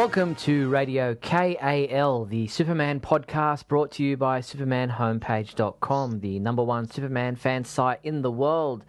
[0.00, 6.88] Welcome to Radio KAL, the Superman podcast brought to you by SupermanHomepage.com, the number one
[6.88, 8.82] Superman fan site in the world.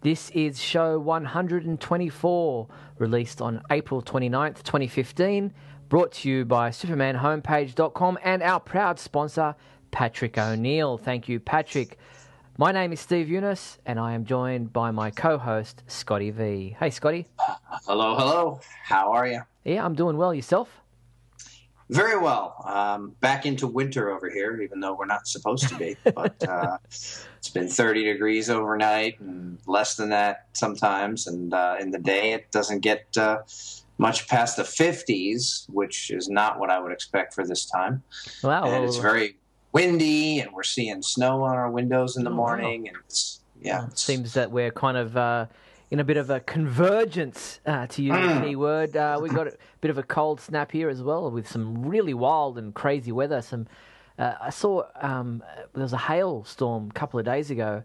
[0.00, 5.52] This is show 124, released on April 29th, 2015,
[5.90, 9.54] brought to you by SupermanHomepage.com and our proud sponsor,
[9.90, 10.96] Patrick O'Neill.
[10.96, 11.98] Thank you, Patrick.
[12.58, 16.74] My name is Steve Younis, and I am joined by my co host, Scotty V.
[16.80, 17.26] Hey, Scotty.
[17.84, 18.60] Hello, hello.
[18.82, 19.42] How are you?
[19.64, 20.32] Yeah, I'm doing well.
[20.32, 20.70] Yourself?
[21.90, 22.64] Very well.
[22.64, 25.98] Um, back into winter over here, even though we're not supposed to be.
[26.14, 31.26] But uh, it's been 30 degrees overnight and less than that sometimes.
[31.26, 33.42] And uh, in the day, it doesn't get uh,
[33.98, 38.02] much past the 50s, which is not what I would expect for this time.
[38.42, 38.64] Wow.
[38.64, 39.36] And it's very
[39.72, 42.88] windy, and we're seeing snow on our windows in the Oh, morning.
[42.88, 43.86] And it's, yeah.
[43.86, 45.46] It seems that we're kind of uh,
[45.90, 48.44] in a bit of a convergence, uh, to use the Mm.
[48.44, 48.96] key word.
[48.96, 52.14] Uh, we got a bit of a cold snap here as well, with some really
[52.14, 53.42] wild and crazy weather.
[53.42, 53.66] Some
[54.18, 55.42] uh, I saw um,
[55.74, 57.82] there was a hailstorm a couple of days ago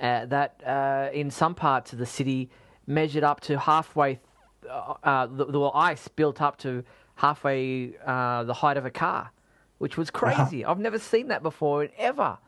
[0.00, 2.48] uh, that uh, in some parts of the city
[2.86, 4.20] measured up to halfway.
[4.68, 6.82] Uh, uh, the, the ice built up to
[7.16, 9.30] halfway uh, the height of a car,
[9.78, 10.64] which was crazy.
[10.64, 12.38] I've never seen that before ever.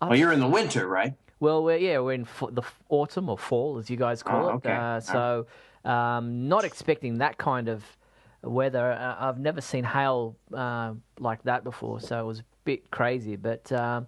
[0.00, 1.14] Well, you're in the winter, right?
[1.40, 4.46] Well, we're, yeah, we're in f- the f- autumn or fall, as you guys call
[4.46, 4.52] Oh, it.
[4.56, 4.72] okay.
[4.72, 5.46] Uh, so,
[5.84, 7.82] um, not expecting that kind of
[8.42, 8.92] weather.
[8.92, 13.36] Uh, I've never seen hail uh, like that before, so it was a bit crazy.
[13.36, 14.06] But um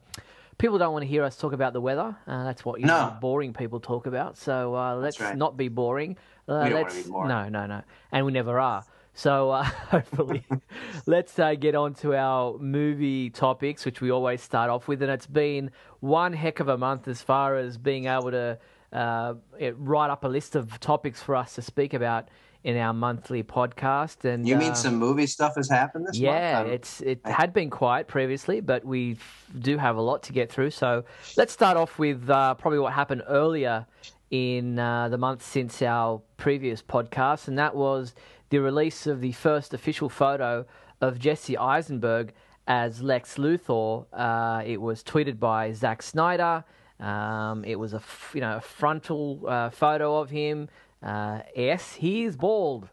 [0.58, 2.16] people don't want to hear us talk about the weather.
[2.26, 3.08] Uh, that's what you No.
[3.08, 4.38] know, boring people talk about.
[4.38, 5.36] So uh, let's right.
[5.36, 6.16] not be boring.
[6.48, 7.28] Uh, We don't wanna let's, be boring.
[7.28, 8.82] No, no, no, and we never are.
[9.16, 10.44] So uh, hopefully,
[11.06, 15.02] let's uh, get on to our movie topics, which we always start off with.
[15.02, 18.58] And it's been one heck of a month as far as being able to
[18.92, 19.34] uh,
[19.76, 22.28] write up a list of topics for us to speak about
[22.62, 24.26] in our monthly podcast.
[24.26, 26.66] And You mean uh, some movie stuff has happened this yeah, month?
[26.66, 29.16] I'm- it's it had been quiet previously, but we
[29.58, 30.72] do have a lot to get through.
[30.72, 31.04] So
[31.38, 33.86] let's start off with uh, probably what happened earlier
[34.30, 38.14] in uh, the month since our previous podcast, and that was
[38.50, 40.66] the release of the first official photo
[41.00, 42.32] of Jesse Eisenberg
[42.66, 44.06] as Lex Luthor.
[44.12, 46.64] Uh, it was tweeted by Zack Snyder.
[46.98, 50.68] Um, it was a f- you know a frontal uh, photo of him.
[51.02, 52.88] Uh, yes, he is bald.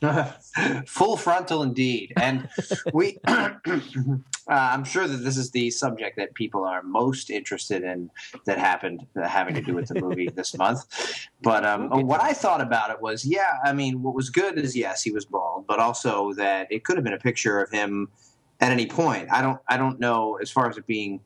[0.86, 2.12] Full frontal indeed.
[2.16, 2.48] And
[2.92, 3.18] we,
[4.48, 8.10] uh, I'm sure that this is the subject that people are most interested in
[8.46, 10.84] that happened uh, having to do with the movie this month.
[11.42, 14.74] But um, what I thought about it was, yeah, I mean, what was good is,
[14.74, 18.08] yes, he was bald, but also that it could have been a picture of him
[18.60, 19.28] at any point.
[19.30, 21.20] I don't, I don't know as far as it being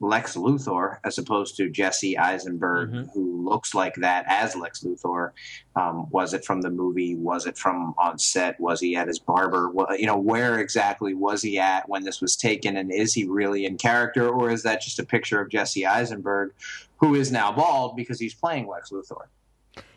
[0.00, 3.12] Lex Luthor as opposed to Jesse Eisenberg, Mhm.
[3.14, 5.30] who looks like that as Lex Luthor.
[5.76, 7.14] Um, was it from the movie?
[7.14, 8.58] Was it from on set?
[8.60, 9.70] Was he at his barber?
[9.70, 12.76] Wha- You know, where exactly was he at when this was taken?
[12.76, 16.52] And is he really in character, or is that just a picture of Jesse Eisenberg,
[16.98, 19.26] who is now bald because he's playing Lex Luthor?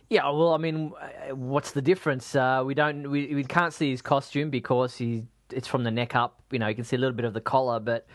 [0.10, 0.94] Yeah, well, I mean,
[1.32, 2.34] what's the difference?
[2.36, 6.16] Uh, we don't, we, we can't see his costume because he, it's from the neck
[6.16, 6.42] up.
[6.52, 8.06] You know, you can see a little bit of the collar, but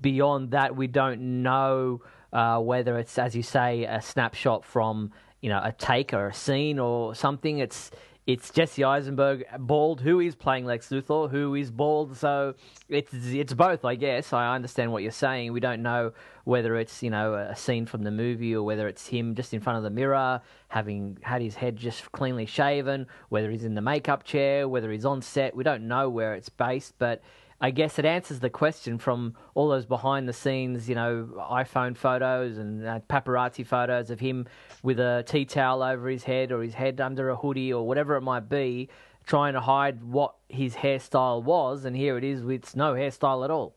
[0.00, 5.48] beyond that, we don't know uh, whether it's, as you say, a snapshot from you
[5.48, 7.58] know a take or a scene or something.
[7.58, 7.90] It's
[8.28, 12.14] it's Jesse Eisenberg bald, who is playing Lex Luthor, who is bald.
[12.14, 12.54] So
[12.90, 14.34] it's it's both, I guess.
[14.34, 15.54] I understand what you're saying.
[15.54, 16.12] We don't know
[16.44, 19.60] whether it's you know a scene from the movie or whether it's him just in
[19.60, 23.80] front of the mirror, having had his head just cleanly shaven, whether he's in the
[23.80, 25.56] makeup chair, whether he's on set.
[25.56, 27.22] We don't know where it's based, but.
[27.60, 31.96] I guess it answers the question from all those behind the scenes, you know, iPhone
[31.96, 34.46] photos and uh, paparazzi photos of him
[34.84, 38.14] with a tea towel over his head or his head under a hoodie or whatever
[38.14, 38.88] it might be,
[39.26, 41.84] trying to hide what his hairstyle was.
[41.84, 43.74] And here it is with no hairstyle at all.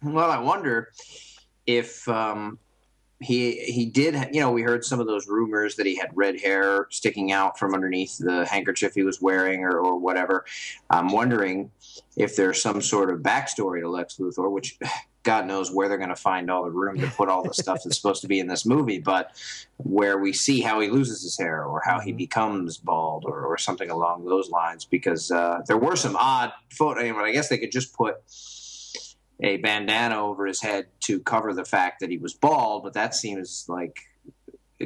[0.00, 0.92] Well, I wonder
[1.66, 2.60] if um,
[3.20, 4.14] he he did.
[4.32, 7.58] You know, we heard some of those rumors that he had red hair sticking out
[7.58, 10.44] from underneath the handkerchief he was wearing, or, or whatever.
[10.90, 11.70] I'm wondering
[12.16, 14.78] if there's some sort of backstory to Lex Luthor, which.
[15.24, 17.80] God knows where they're going to find all the room to put all the stuff
[17.84, 19.32] that's supposed to be in this movie, but
[19.76, 23.58] where we see how he loses his hair or how he becomes bald or, or
[23.58, 27.00] something along those lines, because uh, there were some odd photo.
[27.00, 28.14] I, mean, I guess they could just put
[29.40, 33.14] a bandana over his head to cover the fact that he was bald, but that
[33.14, 34.00] seems like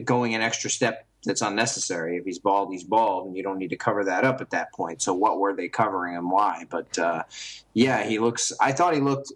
[0.05, 2.17] going an extra step that's unnecessary.
[2.17, 4.73] If he's bald, he's bald, and you don't need to cover that up at that
[4.73, 5.03] point.
[5.03, 6.67] So, what were they covering and why?
[6.69, 7.23] But uh,
[7.75, 8.53] yeah, he looks.
[8.61, 9.33] I thought he looked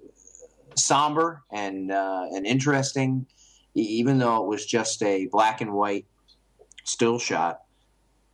[0.77, 3.27] somber and uh, and interesting,
[3.75, 6.07] even though it was just a black and white
[6.85, 7.61] still shot.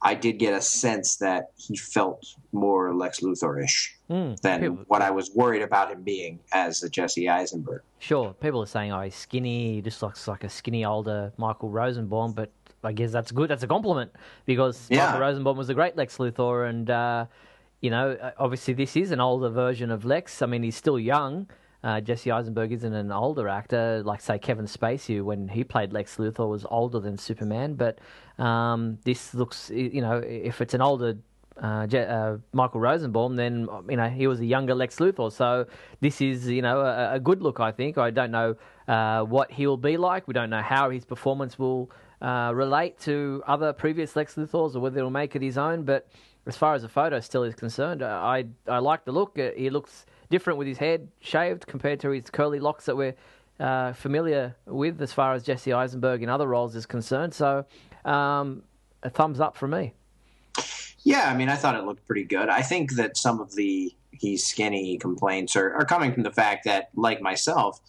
[0.05, 5.01] I did get a sense that he felt more Lex Luthor-ish Mm, than people- what
[5.01, 7.83] I was worried about him being as a Jesse Eisenberg.
[7.99, 9.75] Sure, people are saying, "Oh, he's skinny.
[9.77, 12.51] He just looks like a skinny older Michael Rosenbaum." But
[12.85, 13.49] I guess that's good.
[13.49, 14.11] That's a compliment
[14.45, 15.07] because Yeah.
[15.07, 17.27] Michael Rosenbaum was a great Lex Luthor, and uh,
[17.81, 20.43] you know, uh, obviously this is an older version of Lex.
[20.43, 21.49] I mean, he's still young.
[21.85, 26.17] Uh, Jesse Eisenberg isn't an older actor, like say Kevin Spacey, when he played Lex
[26.17, 27.75] Luthor, was older than Superman.
[27.75, 27.99] But
[28.39, 31.17] um, this looks, you know, if it's an older
[31.61, 35.31] uh, Je- uh, Michael Rosenbaum, then you know he was a younger Lex Luthor.
[35.33, 35.67] So
[36.01, 37.61] this is you know a, a good look.
[37.61, 37.99] I think.
[37.99, 38.57] I don't know
[38.89, 40.29] uh, what he will be like.
[40.29, 41.91] We don't know how his performance will
[42.21, 45.85] uh, relate to other previous Lex Luthors or whether he'll make it his own.
[45.85, 46.09] But
[46.47, 49.39] as far as the photo still is concerned, I I like the look.
[49.39, 53.15] He looks different with his head shaved compared to his curly locks that we're
[53.61, 57.35] uh, familiar with as far as Jesse Eisenberg in other roles is concerned.
[57.35, 57.67] So
[58.07, 58.63] um,
[59.03, 59.93] a thumbs up from me.
[61.05, 62.49] Yeah, I mean, I thought it looked pretty good.
[62.49, 66.65] I think that some of the he's skinny complaints are, are coming from the fact
[66.65, 67.81] that, like myself,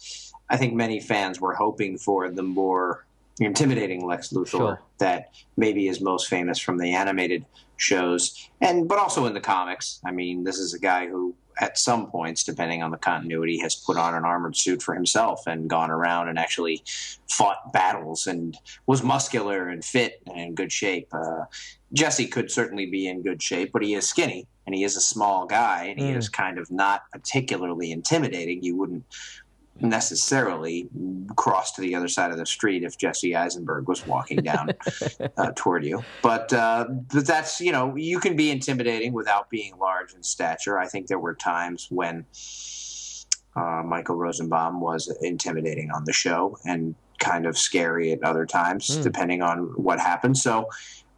[0.50, 3.06] I think many fans were hoping for the more
[3.40, 4.80] intimidating Lex Luthor Sure.
[4.98, 10.00] that maybe is most famous from the animated shows, and but also in the comics.
[10.04, 13.74] I mean, this is a guy who, at some points, depending on the continuity, has
[13.74, 16.82] put on an armored suit for himself and gone around and actually
[17.30, 18.56] fought battles and
[18.86, 21.08] was muscular and fit and in good shape.
[21.12, 21.44] Uh,
[21.92, 25.00] Jesse could certainly be in good shape, but he is skinny and he is a
[25.00, 26.16] small guy and he Mm.
[26.16, 28.62] is kind of not particularly intimidating.
[28.64, 29.04] You wouldn't
[29.80, 30.88] necessarily
[31.36, 34.70] cross to the other side of the street if Jesse Eisenberg was walking down
[35.36, 36.02] uh, toward you.
[36.22, 40.78] But, uh, but that's, you know, you can be intimidating without being large in stature.
[40.78, 42.24] I think there were times when
[43.56, 48.96] uh, Michael Rosenbaum was intimidating on the show and kind of scary at other times,
[48.96, 49.02] Hmm.
[49.02, 50.36] depending on what happened.
[50.38, 50.68] So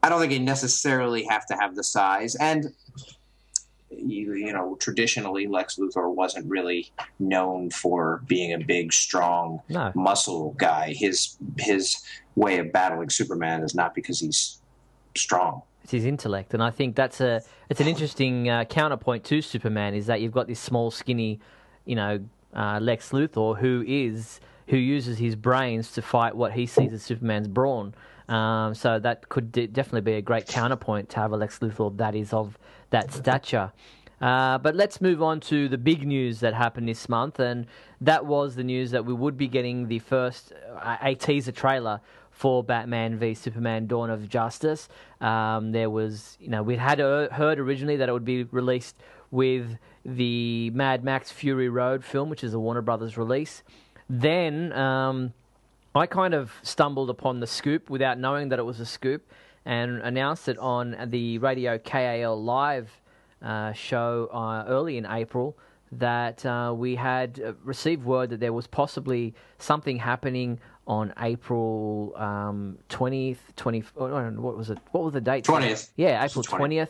[0.03, 2.37] I don't think you necessarily have to have the size.
[2.37, 2.73] And
[3.91, 9.93] you, you know, traditionally Lex Luthor wasn't really known for being a big, strong, No.
[9.95, 10.93] muscle guy.
[10.93, 11.97] His his
[12.35, 14.61] way of battling Superman is not because he's
[15.17, 15.63] strong.
[15.83, 19.95] It's his intellect, and I think that's a it's an interesting uh, counterpoint to Superman
[19.95, 21.39] is that you've got this small, skinny,
[21.85, 22.21] you know,
[22.55, 27.03] uh, Lex Luthor who is who uses his brains to fight what he sees as
[27.03, 27.95] Superman's brawn.
[28.29, 31.97] Um, so that could de- definitely be a great counterpoint to have a Lex Luthor
[31.99, 32.59] that is of
[32.91, 33.73] that stature.
[34.21, 37.67] Uh, but let's move on to the big news that happened this month, and
[38.01, 42.01] that was the news that we would be getting the first uh, a teaser trailer
[42.31, 44.89] for Batman v Superman: Dawn of Justice.
[45.21, 48.97] Um, there was, you know, we had uh, heard originally that it would be released
[49.31, 53.63] with the Mad Max Fury Road film, which is a Warner Brothers release.
[54.09, 55.35] Then um,
[55.95, 59.29] I kind of stumbled upon the scoop without knowing that it was a scoop,
[59.67, 63.03] and announced it on the radio KAL live
[63.43, 65.59] uh, show uh, early in April
[65.93, 72.13] that uh, we had uh, received word that there was possibly something happening on April
[72.17, 74.79] um, 20th, 20, oh, what was it?
[74.93, 75.45] What was the date?
[75.45, 75.91] 20th.
[75.97, 76.89] Yeah, April 20th.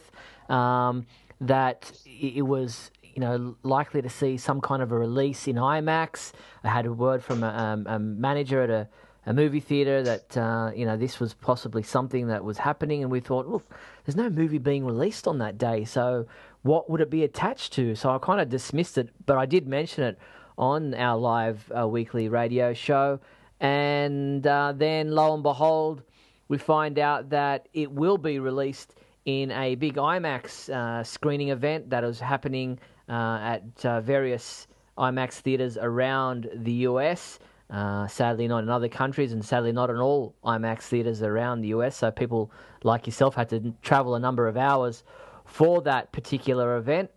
[0.49, 0.55] 20th.
[0.55, 1.07] Um,
[1.41, 6.33] that it was, you know, likely to see some kind of a release in IMAX.
[6.63, 8.89] I had a word from a, um, a manager at a,
[9.27, 13.11] a movie theater that, uh, you know, this was possibly something that was happening, and
[13.11, 13.69] we thought, look,
[14.05, 16.27] there's no movie being released on that day, so
[16.63, 17.95] what would it be attached to?
[17.97, 20.19] So I kind of dismissed it, but I did mention it
[20.57, 23.19] on our live uh, weekly radio show,
[23.61, 26.03] and uh, then lo and behold,
[26.49, 31.91] we find out that it will be released in a big IMAX uh, screening event
[31.91, 32.79] that is happening
[33.09, 37.41] uh, at uh, various IMAX theaters around the US.
[37.69, 41.69] Uh, sadly, not in other countries, and sadly, not in all IMAX theaters around the
[41.69, 41.97] US.
[41.97, 42.53] So, people
[42.85, 45.03] like yourself had to travel a number of hours
[45.45, 47.11] for that particular event.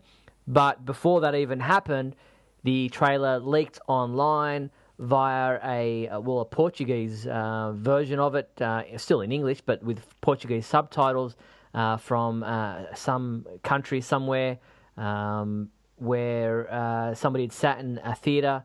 [0.48, 2.16] But before that even happened,
[2.64, 8.98] the trailer leaked online via a uh, well a Portuguese uh, version of it, uh,
[8.98, 11.36] still in English, but with Portuguese subtitles
[11.74, 14.58] uh, from uh, some country somewhere
[14.98, 18.64] um, where somebody had sat in a theater,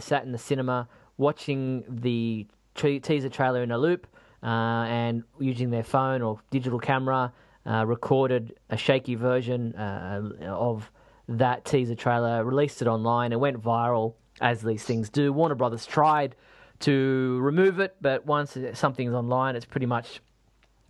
[0.00, 0.88] sat in the cinema,
[1.20, 4.06] watching the tre- teaser trailer in a loop,
[4.42, 7.32] uh, and using their phone or digital camera,
[7.66, 10.90] uh, recorded a shaky version uh, of
[11.28, 15.32] that teaser trailer, released it online, and went viral as these things do.
[15.32, 16.34] Warner Brothers tried
[16.80, 20.20] to remove it, but once something's online, it's pretty much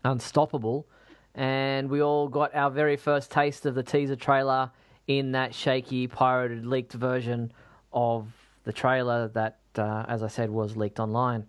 [0.05, 0.87] unstoppable.
[1.35, 4.71] And we all got our very first taste of the teaser trailer
[5.07, 7.53] in that shaky, pirated, leaked version
[7.93, 8.29] of
[8.65, 11.47] the trailer that, uh, as I said, was leaked online.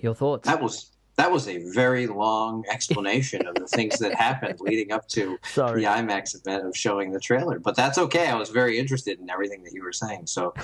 [0.00, 0.48] Your thoughts?
[0.48, 5.06] That was that was a very long explanation of the things that happened leading up
[5.08, 5.82] to Sorry.
[5.82, 7.58] the IMAX event of showing the trailer.
[7.58, 8.28] But that's okay.
[8.28, 10.54] I was very interested in everything that you were saying, so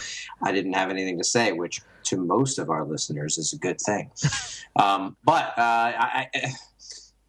[0.42, 3.80] I didn't have anything to say, which to most of our listeners is a good
[3.80, 4.11] thing.
[4.78, 5.62] Um, but uh,
[5.96, 6.52] I, I,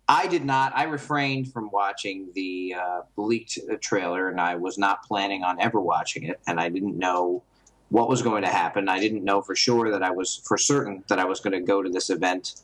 [0.09, 0.75] I did not.
[0.75, 5.79] I refrained from watching the uh, leaked trailer, and I was not planning on ever
[5.79, 7.43] watching it, and I didn't know
[7.89, 8.89] what was going to happen.
[8.89, 11.61] I didn't know for sure that I was for certain that I was going to
[11.61, 12.61] go to this event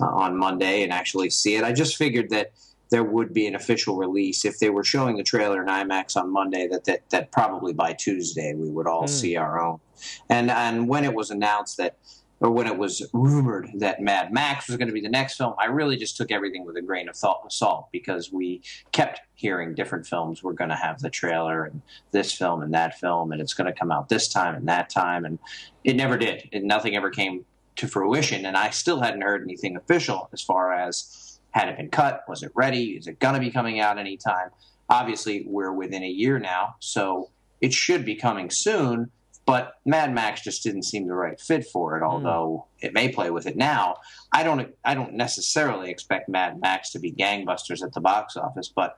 [0.00, 1.64] uh, on Monday and actually see it.
[1.64, 2.52] I just figured that
[2.90, 6.32] there would be an official release if they were showing the trailer in IMAX on
[6.32, 6.68] Monday.
[6.68, 9.08] That that, that probably by Tuesday we would all mm.
[9.08, 9.80] see our own.
[10.28, 11.96] And and when it was announced that
[12.40, 15.54] or when it was rumored that Mad Max was going to be the next film,
[15.58, 20.06] I really just took everything with a grain of salt because we kept hearing different
[20.06, 21.82] films were going to have the trailer and
[22.12, 24.88] this film and that film, and it's going to come out this time and that
[24.88, 25.38] time, and
[25.84, 26.48] it never did.
[26.52, 27.44] And nothing ever came
[27.76, 31.90] to fruition, and I still hadn't heard anything official as far as had it been
[31.90, 34.48] cut, was it ready, is it going to be coming out anytime?
[34.88, 37.30] Obviously, we're within a year now, so
[37.60, 39.10] it should be coming soon
[39.50, 42.02] but Mad Max just didn't seem the right fit for it.
[42.02, 42.06] Hmm.
[42.06, 42.86] Although mm.
[42.86, 43.96] it may play with it now,
[44.30, 44.72] I don't.
[44.84, 48.94] I don't necessarily expect Mad Max to be gangbusters at the box office, but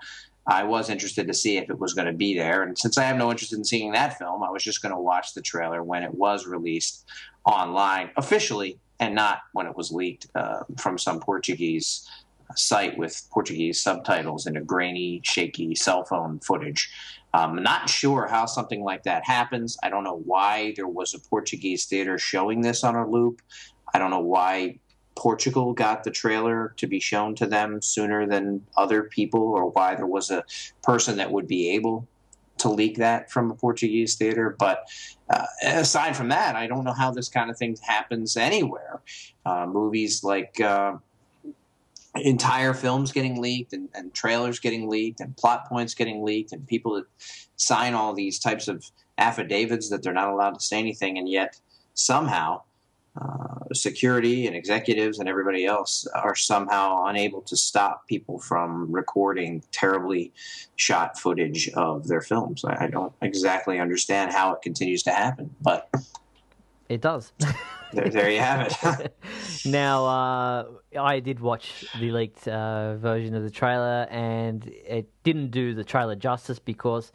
[0.46, 2.64] I was interested to see if it was going to be there.
[2.64, 5.00] And since I have no interest in seeing that film, I was just going to
[5.00, 7.06] watch the trailer when it was released
[7.46, 12.06] online officially, and not when it was leaked uh, from some Portuguese
[12.56, 16.90] site with Portuguese subtitles and a grainy, shaky cell phone footage.
[17.34, 19.78] I'm um, not sure how something like that happens.
[19.82, 23.40] I don't know why there was a Portuguese theater showing this on a loop.
[23.94, 24.78] I don't know why
[25.14, 29.94] Portugal got the trailer to be shown to them sooner than other people, or why
[29.94, 30.44] there was a
[30.82, 32.06] person that would be able
[32.58, 34.54] to leak that from a Portuguese theater.
[34.58, 34.86] But
[35.30, 39.00] uh, aside from that, I don't know how this kind of thing happens anywhere.
[39.46, 40.60] Uh, movies like.
[40.60, 40.96] Uh,
[42.14, 46.66] entire films getting leaked and, and, trailers getting leaked and plot points getting leaked and
[46.66, 47.06] people that
[47.56, 48.84] sign all these types of
[49.16, 51.58] affidavits that they're not allowed to say anything and yet
[51.94, 52.60] somehow
[53.20, 59.62] uh, security and executives and everybody else are somehow unable to stop people from recording
[59.70, 60.32] terribly
[60.76, 62.64] shot footage of their films.
[62.64, 65.90] I, I don't exactly understand how it continues to happen, but
[66.88, 67.32] it does.
[67.92, 69.16] there, there you have it.
[69.64, 70.64] now, uh,
[70.98, 75.84] I did watch the leaked uh, version of the trailer, and it didn't do the
[75.84, 77.12] trailer justice because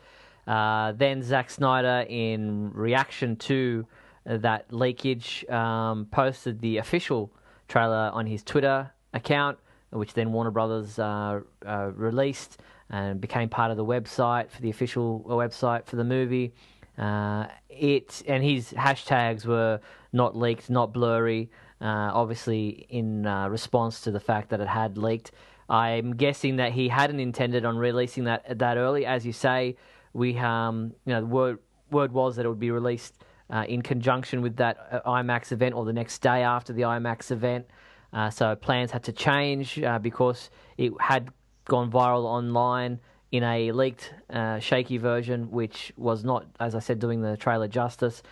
[0.48, 3.86] uh, then Zack Snyder, in reaction to
[4.25, 7.31] that leakage, um, posted the official
[7.67, 9.57] trailer on his Twitter account,
[9.91, 14.69] which then Warner Brothers uh, uh, released and became part of the website for the
[14.69, 16.53] official website for the movie.
[16.98, 19.80] Uh, it and his hashtags were
[20.12, 21.50] not leaked, not blurry.
[21.80, 25.32] Uh, obviously, in uh, response to the fact that it had leaked,
[25.70, 29.06] I'm guessing that he hadn't intended on releasing that that early.
[29.06, 29.75] As you say,
[30.13, 31.60] we um, you know the word
[31.92, 33.13] word was that it would be released
[33.50, 37.32] uh, in conjunction with that uh, IMAX event or the next day after the IMAX
[37.32, 37.68] event.
[38.12, 41.30] Uh, so plans had to change because it had
[41.66, 43.00] gone viral online
[43.31, 47.67] in a leaked, uh, shaky version, which was not, as I said, doing the trailer
[47.67, 48.24] justice.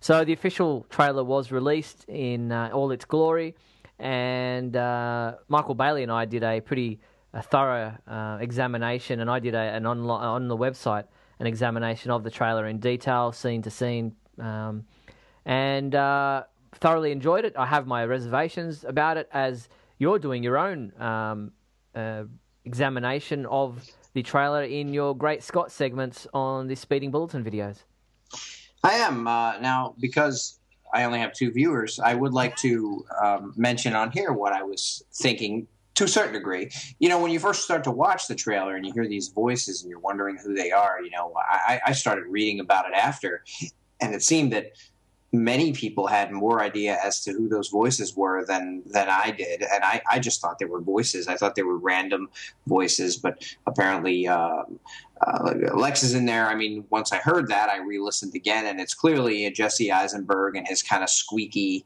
[0.00, 3.54] So the official trailer was released in uh, all its glory,
[3.98, 7.00] and uh, Michael Bailey and I did a pretty
[7.32, 11.06] a thorough uh, examination, and I did a, an online on the website
[11.38, 14.84] an examination of the trailer in detail, scene to scene, um,
[15.44, 17.54] and uh, thoroughly enjoyed it.
[17.56, 19.68] I have my reservations about it, as
[19.98, 21.52] you're doing your own um,
[21.94, 22.24] uh,
[22.64, 23.84] examination of
[24.14, 27.82] the trailer in your Great Scott segments on the Speeding Bulletin videos.
[28.82, 29.26] I am.
[29.26, 30.60] Uh, now, because
[30.92, 34.62] I only have two viewers, I would like to um, mention on here what I
[34.62, 36.70] was thinking to a certain degree.
[36.98, 39.82] You know, when you first start to watch the trailer and you hear these voices
[39.82, 43.44] and you're wondering who they are, you know, I, I started reading about it after,
[44.00, 44.72] and it seemed that
[45.34, 49.62] many people had more idea as to who those voices were than than I did,
[49.62, 51.26] and I, I just thought they were voices.
[51.26, 52.28] I thought they were random
[52.66, 54.62] voices, but apparently uh,
[55.26, 56.46] uh, Lex is in there.
[56.46, 60.68] I mean, once I heard that, I re-listened again, and it's clearly Jesse Eisenberg and
[60.68, 61.84] his kind of squeaky,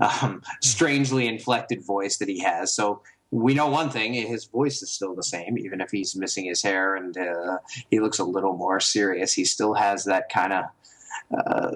[0.00, 2.74] um, strangely inflected voice that he has.
[2.74, 6.46] So we know one thing: his voice is still the same, even if he's missing
[6.46, 7.58] his hair and uh,
[7.90, 9.32] he looks a little more serious.
[9.32, 10.64] He still has that kind of
[11.36, 11.72] uh,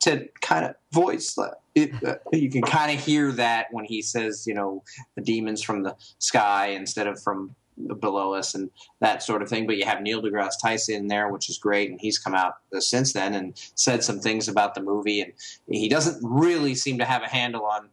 [0.00, 1.36] to kind of voice.
[1.74, 4.82] It, uh, you can kind of hear that when he says, you know,
[5.16, 7.54] the demons from the sky instead of from
[7.98, 8.70] below us and
[9.00, 9.66] that sort of thing.
[9.66, 12.54] But you have Neil deGrasse Tyson in there, which is great, and he's come out
[12.78, 15.20] since then and said some things about the movie.
[15.20, 15.32] And
[15.68, 17.88] he doesn't really seem to have a handle on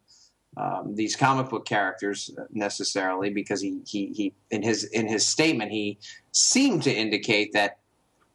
[0.57, 5.71] um, these comic book characters necessarily because he, he he in his in his statement
[5.71, 5.97] he
[6.33, 7.77] seemed to indicate that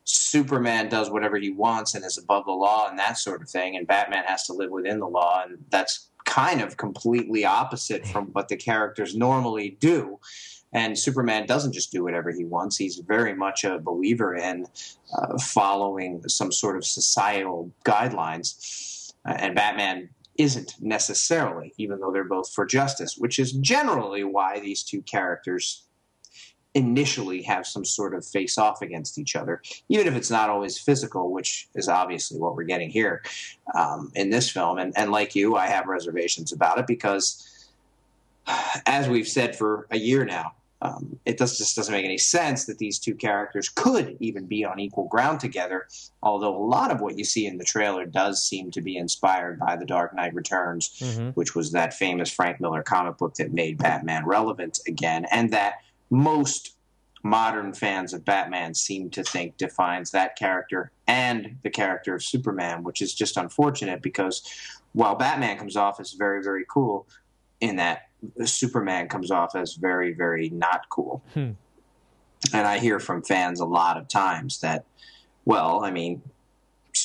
[0.07, 3.77] Superman does whatever he wants and is above the law and that sort of thing,
[3.77, 8.27] and Batman has to live within the law, and that's kind of completely opposite from
[8.27, 10.19] what the characters normally do.
[10.73, 12.77] And Superman doesn't just do whatever he wants.
[12.77, 14.67] He's very much a believer in
[15.17, 19.13] uh, following some sort of societal guidelines.
[19.27, 24.61] Uh, and Batman isn't necessarily, even though they're both for justice, which is generally why
[24.61, 25.86] these two characters
[26.77, 30.79] initially have some sort of face off against each other, even if it's not always
[30.79, 33.23] physical, which is obviously what we're getting here
[33.75, 34.77] um, in this film.
[34.79, 37.27] And, and like you, I have reservations about it because,
[38.85, 40.53] as we've said for a year now,
[40.83, 44.63] um, it does, just doesn't make any sense that these two characters could even be
[44.63, 45.89] on equal ground together.
[46.23, 49.59] Although a lot of what you see in the trailer does seem to be inspired
[49.59, 51.31] by The Dark Knight Returns, mm-hmm.
[51.31, 55.77] which was that famous Frank Miller comic book that made Batman relevant again, and that
[56.11, 56.77] most
[57.23, 62.85] modern fans of Batman seem to think defines that character and the character of Superman,
[62.85, 64.43] which is just unfortunate because
[64.93, 67.07] while Batman comes off as very, very cool,
[67.61, 68.03] in that
[68.45, 71.23] Superman comes off as very, very not cool.
[71.35, 71.53] Hmm.
[72.53, 74.85] And I hear from fans a lot of times that,
[75.45, 76.23] well, I mean,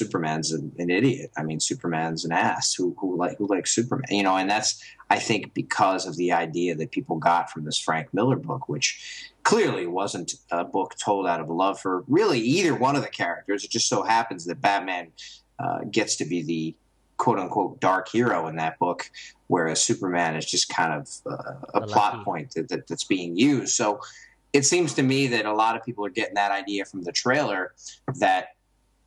[0.01, 1.31] Superman's an, an, idiot.
[1.37, 4.35] I mean, Superman's an ass who who like who likes Superman, you know.
[4.35, 8.37] And that's I think because of the idea that people got from this Frank Miller
[8.37, 13.03] book, which clearly wasn't a book told out of love for really either one of
[13.03, 13.63] the characters.
[13.63, 15.11] It just so happens that Batman
[15.59, 16.75] uh, gets to be the
[17.17, 19.11] quote unquote dark hero in that book,
[19.47, 23.75] whereas Superman is just kind of uh, a plot point that, that, that's being used.
[23.75, 24.01] So
[24.53, 27.11] it seems to me that a lot of people are getting that idea from the
[27.11, 27.73] trailer
[28.19, 28.55] that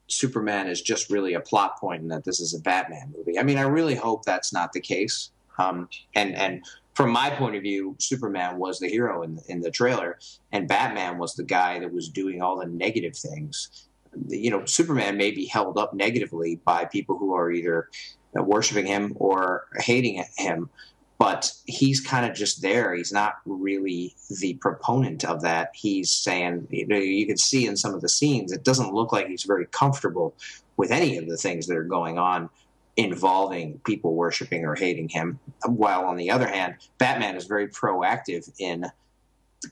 [0.06, 3.38] Superman is just really a plot point and that this is a Batman movie.
[3.38, 5.30] I mean, I really hope that's not the case.
[5.59, 9.70] Um, and and from my point of view, Superman was the hero in in the
[9.70, 10.18] trailer,
[10.52, 13.87] and Batman was the guy that was doing all the negative things.
[14.28, 17.88] You know, Superman may be held up negatively by people who are either
[18.35, 20.70] worshiping him or hating him,
[21.18, 22.94] but he's kind of just there.
[22.94, 25.70] He's not really the proponent of that.
[25.74, 29.12] He's saying, you know, you can see in some of the scenes, it doesn't look
[29.12, 30.35] like he's very comfortable
[30.77, 32.50] with any of the things that are going on
[32.96, 35.38] involving people worshiping or hating him.
[35.64, 38.87] While on the other hand, Batman is very proactive in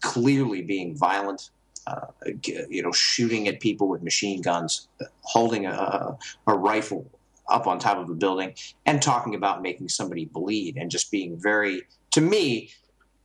[0.01, 1.51] clearly being violent,
[1.87, 2.07] uh,
[2.45, 4.89] you know, shooting at people with machine guns,
[5.23, 7.11] holding a, a rifle
[7.49, 8.55] up on top of a building
[8.87, 12.71] and talking about making somebody bleed and just being very to me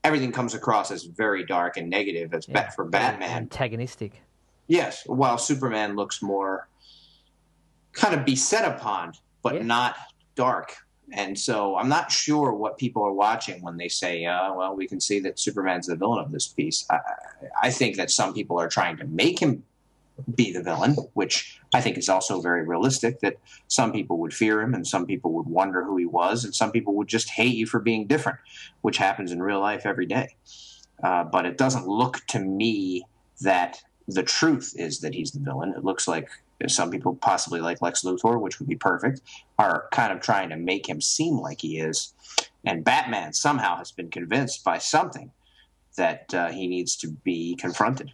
[0.04, 4.22] everything comes across as very dark and negative as yeah, for batman antagonistic
[4.68, 6.68] yes while superman looks more
[7.94, 9.64] kind of beset upon but yeah.
[9.64, 9.96] not
[10.36, 10.76] dark
[11.14, 14.88] and so I'm not sure what people are watching when they say, uh, well, we
[14.88, 16.86] can see that Superman's the villain of this piece.
[16.90, 17.00] I,
[17.64, 19.64] I, think that some people are trying to make him
[20.36, 24.62] be the villain, which I think is also very realistic that some people would fear
[24.62, 27.56] him and some people would wonder who he was and some people would just hate
[27.56, 28.40] you for being different,
[28.82, 30.36] which happens in real life every day.
[31.04, 33.06] Uh, but it doesn't look to me
[33.42, 35.74] that the truth is that he's the villain.
[35.76, 36.30] It looks like
[36.68, 39.22] some people, possibly like Lex Luthor, which would be perfect,
[39.60, 42.14] are kind of trying to make him seem like he is.
[42.66, 45.32] And Batman somehow has been convinced by something
[45.98, 48.12] that uh, he needs to be confronted.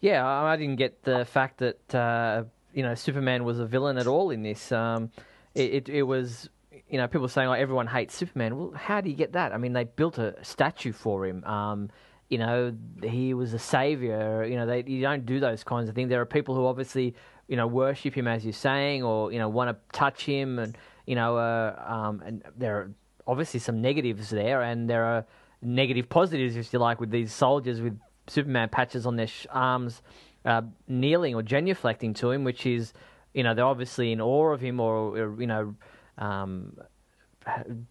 [0.00, 4.06] Yeah, I didn't get the fact that uh, you know Superman was a villain at
[4.06, 4.72] all in this.
[4.72, 5.10] Um,
[5.54, 6.48] it, it, it was
[6.88, 8.56] you know people saying like everyone hates Superman.
[8.56, 9.52] Well, how do you get that?
[9.52, 11.44] I mean, they built a statue for him.
[11.44, 11.90] Um,
[12.30, 14.44] you know, he was a savior.
[14.44, 16.08] You know, they you don't do those kinds of things.
[16.08, 17.14] There are people who obviously
[17.46, 20.78] you know worship him as you're saying, or you know want to touch him, and
[21.04, 22.90] you know, uh, um, and there are
[23.26, 25.26] obviously some negatives there, and there are
[25.60, 27.98] negative positives, if you like, with these soldiers with
[28.30, 30.02] Superman patches on their sh- arms,
[30.44, 32.92] uh, kneeling or genuflecting to him, which is,
[33.34, 35.74] you know, they're obviously in awe of him or, or you know,
[36.18, 36.76] um,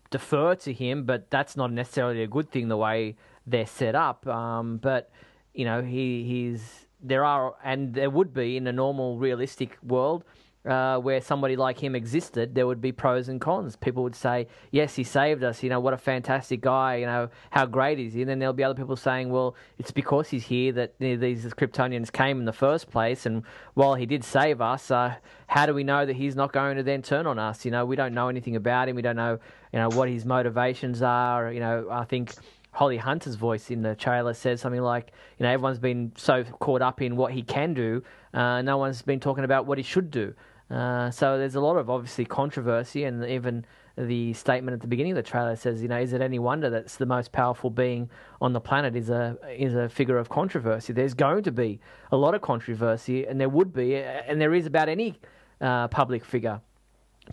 [0.10, 4.26] defer to him, but that's not necessarily a good thing the way they're set up.
[4.28, 5.12] Um, but
[5.54, 10.24] you know, he he's there are and there would be in a normal realistic world
[10.66, 13.76] uh, where somebody like him existed, there would be pros and cons.
[13.76, 15.64] People would say, "Yes, he saved us.
[15.64, 16.98] You know, what a fantastic guy.
[16.98, 19.92] You know, how great is he?" And then there'll be other people saying, "Well, it's
[19.92, 23.26] because he's here that you know, these Kryptonians came in the first place.
[23.26, 23.44] And
[23.74, 25.16] while he did save us, uh,
[25.48, 27.64] how do we know that he's not going to then turn on us?
[27.64, 28.96] You know, we don't know anything about him.
[28.98, 29.40] We don't know,
[29.72, 31.52] you know, what his motivations are.
[31.52, 32.34] You know, I think."
[32.72, 36.84] Holly Hunter's voice in the trailer says something like, you know, everyone's been so caught
[36.84, 40.12] up in what he can do, uh, no one's been talking about what he should
[40.12, 40.36] do.
[40.70, 43.66] Uh, so there's a lot of obviously controversy, and even
[43.98, 46.70] the statement at the beginning of the trailer says, you know, is it any wonder
[46.70, 50.94] that's the most powerful being on the planet is a is a figure of controversy?
[50.94, 51.80] There's going to be
[52.12, 55.20] a lot of controversy, and there would be, and there is about any
[55.60, 56.62] uh, public figure.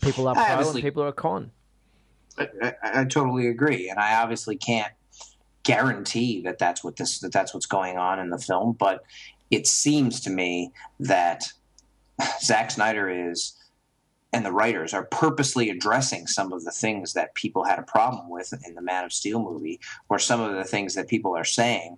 [0.01, 1.51] People are pro and people are con.
[2.39, 4.93] I, I, I totally agree, and I obviously can't
[5.63, 9.05] guarantee that that's what this that that's what's going on in the film, but
[9.51, 11.53] it seems to me that
[12.41, 13.55] Zack Snyder is
[14.33, 18.29] and the writers are purposely addressing some of the things that people had a problem
[18.29, 21.45] with in the Man of Steel movie, or some of the things that people are
[21.45, 21.97] saying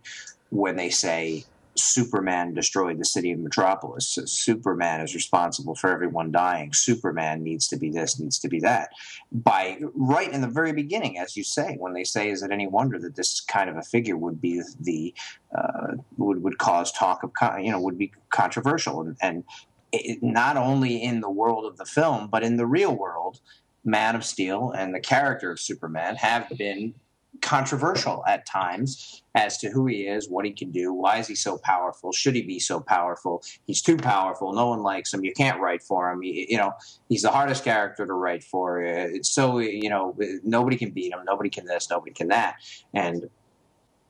[0.50, 4.18] when they say Superman destroyed the city of Metropolis.
[4.26, 6.72] Superman is responsible for everyone dying.
[6.72, 8.90] Superman needs to be this, needs to be that.
[9.32, 12.66] By right in the very beginning, as you say, when they say, "Is it any
[12.66, 15.14] wonder that this kind of a figure would be the
[15.56, 19.44] uh, would would cause talk of you know would be controversial?" And, and
[19.92, 23.40] it, not only in the world of the film, but in the real world,
[23.84, 26.94] Man of Steel and the character of Superman have been
[27.40, 31.34] controversial at times as to who he is, what he can do, why is he
[31.34, 33.42] so powerful, should he be so powerful?
[33.66, 34.52] He's too powerful.
[34.52, 35.24] No one likes him.
[35.24, 36.22] You can't write for him.
[36.22, 36.72] He, you know,
[37.08, 38.82] he's the hardest character to write for.
[38.82, 41.20] Uh, it's so you know nobody can beat him.
[41.24, 41.88] Nobody can this.
[41.90, 42.56] Nobody can that.
[42.92, 43.28] And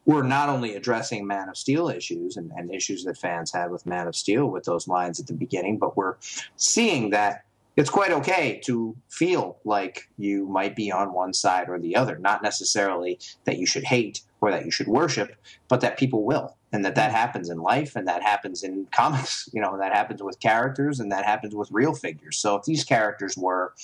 [0.09, 3.85] we're not only addressing Man of Steel issues and, and issues that fans had with
[3.85, 6.15] Man of Steel with those lines at the beginning, but we're
[6.57, 7.45] seeing that
[7.77, 12.17] it's quite okay to feel like you might be on one side or the other.
[12.19, 15.37] Not necessarily that you should hate or that you should worship,
[15.69, 19.51] but that people will, and that that happens in life, and that happens in comics.
[19.53, 22.39] You know, that happens with characters, and that happens with real figures.
[22.39, 23.75] So if these characters were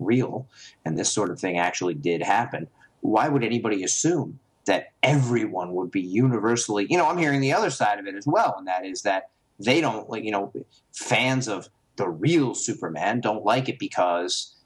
[0.00, 0.48] real,
[0.84, 2.66] and this sort of thing actually did happen,
[3.00, 7.70] why would anybody assume that everyone would be universally, you know, I'm hearing the other
[7.70, 10.52] side of it as well, and that is that they don't like, you know,
[10.92, 14.56] fans of the real Superman don't like it because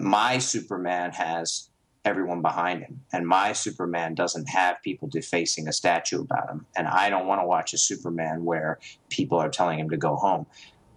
[0.00, 1.68] my Superman has
[2.04, 6.88] everyone behind him, and my Superman doesn't have people defacing a statue about him, and
[6.88, 10.46] I don't want to watch a Superman where people are telling him to go home.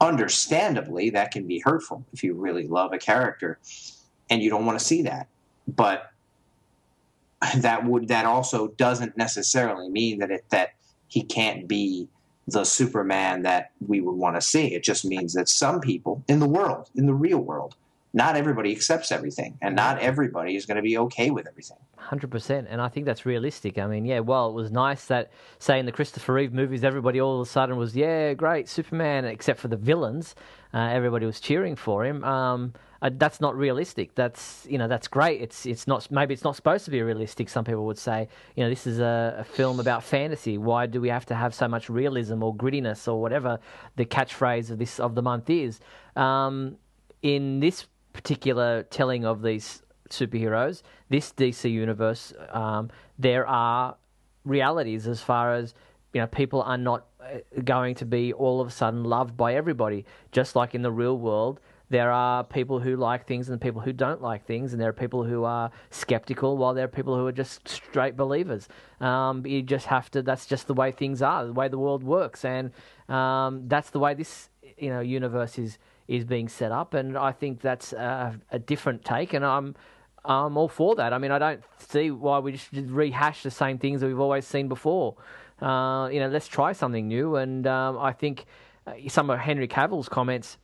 [0.01, 3.59] Understandably, that can be hurtful if you really love a character,
[4.29, 5.27] and you don't want to see that.
[5.67, 6.11] But
[7.57, 10.69] that would that also doesn't necessarily mean that it that
[11.07, 12.07] he can't be
[12.47, 14.73] the Superman that we would want to see.
[14.73, 17.75] It just means that some people in the world, in the real world,
[18.13, 21.77] not everybody accepts everything, and not everybody is going to be okay with everything.
[21.97, 23.77] Hundred percent, and I think that's realistic.
[23.77, 27.19] I mean, yeah, well, it was nice that, say, in the Christopher Reeve movies, everybody
[27.19, 30.35] all of a sudden was, yeah, great, Superman, except for the villains.
[30.73, 32.23] Uh, everybody was cheering for him.
[32.23, 34.15] Um, uh, that's not realistic.
[34.15, 35.41] That's you know that's great.
[35.41, 37.49] It's it's not maybe it's not supposed to be realistic.
[37.49, 40.57] Some people would say you know this is a, a, film about fantasy.
[40.57, 43.59] Why do we have to have so much realism or grittiness or whatever
[43.95, 45.79] the catchphrase of this of the month is?
[46.15, 46.77] Um,
[47.21, 53.97] in this particular telling of these superheroes, this DC universe, um, there are
[54.45, 55.73] realities as far as
[56.13, 59.55] you know people are not uh, going to be all of a sudden loved by
[59.55, 63.81] everybody, just like in the real world there are people who like things and people
[63.81, 67.15] who don't like things, and there are people who are skeptical, while there are people
[67.15, 68.67] who are just straight believers.
[68.99, 70.21] Um, you just have to.
[70.21, 72.71] That's just the way things are, the way the world works, and
[73.07, 76.93] um, that's the way this you know universe is is being set up.
[76.93, 79.75] And I think that's a, a different take, and I'm.
[80.27, 81.13] I'm all for that.
[81.13, 84.47] I mean, I don't see why we just rehash the same things that we've always
[84.47, 85.17] seen before.
[85.61, 87.35] Uh, you know, let's try something new.
[87.35, 88.45] And um, I think
[88.87, 90.57] uh, some of Henry Cavill's comments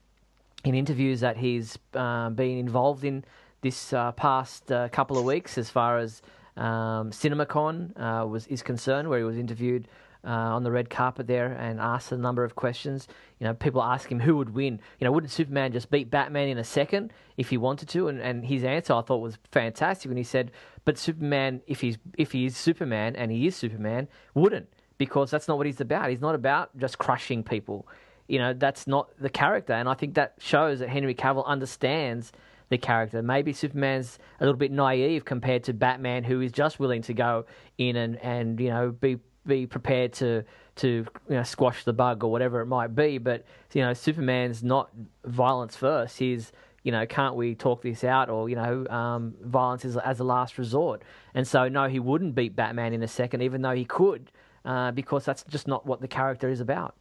[0.64, 3.24] in interviews that he's uh, been involved in
[3.62, 6.22] this uh, past uh, couple of weeks, as far as
[6.58, 9.88] um, CinemaCon uh, was is concerned, where he was interviewed
[10.24, 13.08] uh, on the red carpet there and asked a number of questions.
[13.40, 14.80] You know, people ask him who would win.
[15.00, 18.08] You know, wouldn't Superman just beat Batman in a second if he wanted to?
[18.08, 20.52] And, and his answer I thought was fantastic when he said,
[20.86, 25.48] "But Superman, if he's if he is Superman and he is Superman, wouldn't." Because that's
[25.48, 26.12] not what he's about.
[26.12, 27.88] He's not about just crushing people
[28.32, 29.74] you know, that's not the character.
[29.74, 32.32] And I think that shows that Henry Cavill understands
[32.70, 33.22] the character.
[33.22, 37.46] Maybe Superman's a little bit naive compared to Batman, who is just willing to go
[37.78, 40.46] in and, and you know, be be prepared to
[40.78, 43.18] to you know squash the bug or whatever it might be.
[43.18, 44.90] But you know, Superman's not
[45.26, 46.18] violence first.
[46.18, 48.30] He's you know, can't we talk this out?
[48.30, 51.04] Or you know, um, violence is as a last resort.
[51.34, 54.32] And so, no, he wouldn't beat Batman in a second, even though he could,
[54.64, 56.96] uh, because that's just not what the character is about.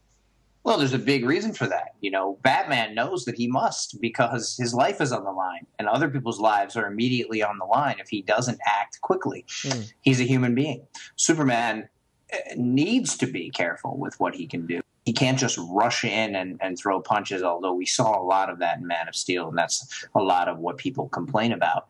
[0.62, 1.94] Well, there's a big reason for that.
[2.00, 5.88] You know, Batman knows that he must because his life is on the line and
[5.88, 9.44] other people's lives are immediately on the line if he doesn't act quickly.
[9.62, 9.92] Mm.
[10.02, 10.86] He's a human being.
[11.16, 11.88] Superman
[12.30, 14.82] eh, needs to be careful with what he can do.
[15.06, 18.58] he can't just rush in and, and throw punches, although we saw a lot of
[18.58, 21.86] that in Man of Steel, and that's a lot of what people complain about.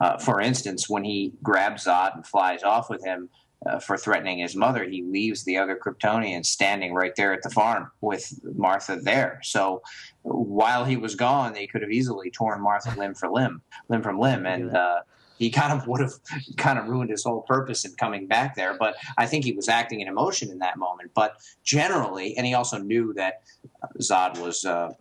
[0.00, 3.28] Uh, for instance, when he grabs Zod and flies off with him
[3.66, 7.50] uh, for threatening his mother, he leaves the other Kryptonians standing right there at the
[7.50, 9.40] farm with Martha there.
[9.42, 9.82] So
[10.22, 14.18] while he was gone, they could have easily torn Martha limb for limb, limb from
[14.18, 15.00] limb, and uh,
[15.38, 16.12] he kind of would have
[16.56, 18.76] kind of ruined his whole purpose in coming back there.
[18.78, 21.12] But I think he was acting in emotion in that moment.
[21.14, 23.42] But generally, and he also knew that
[24.00, 24.92] Zod was uh, uh,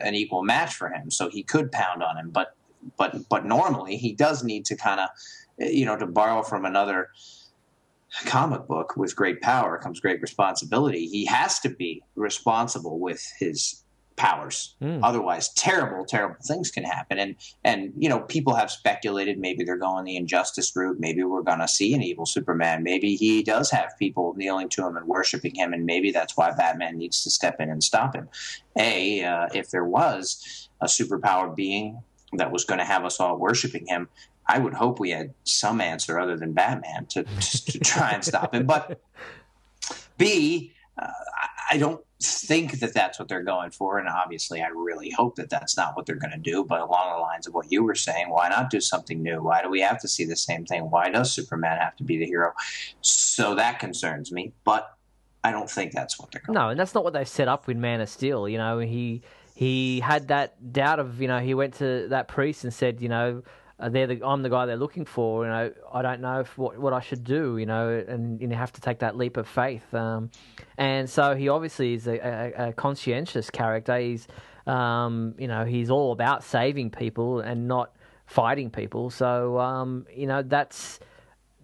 [0.00, 2.30] an equal match for him, so he could pound on him.
[2.30, 2.54] But
[2.96, 5.08] but but normally, he does need to kind of
[5.58, 7.08] you know to borrow from another
[8.26, 13.82] comic book with great power comes great responsibility he has to be responsible with his
[14.16, 14.76] powers.
[14.80, 15.00] Mm.
[15.02, 17.18] Otherwise, terrible, terrible things can happen.
[17.18, 20.98] And and you know, people have speculated maybe they're going the injustice route.
[21.00, 22.82] Maybe we're going to see an evil Superman.
[22.82, 26.52] Maybe he does have people kneeling to him and worshiping him, and maybe that's why
[26.52, 28.28] Batman needs to step in and stop him.
[28.78, 32.02] A, uh, if there was a superpowered being
[32.34, 34.08] that was going to have us all worshiping him.
[34.46, 38.54] I would hope we had some answer other than Batman to, to, try and stop
[38.54, 38.66] him.
[38.66, 39.00] But
[40.18, 41.08] B, uh,
[41.70, 43.98] I don't think that that's what they're going for.
[43.98, 46.64] And obviously, I really hope that that's not what they're going to do.
[46.64, 49.42] But along the lines of what you were saying, why not do something new?
[49.42, 50.90] Why do we have to see the same thing?
[50.90, 52.52] Why does Superman have to be the hero?
[53.00, 54.52] So that concerns me.
[54.64, 54.96] But
[55.44, 56.54] I don't think that's what they're going.
[56.54, 58.48] No, and that's not what they set up with Man of Steel.
[58.48, 59.22] You know, he
[59.54, 63.08] he had that doubt of you know he went to that priest and said you
[63.08, 63.42] know
[63.82, 65.44] uh, they're the, I'm the guy they're looking for.
[65.44, 67.58] You know, I don't know if, what what I should do.
[67.58, 69.92] You know, and you know, have to take that leap of faith.
[69.92, 70.30] Um,
[70.78, 73.98] and so he obviously is a, a, a conscientious character.
[73.98, 74.28] He's,
[74.66, 79.10] um, you know, he's all about saving people and not fighting people.
[79.10, 81.00] So, um, you know, that's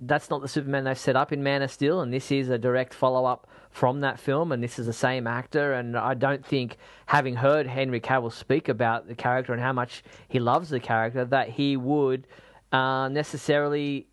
[0.00, 2.59] that's not the Superman they've set up in Man of Steel, and this is a
[2.59, 5.74] direct follow up from that film, and this is the same actor.
[5.74, 6.76] And I don't think,
[7.07, 11.24] having heard Henry Cavill speak about the character and how much he loves the character,
[11.24, 12.26] that he would
[12.72, 14.07] uh, necessarily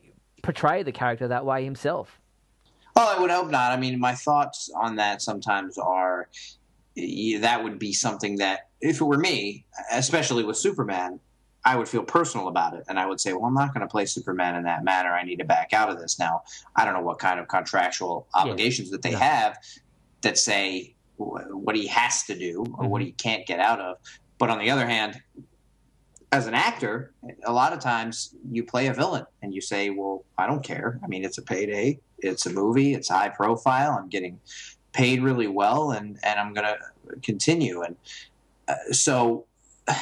[0.43, 2.19] portray the character that way himself.
[2.95, 3.71] Well, I would hope not.
[3.71, 6.29] I mean, my thoughts on that sometimes are
[6.95, 11.19] that would be something that, if it were me, especially with Superman,
[11.65, 13.91] I would feel personal about it, and I would say, "Well, I'm not going to
[13.91, 15.11] play Superman in that manner.
[15.11, 16.43] I need to back out of this now."
[16.75, 18.91] I don't know what kind of contractual obligations yeah.
[18.91, 19.19] that they yeah.
[19.19, 19.57] have
[20.21, 22.87] that say what he has to do or mm-hmm.
[22.87, 23.97] what he can't get out of.
[24.37, 25.21] But on the other hand,
[26.31, 27.13] as an actor,
[27.45, 30.99] a lot of times you play a villain and you say, "Well, I don't care.
[31.03, 31.99] I mean, it's a payday.
[32.19, 32.93] It's a movie.
[32.93, 33.97] It's high profile.
[33.99, 34.39] I'm getting
[34.91, 37.95] paid really well, and and I'm going to continue." And
[38.67, 39.45] uh, so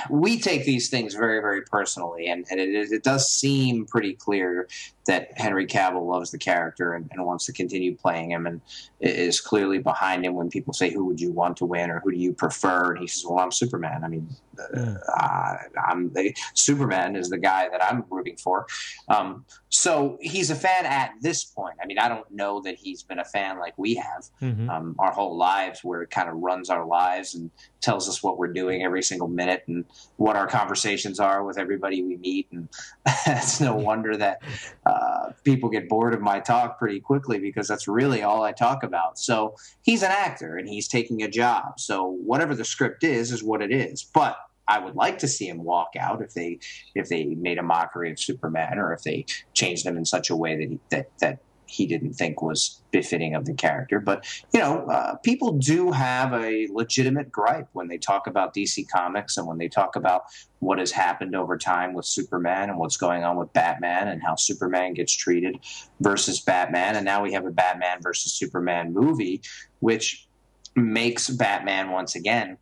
[0.10, 4.67] we take these things very, very personally, and, and it, it, does seem pretty clear
[5.08, 8.62] that Henry Cavill loves the character and, and, wants to continue playing him, and
[9.04, 12.12] is clearly behind him when people say, "Who would you want to win?" or "Who
[12.12, 14.30] do you prefer?" and he says, "Well, I'm Superman." I mean,
[14.76, 15.56] uh,
[15.88, 16.13] I'm
[16.54, 18.66] Superman is the guy that I'm rooting for.
[19.10, 21.76] Um, so he's a fan at this point.
[21.82, 24.70] I mean, I don't know that he's been a fan like we have mm-hmm.
[24.70, 27.50] um, our whole lives, where it kind of runs our lives and
[27.82, 29.86] tells us what we're doing every single minute and
[30.18, 32.48] what our conversations are with everybody we meet.
[32.52, 32.70] And
[33.28, 34.42] it's no wonder that
[34.86, 38.84] uh, people get bored of my talk pretty quickly because that's really all I talk
[38.84, 39.17] about.
[39.17, 41.80] So he's an actor and he's taking a job.
[41.80, 44.04] So whatever the script is, is what it is.
[44.04, 46.60] But I would like to see him walk out if they
[46.96, 50.36] if they made a mockery of Superman or if they changed him in such a
[50.36, 51.39] way that he, that that
[51.74, 54.00] he didn't think was befitting of the character.
[54.00, 58.88] But you know, uh, people do have a legitimate gripe when they talk about DC
[58.90, 60.26] Comics and when they talk about
[60.60, 64.36] what has happened over time with Superman and what's going on with Batman and how
[64.36, 65.60] Superman gets treated
[66.00, 66.96] versus Batman.
[66.96, 69.42] And now we have a Batman versus Superman movie,
[69.80, 70.28] which
[70.76, 72.58] makes Batman once again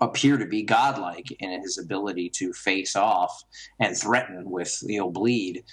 [0.00, 3.44] appear to be godlike in his ability to face off
[3.78, 5.64] and threaten with you'll bleed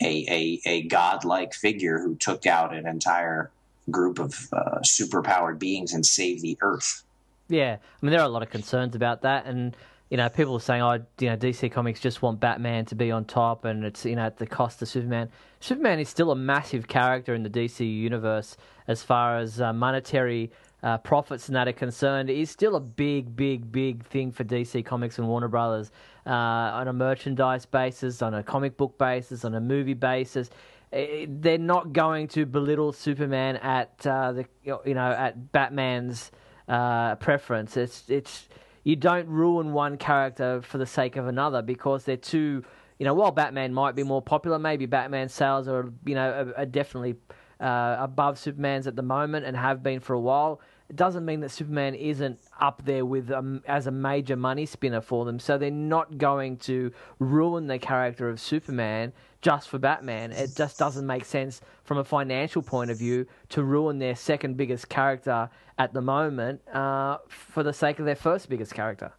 [0.00, 3.50] a, a, a godlike figure who took out an entire
[3.90, 7.02] group of uh, superpowered beings and saved the earth.
[7.48, 9.76] Yeah, I mean there are a lot of concerns about that, and
[10.10, 13.10] you know people are saying, oh, you know DC Comics just want Batman to be
[13.10, 15.30] on top, and it's you know at the cost of Superman.
[15.60, 18.56] Superman is still a massive character in the DC universe
[18.86, 20.50] as far as uh, monetary
[20.82, 24.84] uh, profits and that are concerned is still a big, big, big thing for DC
[24.84, 25.90] Comics and Warner Brothers
[26.28, 30.50] uh, on a merchandise basis, on a comic book basis, on a movie basis.
[30.92, 34.46] they're not going to belittle Superman at uh, the
[34.84, 36.30] you know at Batman's
[36.68, 37.76] uh, preference.
[37.76, 38.48] It's it's
[38.84, 42.62] you don't ruin one character for the sake of another because they're too.
[42.98, 46.60] You know, while Batman might be more popular, maybe Batman sales are you know are,
[46.60, 47.16] are definitely
[47.60, 50.60] uh, above Superman's at the moment and have been for a while.
[50.88, 55.02] It doesn't mean that Superman isn't up there with um, as a major money spinner
[55.02, 55.38] for them.
[55.38, 60.32] So they're not going to ruin the character of Superman just for Batman.
[60.32, 64.56] It just doesn't make sense from a financial point of view to ruin their second
[64.56, 69.12] biggest character at the moment uh, for the sake of their first biggest character.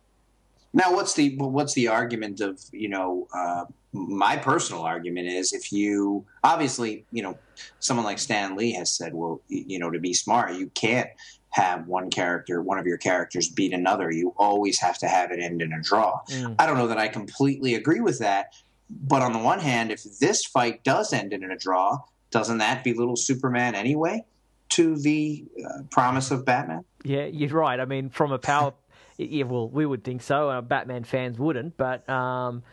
[0.74, 3.28] Now, what's the what's the argument of you know?
[3.34, 7.40] Uh, my personal argument is if you obviously you know
[7.80, 11.10] someone like Stan Lee has said, well, you know, to be smart, you can't
[11.52, 14.12] have one character, one of your characters beat another.
[14.12, 16.20] You always have to have it end in a draw.
[16.30, 16.56] Mm.
[16.60, 18.54] I don't know that I completely agree with that,
[18.90, 22.00] but on the one hand, if this fight does end in a draw,
[22.32, 24.24] doesn't that belittle Superman anyway
[24.70, 26.86] to the uh, promise of Batman?
[27.04, 27.80] Yeah, you're right.
[27.80, 28.74] I mean, from a power
[29.20, 30.50] yeah, well, we would think so.
[30.50, 32.64] Uh, Batman fans wouldn't, but um,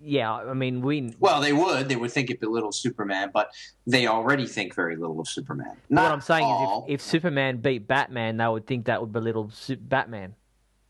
[0.00, 1.14] yeah, I mean, we.
[1.18, 1.88] Well, they would.
[1.88, 3.50] They would think it belittles Superman, but
[3.86, 5.76] they already think very little of Superman.
[5.88, 6.84] Not what I'm saying all.
[6.86, 10.34] is, if, if, Superman beat Batman, they would think that would belittle Batman.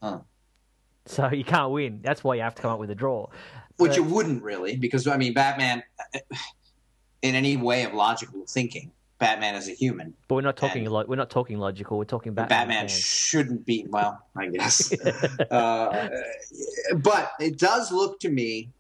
[0.03, 0.21] Huh.
[1.07, 2.01] So you can't win.
[2.03, 3.29] That's why you have to come up with a draw.
[3.77, 5.83] Which you wouldn't really, because I mean, Batman,
[7.23, 10.14] in any way of logical thinking, Batman is a human.
[10.29, 11.97] But we're not talking lo- we're not talking logical.
[11.97, 12.69] We're talking Batman.
[12.69, 14.92] Batman shouldn't be well, I guess.
[15.51, 16.09] uh,
[16.97, 18.71] but it does look to me,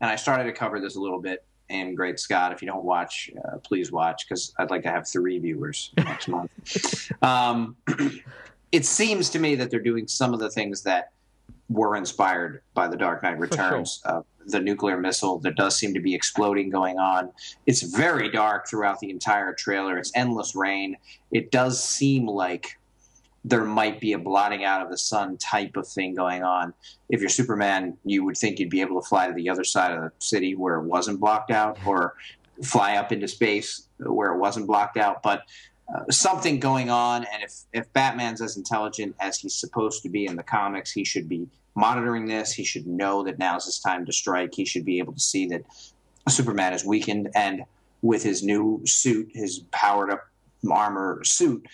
[0.00, 2.52] and I started to cover this a little bit in Great Scott.
[2.52, 6.28] If you don't watch, uh, please watch because I'd like to have three viewers next
[6.28, 7.12] month.
[7.22, 7.76] Um,
[8.72, 11.12] it seems to me that they're doing some of the things that
[11.68, 14.00] were inspired by The Dark Knight Returns.
[14.04, 14.18] Sure.
[14.18, 15.38] Uh, the nuclear missile.
[15.38, 17.30] There does seem to be exploding going on.
[17.66, 19.98] It's very dark throughout the entire trailer.
[19.98, 20.96] It's endless rain.
[21.30, 22.78] It does seem like
[23.44, 26.74] there might be a blotting out of the sun type of thing going on.
[27.08, 29.92] If you're Superman, you would think you'd be able to fly to the other side
[29.92, 32.14] of the city where it wasn't blocked out, or
[32.62, 35.22] fly up into space where it wasn't blocked out.
[35.22, 35.42] But
[35.92, 40.26] uh, something going on, and if if Batman's as intelligent as he's supposed to be
[40.26, 42.52] in the comics, he should be monitoring this.
[42.52, 44.54] He should know that now's his time to strike.
[44.54, 45.62] He should be able to see that
[46.28, 47.64] Superman is weakened, and
[48.02, 50.26] with his new suit, his powered up
[50.70, 51.66] armor suit,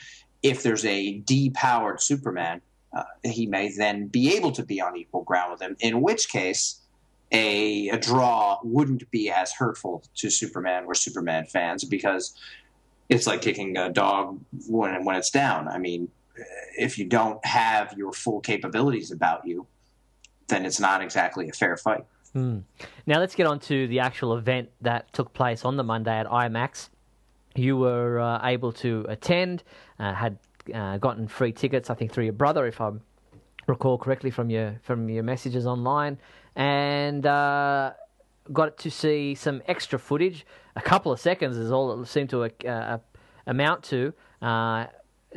[0.48, 2.60] if there's a depowered Superman,
[2.96, 5.76] uh, he may then be able to be on equal ground with him.
[5.80, 6.80] In which case,
[7.32, 12.36] a, a draw wouldn't be as hurtful to Superman or Superman fans because
[13.08, 15.68] it's like kicking a dog when when it's down.
[15.68, 16.08] I mean,
[16.78, 19.66] if you don't have your full capabilities about you,
[20.48, 22.04] then it's not exactly a fair fight.
[22.34, 22.62] Mm.
[23.06, 26.26] Now let's get on to the actual event that took place on the Monday at
[26.26, 26.90] IMAX.
[27.56, 29.62] You were uh, able to attend,
[29.98, 30.38] uh, had
[30.74, 32.90] uh, gotten free tickets, I think, through your brother, if I
[33.66, 36.18] recall correctly from your from your messages online,
[36.54, 37.92] and uh,
[38.52, 40.46] got to see some extra footage.
[40.76, 42.98] A couple of seconds is all it seemed to uh,
[43.46, 44.12] amount to.
[44.42, 44.86] Uh,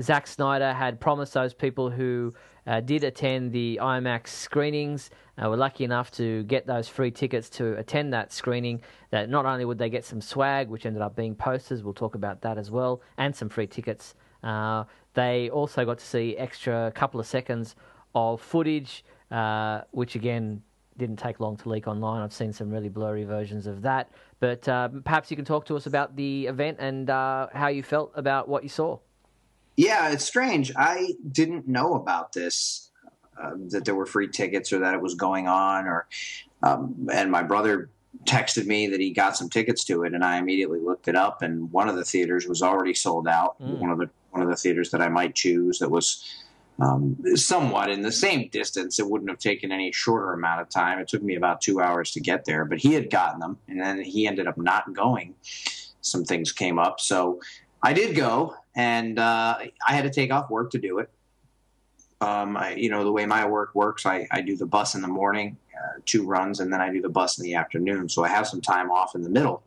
[0.02, 2.34] Zack Snyder had promised those people who
[2.70, 5.10] uh, did attend the IMAX screenings.
[5.42, 8.80] Uh, were lucky enough to get those free tickets to attend that screening.
[9.10, 12.14] That not only would they get some swag, which ended up being posters, we'll talk
[12.14, 14.14] about that as well, and some free tickets.
[14.44, 14.84] Uh,
[15.16, 17.76] they also got to see extra couple of seconds
[18.14, 20.62] of footage, uh, which again
[20.98, 22.22] didn't take long to leak online.
[22.22, 24.12] I've seen some really blurry versions of that.
[24.40, 27.82] But uh, perhaps you can talk to us about the event and uh, how you
[27.82, 29.00] felt about what you saw.
[29.80, 30.74] Yeah, it's strange.
[30.76, 32.92] I didn't know about this
[33.42, 36.06] uh, that there were free tickets or that it was going on, or
[36.62, 37.90] um, and my brother
[38.26, 41.42] texted me that he got some tickets to it, and I immediately looked it up,
[41.42, 43.58] and one of the theaters was already sold out.
[43.62, 43.80] Mm.
[43.80, 46.26] One of the one of the theaters that I might choose that was
[46.82, 49.00] um, somewhat in the same distance.
[49.00, 51.00] It wouldn't have taken any shorter amount of time.
[51.00, 53.80] It took me about two hours to get there, but he had gotten them, and
[53.80, 55.36] then he ended up not going.
[56.02, 57.40] Some things came up, so
[57.82, 61.10] I did go, and uh, I had to take off work to do it.
[62.22, 65.02] Um, I, you know, the way my work works, I, I do the bus in
[65.02, 68.10] the morning, uh, two runs, and then I do the bus in the afternoon.
[68.10, 69.64] So I have some time off in the middle.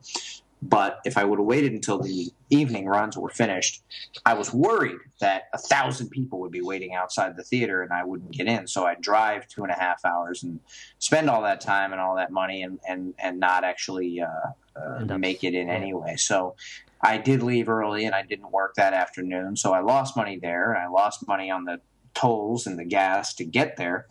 [0.65, 3.83] But if I would have waited until the evening runs were finished,
[4.25, 8.05] I was worried that a thousand people would be waiting outside the theater and I
[8.05, 8.69] wouldn't get in.
[8.69, 10.61] So I'd drive two and a half hours and
[11.01, 15.19] spend all that time and all that money and, and, and not actually uh, uh,
[15.19, 16.15] make it in anyway.
[16.15, 16.55] So
[17.03, 20.77] I did leave early and I didn't work that afternoon, so I lost money there.
[20.77, 21.81] I lost money on the
[22.15, 24.07] tolls and the gas to get there.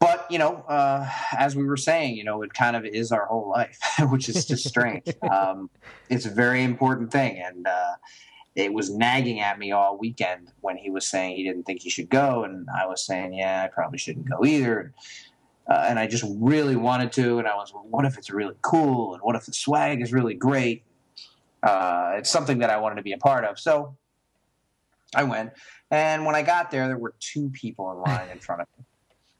[0.00, 3.26] But you know, uh, as we were saying, you know, it kind of is our
[3.26, 3.78] whole life,
[4.10, 5.04] which is just strange.
[5.30, 5.70] um,
[6.10, 7.94] it's a very important thing, and uh,
[8.54, 11.90] it was nagging at me all weekend when he was saying he didn't think he
[11.90, 14.92] should go, and I was saying, yeah, I probably shouldn't go either.
[15.66, 18.56] Uh, and I just really wanted to, and I was, well, what if it's really
[18.60, 20.84] cool, and what if the swag is really great?
[21.64, 23.58] Uh, it's something that I wanted to be a part of.
[23.58, 23.96] So
[25.14, 25.52] I went,
[25.90, 28.84] and when I got there, there were two people in line in front of me.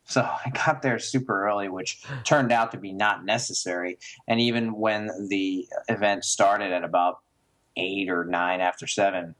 [0.07, 3.97] So I got there super early, which turned out to be not necessary.
[4.29, 7.21] And even when the event started at about
[7.79, 9.35] eight or nine after seven,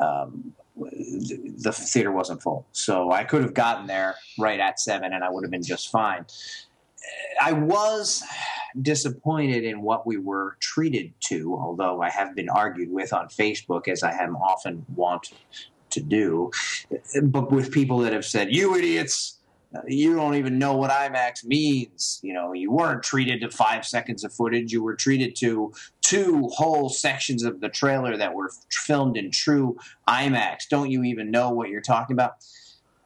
[0.00, 2.66] um, the theater wasn't full.
[2.72, 5.90] So I could have gotten there right at seven and I would have been just
[5.90, 6.24] fine.
[7.40, 8.22] I was
[8.80, 13.88] disappointed in what we were treated to, although I have been argued with on Facebook,
[13.88, 15.32] as I am often want
[15.90, 16.50] to do,
[17.22, 19.38] but with people that have said, You idiots,
[19.86, 22.20] you don't even know what IMAX means.
[22.22, 24.72] You know, you weren't treated to five seconds of footage.
[24.72, 25.72] You were treated to
[26.02, 29.76] two whole sections of the trailer that were filmed in true
[30.08, 30.68] IMAX.
[30.70, 32.36] Don't you even know what you're talking about?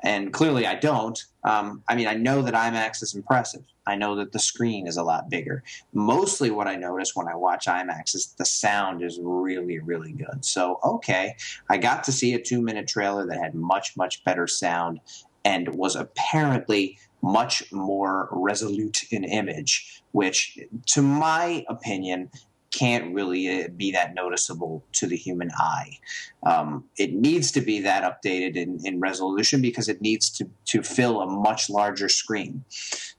[0.04, 1.22] And clearly, I don't.
[1.44, 3.62] Um, I mean, I know that IMAX is impressive.
[3.86, 5.62] I know that the screen is a lot bigger.
[5.92, 10.44] Mostly, what I notice when I watch IMAX is the sound is really, really good.
[10.44, 11.34] So, okay,
[11.68, 15.00] I got to see a two minute trailer that had much, much better sound
[15.44, 22.30] and was apparently much more resolute in image, which, to my opinion,
[22.72, 25.98] can't really uh, be that noticeable to the human eye.
[26.42, 30.82] Um, it needs to be that updated in, in, resolution because it needs to, to
[30.82, 32.64] fill a much larger screen.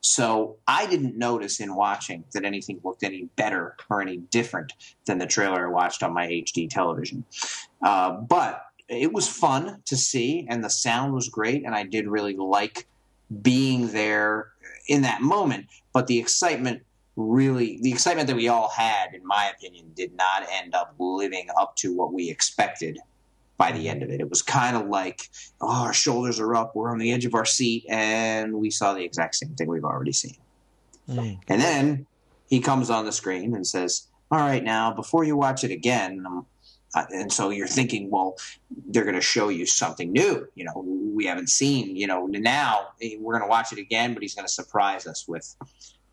[0.02, 4.74] So I didn't notice in watching that anything looked any better or any different
[5.06, 7.24] than the trailer I watched on my HD television.
[7.82, 12.08] Uh, but it was fun to see, and the sound was great, and I did
[12.08, 12.88] really like
[13.42, 14.50] being there
[14.88, 15.68] in that moment.
[15.94, 16.84] But the excitement
[17.16, 21.48] really, the excitement that we all had, in my opinion, did not end up living
[21.60, 23.00] up to what we expected
[23.58, 24.20] by the end of it.
[24.20, 25.30] It was kind of like,
[25.62, 28.94] oh, our shoulders are up, we're on the edge of our seat, and we saw
[28.94, 30.38] the exact same thing we've already seen.
[31.08, 31.40] Mm.
[31.48, 32.06] And then
[32.50, 36.24] he comes on the screen and says, all right, now, before you watch it again,
[36.26, 36.46] um,
[36.96, 38.36] uh, and so you're thinking, well,
[38.88, 40.48] they're going to show you something new.
[40.56, 41.96] You know, we haven't seen.
[41.96, 45.08] You know, now eh, we're going to watch it again, but he's going to surprise
[45.08, 45.56] us with.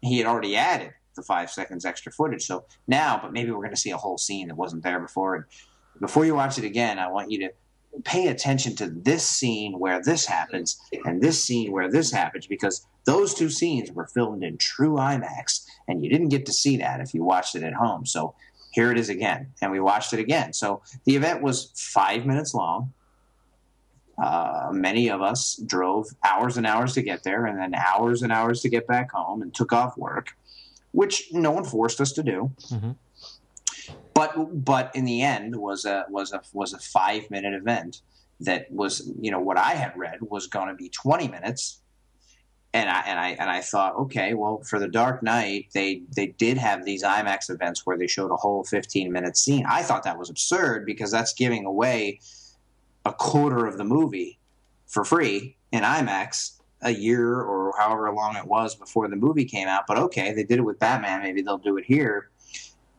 [0.03, 3.71] He had already added the five seconds extra footage, so now, but maybe we're going
[3.71, 5.35] to see a whole scene that wasn't there before.
[5.35, 5.45] And
[6.01, 7.53] before you watch it again, I want you to
[8.05, 12.87] pay attention to this scene where this happens and this scene where this happens because
[13.05, 17.01] those two scenes were filmed in true IMAX, and you didn't get to see that
[17.01, 18.07] if you watched it at home.
[18.07, 18.35] So
[18.73, 19.53] here it is again.
[19.61, 20.53] And we watched it again.
[20.53, 22.93] So the event was five minutes long.
[24.21, 28.31] Uh, many of us drove hours and hours to get there and then hours and
[28.31, 30.37] hours to get back home and took off work,
[30.93, 32.51] which no one forced us to do.
[32.71, 32.91] Mm-hmm.
[34.13, 38.03] But but in the end was a was a was a five minute event
[38.41, 41.81] that was you know what I had read was going to be twenty minutes
[42.73, 46.27] and I and I and I thought, okay, well, for the Dark Knight, they they
[46.27, 49.65] did have these IMAX events where they showed a whole 15 minute scene.
[49.69, 52.21] I thought that was absurd because that's giving away
[53.05, 54.39] a quarter of the movie
[54.87, 59.69] for free in IMAX a year or however long it was before the movie came
[59.69, 59.87] out.
[59.87, 61.23] But okay, they did it with Batman.
[61.23, 62.31] Maybe they'll do it here,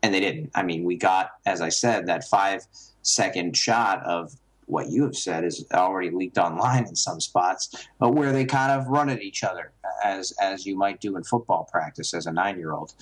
[0.04, 0.52] and they didn't.
[0.56, 2.66] I mean, we got, as I said, that five
[3.02, 4.34] second shot of
[4.72, 8.72] what you have said is already leaked online in some spots, but where they kind
[8.72, 12.32] of run at each other as as you might do in football practice as a
[12.32, 12.93] nine year old,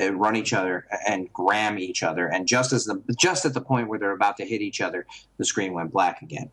[0.00, 3.60] uh, run each other and gram each other, and just as the just at the
[3.60, 5.06] point where they're about to hit each other,
[5.38, 6.50] the screen went black again.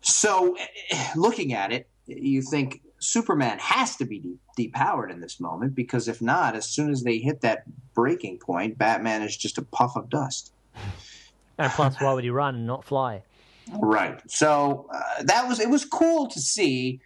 [0.00, 0.56] So,
[1.16, 4.22] looking at it, you think Superman has to be
[4.58, 7.62] depowered in this moment because if not, as soon as they hit that
[7.94, 10.52] breaking point, Batman is just a puff of dust.
[11.60, 13.22] And plus, why would he run and not fly?
[13.78, 14.18] Right.
[14.30, 17.00] So uh, that was it was cool to see,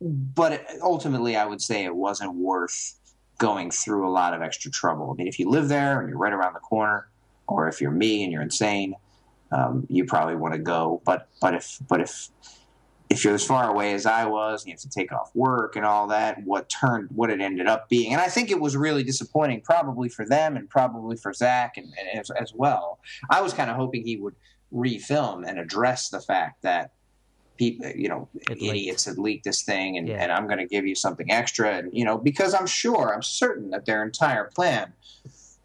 [0.00, 2.98] but it, ultimately, I would say it wasn't worth
[3.38, 5.10] going through a lot of extra trouble.
[5.10, 7.08] I mean, if you live there and you're right around the corner,
[7.46, 8.94] or if you're me and you're insane,
[9.52, 11.00] um, you probably want to go.
[11.04, 12.28] But but if but if
[13.12, 15.76] if you're as far away as I was, and you have to take off work
[15.76, 18.74] and all that, what turned what it ended up being, and I think it was
[18.74, 23.00] really disappointing, probably for them and probably for Zack and, and as, as, well.
[23.28, 24.34] I was kind of hoping he would
[24.72, 26.92] refilm and address the fact that
[27.58, 29.16] people, you know, it idiots leaked.
[29.16, 30.22] had leaked this thing, and, yeah.
[30.22, 33.22] and I'm going to give you something extra, and you know, because I'm sure, I'm
[33.22, 34.94] certain that their entire plan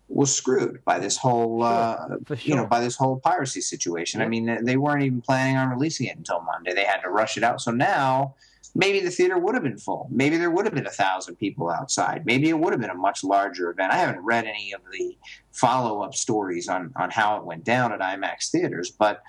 [0.10, 2.38] was screwed by this whole, uh, sure.
[2.42, 4.22] you know, by this whole piracy situation.
[4.22, 6.74] I mean, they weren't even planning on releasing it until Monday.
[6.74, 7.62] They had to rush it out.
[7.62, 8.36] So now,
[8.74, 10.08] maybe the theater would have been full.
[10.10, 12.26] Maybe there would have been a thousand people outside.
[12.26, 13.92] Maybe it would have been a much larger event.
[13.92, 15.18] I haven't read any of the
[15.52, 19.24] follow-up stories on on how it went down at IMAX theaters, but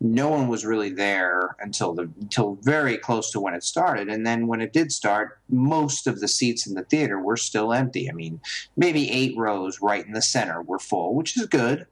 [0.00, 4.26] no one was really there until the until very close to when it started and
[4.26, 8.10] then when it did start most of the seats in the theater were still empty
[8.10, 8.40] i mean
[8.76, 11.86] maybe eight rows right in the center were full which is good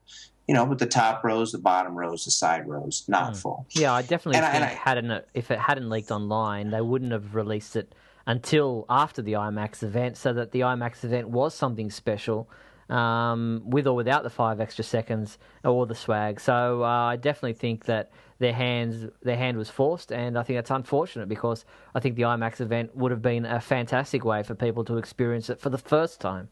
[0.47, 3.37] you know, but the top rows, the bottom rows, the side rows, not mm.
[3.37, 3.65] full.
[3.71, 7.11] Yeah, I definitely and think I, I, hadn't if it hadn't leaked online, they wouldn't
[7.11, 7.95] have released it
[8.27, 12.49] until after the IMAX event, so that the IMAX event was something special,
[12.89, 16.39] um, with or without the five extra seconds or the swag.
[16.39, 20.57] So uh, I definitely think that their hands their hand was forced, and I think
[20.57, 24.55] that's unfortunate because I think the IMAX event would have been a fantastic way for
[24.55, 26.49] people to experience it for the first time.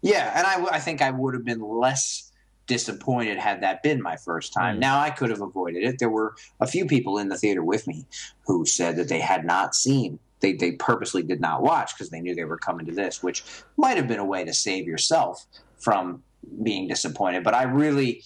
[0.00, 2.32] Yeah, and I, I think I would have been less
[2.66, 4.76] disappointed had that been my first time.
[4.76, 4.80] Mm.
[4.80, 5.98] Now I could have avoided it.
[5.98, 8.06] There were a few people in the theater with me
[8.46, 12.20] who said that they had not seen they, they purposely did not watch because they
[12.20, 13.44] knew they were coming to this, which
[13.76, 15.46] might have been a way to save yourself
[15.78, 16.22] from
[16.62, 17.44] being disappointed.
[17.44, 18.22] But I really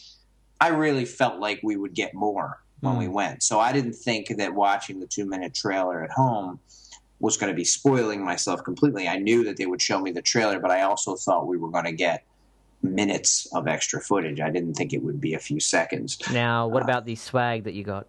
[0.60, 2.98] I really felt like we would get more when mm.
[2.98, 3.42] we went.
[3.42, 6.58] So I didn't think that watching the two minute trailer at home
[7.20, 9.08] was going to be spoiling myself completely.
[9.08, 11.70] I knew that they would show me the trailer, but I also thought we were
[11.70, 12.24] going to get
[12.82, 14.40] minutes of extra footage.
[14.40, 16.18] I didn't think it would be a few seconds.
[16.32, 18.06] Now, what uh, about the swag that you got?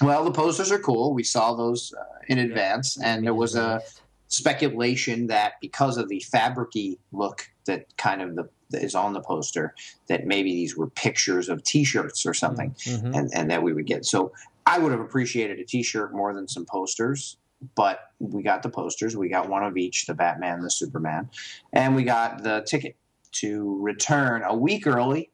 [0.00, 1.12] Well, the posters are cool.
[1.12, 3.80] We saw those uh, in advance, and there was a
[4.28, 9.20] speculation that because of the fabricy look that kind of the that is on the
[9.20, 9.74] poster,
[10.08, 13.14] that maybe these were pictures of T-shirts or something, mm-hmm.
[13.14, 14.04] and and that we would get.
[14.04, 14.32] So
[14.66, 17.38] I would have appreciated a T-shirt more than some posters
[17.74, 19.16] but we got the posters.
[19.16, 21.28] We got one of each the Batman, the Superman,
[21.72, 22.96] and we got the ticket
[23.32, 25.30] to return a week early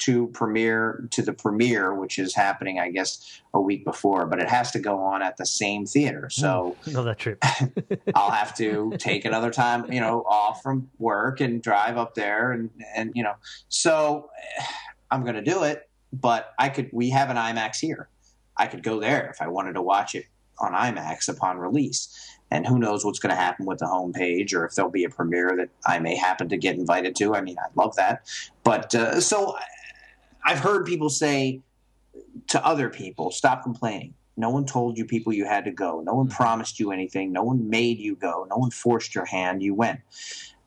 [0.00, 4.26] to premiere to the premiere, which is happening, I guess, a week before.
[4.26, 7.42] But it has to go on at the same theater, so another trip.
[8.14, 12.52] I'll have to take another time, you know, off from work and drive up there,
[12.52, 13.34] and and you know,
[13.68, 14.30] so
[15.10, 15.88] I'm going to do it.
[16.12, 16.90] But I could.
[16.92, 18.08] We have an IMAX here.
[18.56, 20.26] I could go there if I wanted to watch it
[20.60, 22.08] on IMAX upon release.
[22.50, 25.10] And who knows what's going to happen with the homepage or if there'll be a
[25.10, 27.34] premiere that I may happen to get invited to.
[27.34, 28.26] I mean, I'd love that.
[28.64, 29.56] But uh, so
[30.44, 31.62] I've heard people say
[32.48, 34.14] to other people, stop complaining.
[34.36, 36.00] No one told you people you had to go.
[36.00, 36.36] No one mm-hmm.
[36.36, 37.32] promised you anything.
[37.32, 38.46] No one made you go.
[38.48, 39.62] No one forced your hand.
[39.62, 40.00] You went.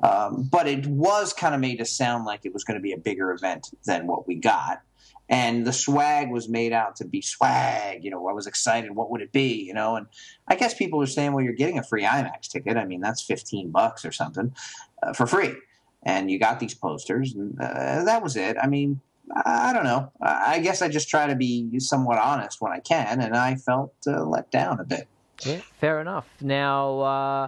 [0.04, 2.92] Um, but it was kind of made to sound like it was going to be
[2.92, 4.82] a bigger event than what we got
[5.30, 8.04] and the swag was made out to be swag.
[8.04, 8.92] You know, I was excited.
[8.92, 9.64] What would it be?
[9.64, 10.08] You know, and
[10.48, 12.78] I guess people are saying, well, you're getting a free IMAX ticket.
[12.78, 14.54] I mean, that's fifteen bucks or something
[15.02, 15.54] uh, for free,
[16.04, 18.58] and you got these posters, and uh, that was it.
[18.62, 19.02] I mean,
[19.46, 20.12] I don't know.
[20.22, 23.94] I guess I just try to be somewhat honest when I can, and I felt
[24.06, 25.08] uh, let down a bit.
[25.46, 26.28] Yeah, fair enough.
[26.42, 27.00] Now.
[27.00, 27.48] Uh,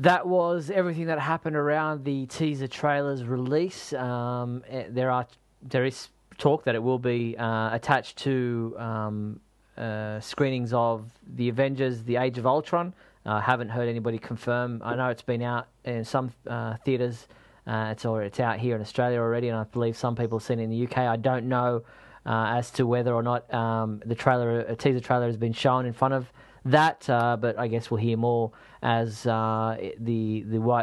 [0.00, 3.92] that was everything that happened around the teaser trailer's release.
[3.92, 5.26] Um, eh, there are
[5.62, 6.08] there is
[6.38, 9.40] talk that it will be uh, attached to um,
[9.76, 12.94] uh, screenings of the Avengers: The Age of Ultron.
[13.26, 14.80] I uh, haven't heard anybody confirm.
[14.82, 17.28] I know it's been out in some uh, theaters.
[17.70, 20.46] Uh, it's already, it's out here in Australia already, and I believe some people have
[20.46, 20.98] seen it in the UK.
[20.98, 21.84] I don't know
[22.26, 25.86] uh, as to whether or not um, the trailer, a teaser trailer, has been shown
[25.86, 26.32] in front of
[26.64, 27.04] that.
[27.06, 28.50] but I guess we'll hear more
[28.82, 30.40] as the the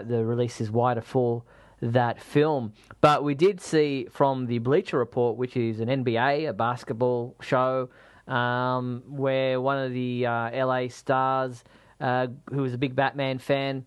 [0.08, 1.44] the release is wider for
[1.82, 2.74] that film.
[3.02, 7.90] But we did see from the Bleacher Report, which is an NBA, a basketball show,
[8.28, 11.64] um, where one of the uh, LA stars,
[12.02, 13.86] uh, who was a big Batman fan,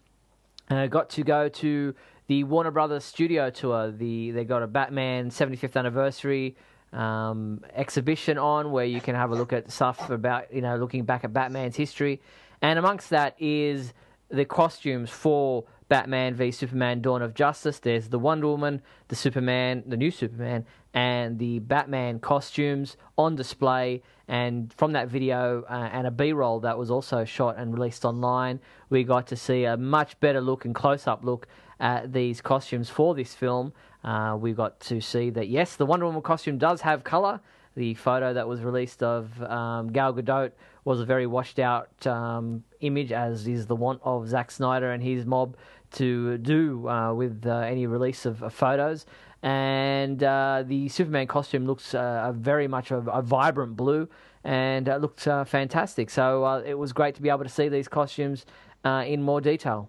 [0.70, 1.94] uh, got to go to
[2.30, 3.90] the Warner Brothers studio tour.
[3.90, 6.54] The they got a Batman 75th anniversary
[6.92, 11.02] um, exhibition on where you can have a look at stuff about you know looking
[11.04, 12.22] back at Batman's history,
[12.62, 13.92] and amongst that is
[14.28, 17.80] the costumes for Batman v Superman: Dawn of Justice.
[17.80, 24.04] There's the Wonder Woman, the Superman, the new Superman, and the Batman costumes on display.
[24.28, 28.60] And from that video uh, and a B-roll that was also shot and released online,
[28.88, 31.48] we got to see a much better look and close-up look
[31.80, 33.72] at these costumes for this film.
[34.04, 37.40] Uh, we got to see that yes, the Wonder Woman costume does have color.
[37.76, 40.52] The photo that was released of um, Gal Gadot
[40.84, 45.02] was a very washed out um, image, as is the want of Zack Snyder and
[45.02, 45.56] his mob
[45.92, 49.06] to do uh, with uh, any release of, of photos.
[49.42, 54.08] And uh, the Superman costume looks uh, very much a, a, vibrant blue
[54.44, 56.10] and it looks uh, fantastic.
[56.10, 58.44] So uh, it was great to be able to see these costumes
[58.84, 59.88] in more detail.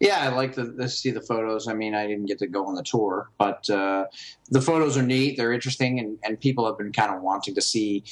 [0.00, 1.68] Yeah, I like to, to, see the photos.
[1.68, 4.06] I mean, I didn't get to go on the tour, but uh,
[4.50, 5.36] the photos are neat.
[5.36, 8.04] They're interesting, and, and people have been kind of wanting to see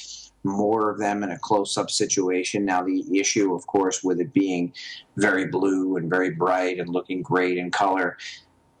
[0.43, 2.65] more of them in a close-up situation.
[2.65, 4.73] Now, the issue, of course, with it being
[5.15, 8.17] very blue and very bright and looking great in color,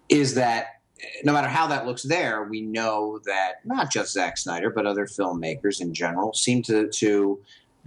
[0.09, 0.67] is that
[1.23, 5.05] no matter how that looks there, we know that not just Zack Snyder, but other
[5.05, 7.39] filmmakers in general seem to to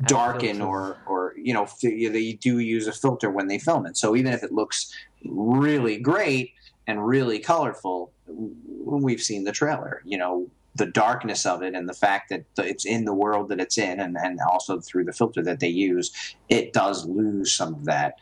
[0.06, 3.96] darken or or you know they do use a filter when they film it.
[3.96, 4.92] So even if it looks
[5.24, 6.52] really great
[6.86, 10.02] and really colorful, we've seen the trailer.
[10.04, 13.60] You know the darkness of it and the fact that it's in the world that
[13.60, 17.74] it's in, and and also through the filter that they use, it does lose some
[17.74, 18.14] of that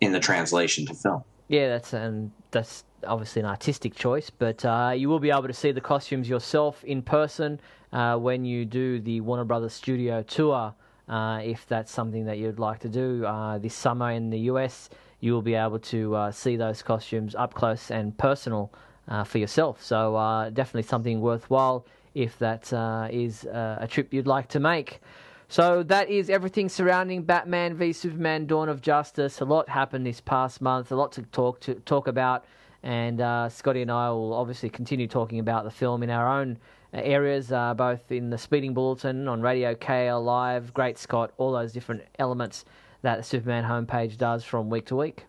[0.00, 1.22] in the translation to film.
[1.48, 5.52] Yeah, that's and that's obviously an artistic choice, but uh, you will be able to
[5.52, 7.60] see the costumes yourself in person
[7.92, 10.74] uh, when you do the Warner Brothers Studio tour.
[11.10, 14.88] Uh, if that's something that you'd like to do uh, this summer in the US,
[15.18, 18.72] you will be able to uh, see those costumes up close and personal
[19.08, 19.82] uh, for yourself.
[19.82, 21.84] So definitely something worthwhile
[22.14, 22.72] if that
[23.12, 25.00] is a trip you'd like to make.
[25.48, 29.40] So that is everything surrounding Batman v Superman: Dawn of Justice.
[29.40, 30.92] A lot happened this past month.
[30.92, 32.44] A lot to talk to talk about,
[32.84, 36.56] and uh, Scotty and I will obviously continue talking about the film in our own
[36.92, 41.72] areas, uh, both in the Speeding Bulletin, on Radio KL Live, Great Scott, all those
[41.72, 42.64] different elements
[43.02, 45.24] that the Superman homepage does from week to week.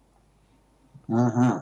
[1.13, 1.61] Uh-huh.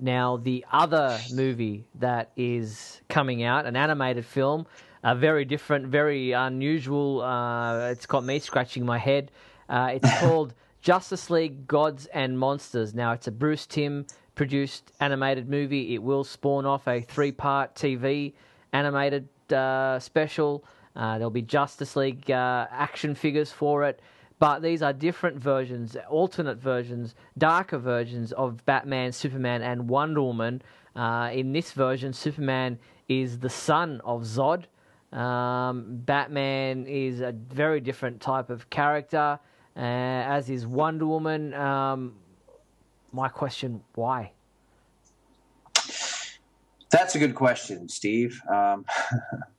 [0.00, 4.66] Now, the other movie that is coming out, an animated film
[5.02, 7.22] a very different, very unusual.
[7.22, 9.30] Uh, it's got me scratching my head.
[9.68, 12.94] Uh, it's called Justice League Gods and Monsters.
[12.94, 15.94] Now, it's a Bruce Timm produced animated movie.
[15.94, 18.34] It will spawn off a three part TV
[18.72, 20.64] animated uh, special.
[20.96, 24.00] Uh, there'll be Justice League uh, action figures for it.
[24.38, 30.62] But these are different versions, alternate versions, darker versions of Batman, Superman, and Wonder Woman.
[30.96, 34.64] Uh, in this version, Superman is the son of Zod.
[35.12, 39.38] Um, Batman is a very different type of character,
[39.76, 41.52] uh, as is Wonder Woman.
[41.52, 42.14] Um,
[43.12, 44.32] my question: Why?
[46.90, 48.40] That's a good question, Steve.
[48.48, 48.84] Um,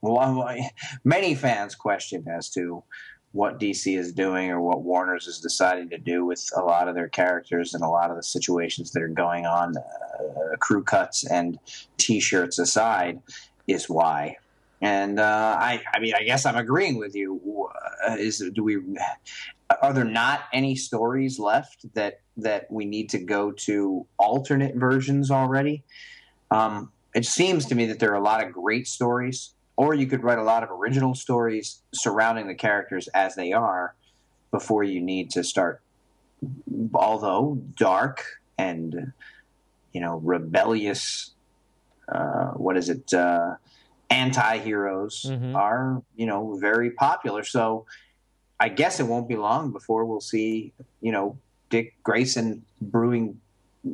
[1.03, 2.83] many fans question as to
[3.31, 6.95] what DC is doing or what Warner's is deciding to do with a lot of
[6.95, 9.75] their characters and a lot of the situations that are going on.
[9.77, 11.57] Uh, crew cuts and
[11.97, 13.21] T-shirts aside,
[13.67, 14.37] is why.
[14.81, 17.69] And uh, I, I mean, I guess I'm agreeing with you.
[18.05, 18.79] Uh, is do we?
[19.81, 25.29] Are there not any stories left that that we need to go to alternate versions
[25.29, 25.83] already?
[26.49, 30.07] Um, it seems to me that there are a lot of great stories, or you
[30.07, 33.95] could write a lot of original stories surrounding the characters as they are
[34.51, 35.81] before you need to start.
[36.93, 38.23] Although dark
[38.57, 39.13] and
[39.93, 41.31] you know rebellious,
[42.07, 43.13] uh, what is it?
[43.13, 43.55] Uh,
[44.11, 45.55] anti-heroes mm-hmm.
[45.55, 47.85] are you know very popular so
[48.59, 51.37] i guess it won't be long before we'll see you know
[51.69, 53.39] dick grayson brewing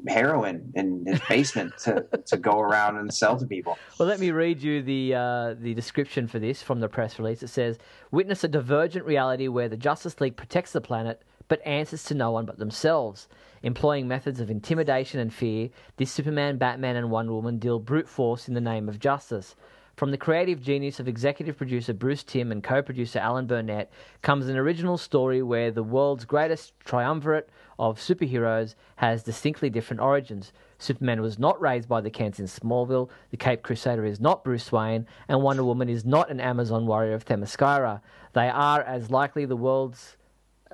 [0.07, 3.77] heroin in his basement to, to go around and sell to people.
[3.97, 7.43] Well, let me read you the uh, the description for this from the press release.
[7.43, 7.77] It says,
[8.11, 12.31] "Witness a divergent reality where the Justice League protects the planet, but answers to no
[12.31, 13.27] one but themselves.
[13.63, 18.47] Employing methods of intimidation and fear, this Superman, Batman, and Wonder Woman deal brute force
[18.47, 19.55] in the name of justice."
[19.97, 24.47] From the creative genius of executive producer Bruce Timm and co producer Alan Burnett comes
[24.47, 27.49] an original story where the world's greatest triumvirate
[27.80, 30.51] of superheroes has distinctly different origins.
[30.80, 34.71] Superman was not raised by the Kents in Smallville, the Cape Crusader is not Bruce
[34.71, 38.01] Wayne, and Wonder Woman is not an Amazon warrior of Themyscira.
[38.34, 40.17] They are as likely the world's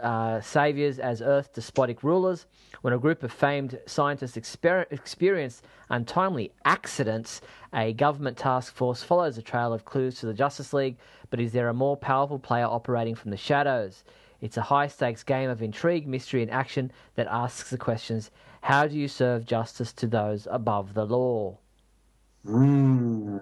[0.02, 2.46] uh, saviors as Earth's despotic rulers.
[2.82, 7.42] When a group of famed scientists exper- experience untimely accidents,
[7.74, 10.98] a government task force follows a trail of clues to the Justice League,
[11.30, 14.04] but is there a more powerful player operating from the shadows?
[14.44, 18.30] It's a high stakes game of intrigue, mystery, and action that asks the questions
[18.60, 21.58] how do you serve justice to those above the law?
[22.46, 23.40] Mm.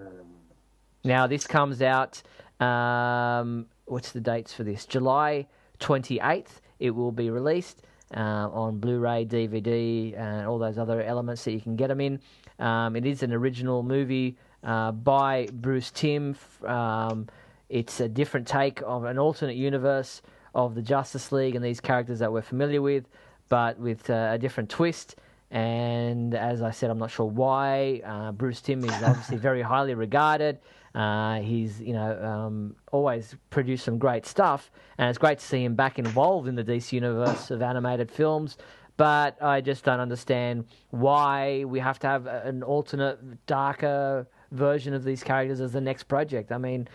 [1.02, 2.22] Now, this comes out,
[2.60, 4.86] um, what's the dates for this?
[4.86, 5.48] July
[5.80, 7.82] 28th, it will be released
[8.16, 12.00] uh, on Blu ray, DVD, and all those other elements that you can get them
[12.00, 12.20] in.
[12.60, 16.36] Um, it is an original movie uh, by Bruce Timm.
[16.64, 17.28] Um,
[17.68, 20.22] it's a different take of an alternate universe
[20.54, 23.08] of the Justice League and these characters that we're familiar with,
[23.48, 25.16] but with uh, a different twist.
[25.50, 28.00] And as I said, I'm not sure why.
[28.04, 30.58] Uh, Bruce Timm is obviously very highly regarded.
[30.94, 35.64] Uh, he's you know um, always produced some great stuff, and it's great to see
[35.64, 38.58] him back involved in the DC universe of animated films.
[38.98, 45.02] But I just don't understand why we have to have an alternate, darker version of
[45.02, 46.52] these characters as the next project.
[46.52, 46.88] I mean,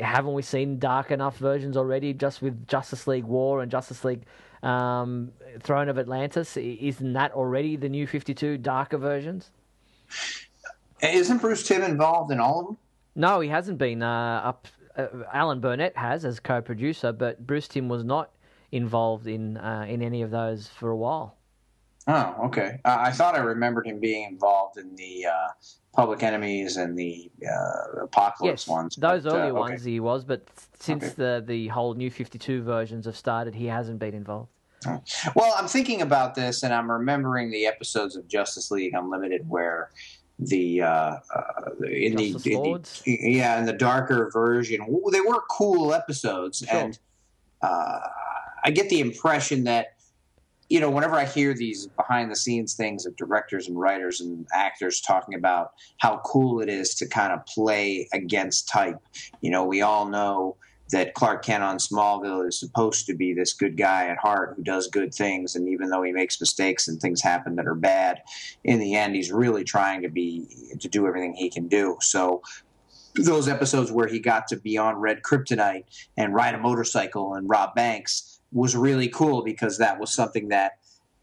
[0.00, 4.24] haven't we seen dark enough versions already just with Justice League War and Justice League
[4.62, 6.56] um, Throne of Atlantis?
[6.56, 9.50] Isn't that already the new 52 darker versions?
[11.02, 12.76] Isn't Bruce Timm involved in all of them?
[13.14, 17.88] No, he hasn't been uh, up uh, Alan Burnett has as co-producer, but Bruce Timm
[17.88, 18.30] was not
[18.72, 21.36] involved in uh, in any of those for a while.
[22.06, 22.80] Oh, okay.
[22.84, 25.48] Uh, I thought I remembered him being involved in the uh,
[25.98, 28.94] Public Enemies and the uh, Apocalypse yes, ones.
[28.94, 29.58] those but, uh, earlier okay.
[29.58, 30.46] ones he was, but
[30.78, 31.14] since Okay.
[31.16, 34.48] the the whole New Fifty Two versions have started, he hasn't been involved.
[35.34, 39.90] Well, I'm thinking about this, and I'm remembering the episodes of Justice League Unlimited where
[40.38, 41.16] the uh, uh,
[41.90, 44.78] in the, in the- yeah in the darker version
[45.10, 46.78] they were cool episodes, Sure.
[46.80, 46.96] and
[47.60, 47.98] uh,
[48.62, 49.94] I get the impression that
[50.68, 54.46] you know whenever I hear these behind the scenes things of directors and writers and
[54.52, 58.98] actors talking about how cool it is to kind of play against type,
[59.40, 60.56] you know, we all know
[60.90, 64.62] that Clark Kent on Smallville is supposed to be this good guy at heart who
[64.62, 68.22] does good things, and even though he makes mistakes and things happen that are bad,
[68.64, 70.46] in the end, he's really trying to be
[70.80, 71.96] to do everything he can do.
[72.00, 72.42] So
[73.14, 75.84] those episodes where he got to be on Red Kryptonite
[76.16, 80.72] and ride a motorcycle and rob banks was really cool because that was something that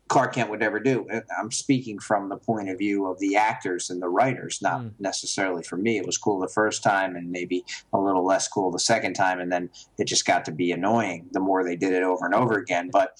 [0.08, 1.08] Clark Kent would never do.
[1.36, 4.92] I'm speaking from the point of view of the actors and the writers, not Mm.
[5.00, 5.98] necessarily for me.
[5.98, 9.40] It was cool the first time and maybe a little less cool the second time,
[9.40, 12.36] and then it just got to be annoying the more they did it over and
[12.36, 12.92] over again.
[12.92, 13.18] But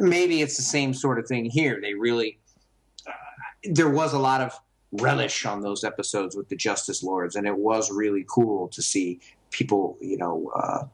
[0.00, 1.78] maybe it's the same sort of thing here.
[1.82, 2.38] They really,
[3.06, 3.10] uh,
[3.64, 4.58] there was a lot of
[4.92, 9.20] relish on those episodes with the Justice Lords, and it was really cool to see
[9.50, 10.84] people, you know, uh,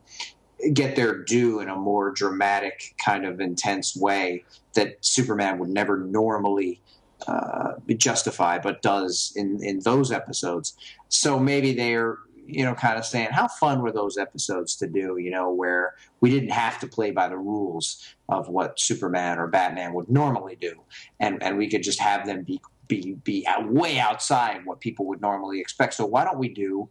[0.72, 4.44] get their due in a more dramatic, kind of intense way
[4.74, 6.80] that Superman would never normally
[7.26, 10.76] uh, justify, but does in in those episodes.
[11.08, 12.18] So maybe they're
[12.50, 15.94] you know kind of saying how fun were those episodes to do you know where
[16.20, 20.56] we didn't have to play by the rules of what superman or batman would normally
[20.60, 20.74] do
[21.20, 25.06] and and we could just have them be be be out, way outside what people
[25.06, 26.88] would normally expect so why don't we do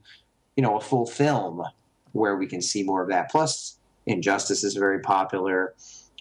[0.56, 1.62] you know a full film
[2.14, 3.30] where we can see more of that.
[3.30, 5.74] Plus injustice is very popular.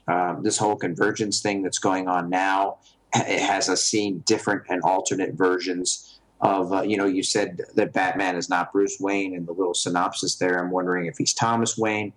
[0.06, 2.78] Um, this whole convergence thing that's going on now
[3.14, 7.92] it has us seeing different and alternate versions of uh, you know you said that
[7.92, 10.58] batman is not bruce wayne in the little synopsis there.
[10.58, 12.12] I'm wondering if he's thomas wayne.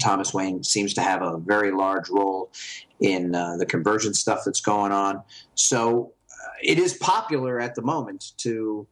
[0.00, 2.50] Thomas wayne seems to have a very large role
[3.00, 5.22] in uh, the convergence stuff that's going on.
[5.54, 8.86] So uh, it is popular at the moment to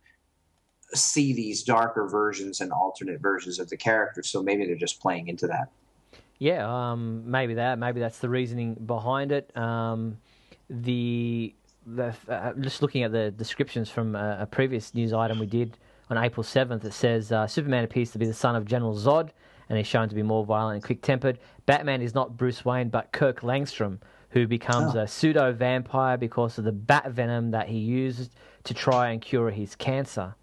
[0.96, 5.28] see these darker versions and alternate versions of the characters so maybe they're just playing
[5.28, 5.68] into that
[6.38, 7.78] Yeah, um, maybe that.
[7.78, 9.56] Maybe that's the reasoning behind it.
[9.56, 10.18] Um,
[10.68, 11.54] the
[11.86, 15.78] the uh, just looking at the descriptions from a, a previous news item we did
[16.10, 19.30] on April seventh, it says uh, Superman appears to be the son of General Zod,
[19.68, 21.38] and he's shown to be more violent and quick tempered.
[21.64, 23.98] Batman is not Bruce Wayne, but Kirk Langstrom,
[24.30, 25.00] who becomes Oh.
[25.00, 28.30] a pseudo vampire because of the bat venom that he used
[28.64, 30.34] to try and cure his cancer.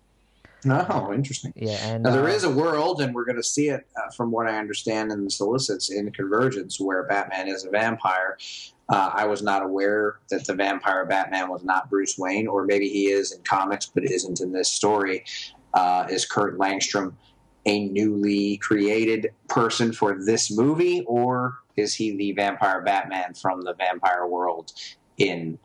[0.70, 3.70] Oh interesting Yeah, and Now there uh, is a world, and we're going to see
[3.70, 7.70] it uh, from what I understand in the solicits in Convergence, where Batman is a
[7.70, 8.38] vampire.
[8.90, 12.90] Uh, I was not aware that the vampire Batman was not Bruce Wayne, or maybe
[12.90, 15.24] he is in comics but isn't in this story.
[15.74, 17.14] Uh, is Kurt Langstrom
[17.66, 23.74] a newly created person for this movie, or is he the vampire Batman from the
[23.74, 24.74] vampire world
[25.18, 25.58] in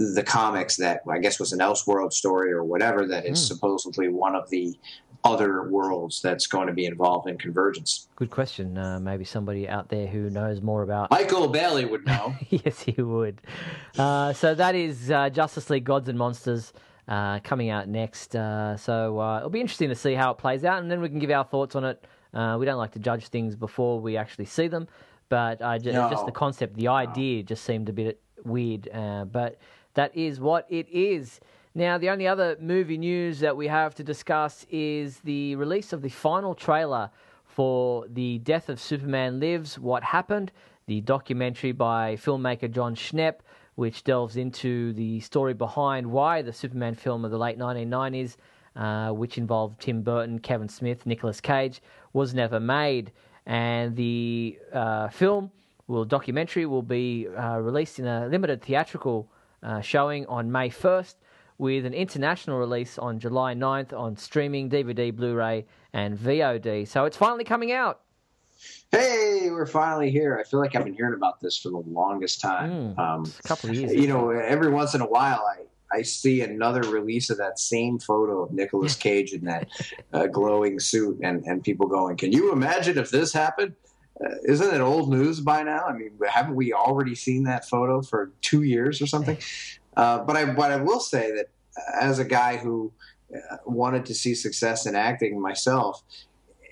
[0.00, 3.54] the comics that I guess was an Elseworld story or whatever that is Hmm.
[3.54, 4.78] supposedly one of the
[5.22, 8.08] other worlds that's going to be involved in Convergence?
[8.16, 8.78] good question.
[8.78, 12.34] Uh, maybe somebody out there who knows more about Michael Bailey would know.
[12.48, 13.42] yes, he would.
[13.98, 16.72] Uh, so that is uh, Justice League Gods and Monsters
[17.06, 18.34] uh, coming out next.
[18.34, 21.08] Uh, so uh, it'll be interesting to see how it plays out, and then we
[21.10, 22.02] can give our thoughts on it.
[22.32, 24.88] Uh, we don't like to judge things before we actually see them,
[25.28, 26.08] but uh, ju- No.
[26.08, 28.88] just the concept, the idea, just seemed a bit weird.
[28.90, 29.58] Uh, but
[29.94, 31.40] that is what it is.
[31.74, 36.02] Now, the only other movie news that we have to discuss is the release of
[36.02, 37.10] the final trailer
[37.44, 40.50] for The Death of Superman Lives What Happened,
[40.86, 43.40] the documentary by filmmaker Jon Schnepp,
[43.76, 48.36] which delves into the story behind why the Superman film of the late 1990s,
[48.76, 51.80] uh, which involved Tim Burton, Kevin Smith, Nicolas Cage,
[52.12, 53.12] was never made.
[53.46, 55.50] And the uh, film,
[55.86, 59.28] will documentary, will be uh, released in a limited theatrical
[59.62, 61.14] uh, showing on May 1st
[61.58, 66.88] with an international release on July 9th on streaming, DVD, Blu ray, and VOD.
[66.88, 68.00] So it's finally coming out.
[68.90, 70.38] hey, we're finally here.
[70.38, 72.70] I feel like I've been hearing about this for the longest time.
[72.70, 73.94] Mm, Um, a couple of years.
[73.94, 77.98] you know, every once in a while, I I see another release of that same
[77.98, 79.68] photo of Nicolas Cage in that
[80.12, 83.74] uh, glowing suit, and and people going, "Can you imagine if this happened?"
[84.44, 85.84] Isn't it old news by now?
[85.86, 89.38] I mean, haven't we already seen that photo for two years or something?
[89.96, 91.46] Uh, but I but I will say that
[92.00, 92.92] as a guy who
[93.34, 96.00] uh, wanted to see success in acting myself,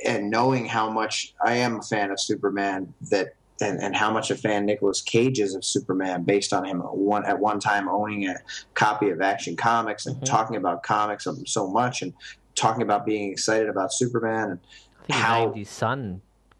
[0.06, 4.30] and knowing how much I am a fan of Superman, that and, and how much
[4.30, 8.28] a fan Nicolas Cage is of Superman, based on him one at one time owning
[8.28, 8.36] a
[8.74, 10.24] copy of Action Comics and Mhm.
[10.24, 12.14] talking about comics so much, and
[12.54, 15.68] talking about being excited about Superman and I think he how- named his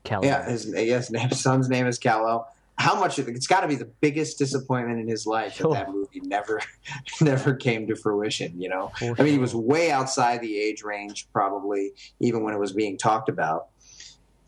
[0.09, 0.25] Kal.
[0.25, 0.67] yeah, his
[1.11, 2.51] name, son's name is Kal-El.
[2.77, 5.75] How much it's got to be the biggest disappointment in his life Sure.
[5.75, 6.61] that that movie never,
[7.21, 8.61] never came to fruition.
[8.61, 11.91] You know, For I mean, he was way outside the age range, probably
[12.21, 13.67] even when it was being talked about,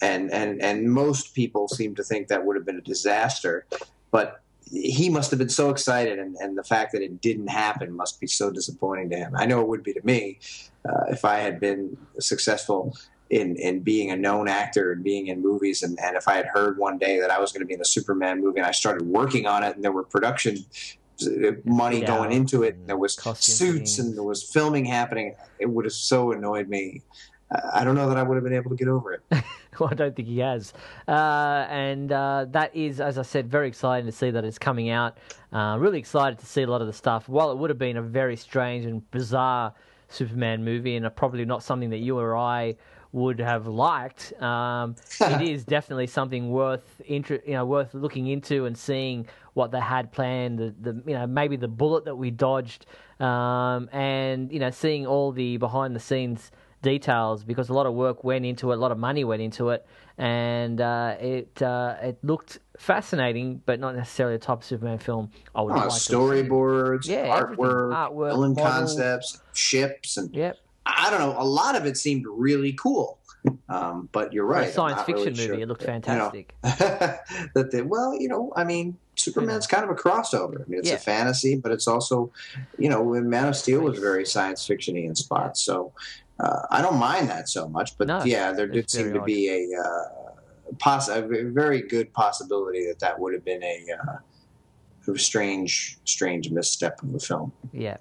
[0.01, 3.67] and and and most people seem to think that would have been a disaster,
[4.13, 4.41] but
[4.71, 8.21] he must have been so excited, and, and the fact that it didn't happen must
[8.21, 9.33] be so disappointing to him.
[9.37, 10.39] I know it would be to me
[10.89, 12.97] uh, if I had been successful
[13.31, 16.47] in in being a known actor and being in movies, and, and if I had
[16.47, 18.73] heard one day that I was going to be in a Superman movie, and I
[18.73, 20.59] started working on it, and there were production
[21.23, 24.85] uh, money Yeah, going into it, and there was costume suits, and there was filming
[24.85, 27.03] happening, it would have so annoyed me.
[27.53, 29.23] I I don't know that I would have been able to get over it.
[29.79, 30.73] well, I don't think he has.
[31.09, 34.91] Uh, and uh, that is, as I said, very exciting to see that it's coming
[34.91, 35.19] out.
[35.53, 37.29] Uh, really excited to see a lot of the stuff.
[37.29, 39.75] While it would have been a very strange and bizarre
[40.09, 42.77] Superman movie, and probably not something that you or I
[43.13, 48.67] would have liked, um, it is definitely something worth inter- you know worth looking into
[48.67, 50.59] and seeing what they had planned.
[50.59, 52.87] The, the you know maybe the bullet that we dodged,
[53.19, 56.51] um, and you know seeing all the behind the scenes
[56.83, 59.69] details because a lot of work went into it, a lot of money went into
[59.71, 59.85] it,
[60.17, 65.31] and uh, it uh, it looked fascinating, but not necessarily a top Superman film.
[65.55, 68.81] I would Oh, like to storyboards, Yeah, artwork, Artwork, villain model.
[68.87, 70.57] concepts, ships, and Yep,
[70.87, 71.35] I don't know.
[71.39, 73.19] A lot of it seemed really cool.
[73.71, 74.69] Um, but you're right.
[74.69, 75.47] a science fiction really movie.
[75.47, 75.55] sure.
[75.61, 76.55] It looked You know, fantastic.
[77.55, 80.57] that they, well, you know, I mean, Superman's kind of a crossover.
[80.63, 80.97] I mean, it's Yeah.
[80.97, 82.33] a fantasy, but it's also,
[82.79, 85.63] you know, Man of Steel was very science fictiony in spots.
[85.63, 85.93] So
[86.39, 87.97] uh, I don't mind that so much.
[87.97, 89.25] But No, yeah, there did seem to odd.
[89.27, 90.33] be a, uh,
[90.79, 94.17] poss- a very good possibility that that would have been a, uh,
[95.13, 97.53] a strange, strange misstep of the film.
[97.73, 97.97] Yeah.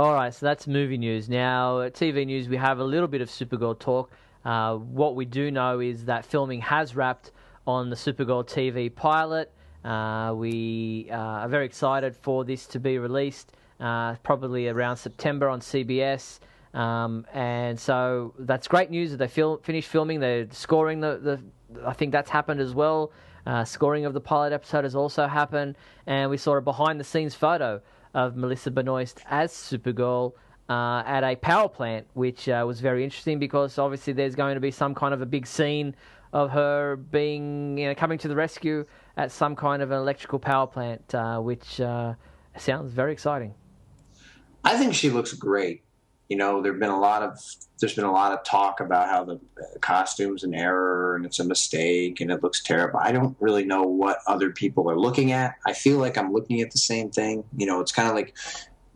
[0.00, 1.28] All right, so that's movie news.
[1.28, 4.10] Now, TV news, we have a little bit of Supergirl talk.
[4.46, 7.32] Uh, what we do know is that filming has wrapped
[7.66, 9.52] on the Supergirl TV pilot.
[9.84, 15.50] Uh, we uh, are very excited for this to be released, uh, probably around September
[15.50, 16.38] on CBS.
[16.72, 20.18] Um, and so that's great news that they fil- finished filming.
[20.18, 21.86] They're scoring the, the.
[21.86, 23.12] I think that's happened as well.
[23.44, 25.76] Uh, scoring of the pilot episode has also happened,
[26.06, 27.82] and we saw a behind-the-scenes photo
[28.14, 30.32] of Melissa Benoist as Supergirl
[30.68, 34.60] uh, at a power plant, which uh, was very interesting because obviously there's going to
[34.60, 35.94] be some kind of a big scene
[36.32, 38.86] of her being, you know, coming to the rescue
[39.16, 42.14] at some kind of an electrical power plant, uh, which uh,
[42.56, 43.54] sounds very exciting.
[44.64, 45.82] I think she looks great.
[46.30, 47.38] You know, there've been a lot of
[47.80, 49.40] there's been a lot of talk about how the
[49.80, 53.00] costume's an error and it's a mistake and it looks terrible.
[53.02, 55.56] I don't really know what other people are looking at.
[55.66, 57.44] I feel like I'm looking at the same thing.
[57.56, 58.36] You know, it's kind of like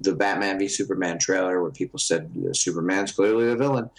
[0.00, 3.90] the Batman v Superman trailer where people said Superman's clearly the villain.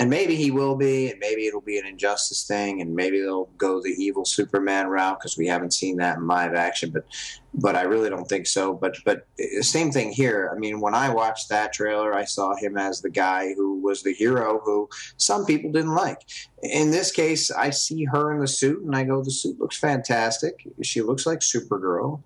[0.00, 3.50] And maybe he will be, and maybe it'll be an injustice thing, and maybe they'll
[3.58, 6.90] go the evil Superman route because we haven't seen that in live action.
[6.90, 7.04] But
[7.52, 8.72] but I really don't think so.
[8.72, 9.26] But but
[9.60, 10.50] same thing here.
[10.54, 14.02] I mean, when I watched that trailer, I saw him as the guy who was
[14.02, 14.88] the hero who
[15.18, 16.22] some people didn't like.
[16.62, 19.76] In this case, I see her in the suit, and I go, the suit looks
[19.76, 20.66] fantastic.
[20.82, 22.22] She looks like Supergirl.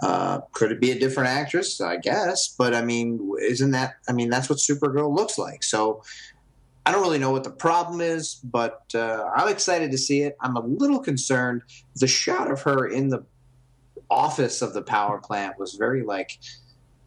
[0.00, 1.80] Uh, could it be a different actress?
[1.80, 3.94] I guess, but I mean, isn't that?
[4.08, 5.62] I mean, that's what Supergirl looks like.
[5.62, 6.02] So.
[6.86, 10.36] I don't really know what the problem is, but uh, I'm excited to see it.
[10.40, 11.62] I'm a little concerned.
[11.96, 13.24] The shot of her in the
[14.08, 16.38] office of the power plant was very like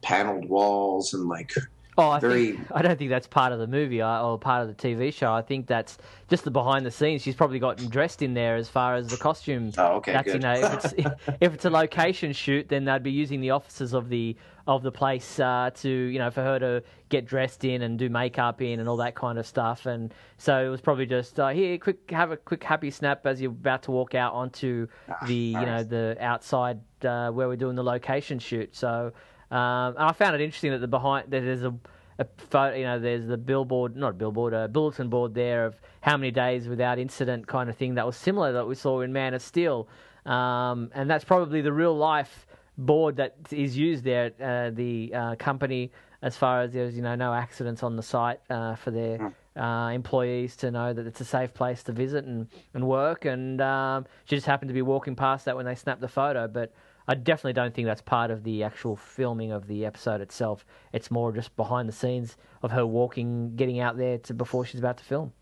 [0.01, 1.53] paneled walls and like
[1.99, 4.61] Oh, I Very- think I don't think that's part of the movie uh, or part
[4.61, 5.33] of the TV show.
[5.33, 5.97] I think that's
[6.29, 7.21] just the behind the scenes.
[7.21, 9.71] She's probably gotten dressed in there as far as the costume.
[9.77, 10.33] oh okay that's good.
[10.35, 10.93] you know if it's
[11.41, 14.35] if it's a location shoot, then they'd be using the offices of the
[14.67, 18.07] of the place uh, to you know for her to get dressed in and do
[18.07, 19.85] makeup in and all that kind of stuff.
[19.87, 23.41] And so it was probably just uh, here, quick have a quick happy snap as
[23.41, 24.87] you're about to walk out onto
[25.25, 28.75] the you know the outside uh, where we're doing the location shoot.
[28.75, 29.11] So
[29.51, 31.73] um, and I found it interesting that the behind that there's a,
[32.19, 35.75] a photo, you know, there's the billboard, not a billboard, a bulletin board there of
[36.01, 39.13] how many days without incident kind of thing that was similar that we saw in
[39.13, 39.87] Man of Steel,
[40.25, 42.45] um, and that's probably the real life
[42.77, 45.91] board that is used there at uh, the uh, company
[46.21, 49.91] as far as there's you know no accidents on the site uh, for their uh,
[49.93, 53.25] employees to know that it's a safe place to visit and, and work.
[53.25, 56.47] And um, she just happened to be walking past that when they snapped the photo.
[56.47, 56.73] But
[57.09, 60.63] I definitely don't think that's part of the actual filming of the episode itself.
[60.93, 64.79] It's more just behind the scenes of her walking, getting out there to before she's
[64.79, 65.33] about to film.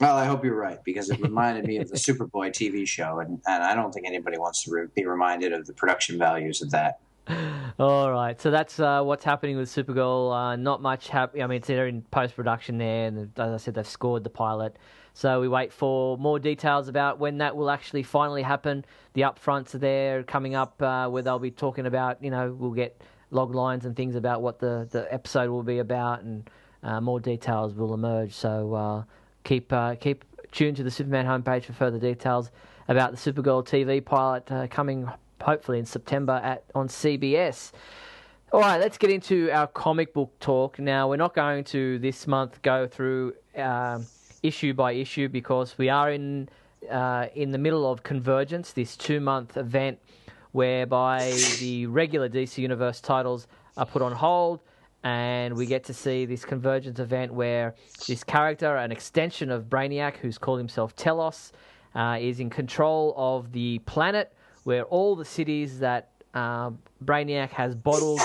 [0.00, 3.40] Well, I hope you're right because it reminded me of the Superboy TV show, and,
[3.46, 6.70] and I don't think anybody wants to re- be reminded of the production values of
[6.72, 6.98] that.
[7.78, 10.30] All right, so that's uh, what's happening with Supergirl.
[10.30, 11.42] Uh, not much happening.
[11.42, 14.30] I mean, it's they're in post production there, and as I said, they've scored the
[14.30, 14.76] pilot.
[15.14, 18.84] So we wait for more details about when that will actually finally happen.
[19.12, 22.22] The upfronts are there coming up, uh, where they'll be talking about.
[22.22, 23.00] You know, we'll get
[23.30, 26.50] log lines and things about what the, the episode will be about, and
[26.82, 28.32] uh, more details will emerge.
[28.32, 29.04] So uh,
[29.44, 32.50] keep uh, keep tuned to the Superman homepage for further details
[32.88, 35.08] about the Supergirl TV pilot uh, coming
[35.40, 37.70] hopefully in September at on CBS.
[38.52, 40.78] All right, let's get into our comic book talk.
[40.78, 44.06] Now, we're not going to this month go through um,
[44.44, 46.48] issue by issue because we are in
[46.90, 49.98] uh, in the middle of Convergence, this two month event
[50.52, 54.60] whereby the regular DC Universe titles are put on hold
[55.02, 57.74] and we get to see this convergence event where
[58.06, 61.52] this character, an extension of Brainiac, who's called himself Telos,
[61.94, 64.32] uh, is in control of the planet
[64.62, 66.70] where all the cities that uh,
[67.04, 68.20] Brainiac has bottled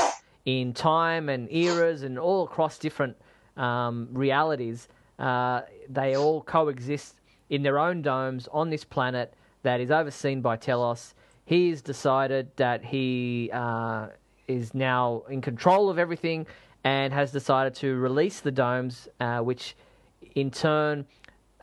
[0.45, 3.17] in time and eras and all across different
[3.57, 4.87] um, realities,
[5.19, 7.15] uh, they all coexist
[7.49, 11.13] in their own domes on this planet that is overseen by Telos.
[11.45, 14.07] He has decided that he uh,
[14.47, 16.47] is now in control of everything
[16.83, 19.75] and has decided to release the domes, uh, which
[20.35, 21.05] in turn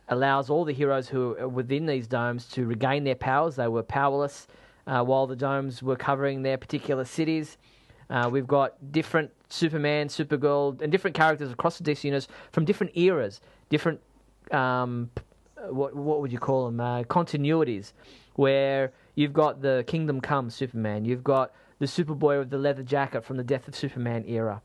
[0.09, 3.55] allows all the heroes who are within these domes to regain their powers.
[3.55, 4.47] They were powerless
[4.85, 7.57] uh, while the domes were covering their particular cities.
[8.09, 12.97] Uh, we've got different Superman, Supergirl, and different characters across the DC universe from different
[12.97, 14.01] eras, different
[14.51, 15.09] um,
[15.69, 16.79] what what would you call them?
[16.79, 17.93] Uh, continuities,
[18.35, 23.23] where you've got the Kingdom Come Superman, you've got the Superboy with the leather jacket
[23.23, 24.61] from the Death of Superman era.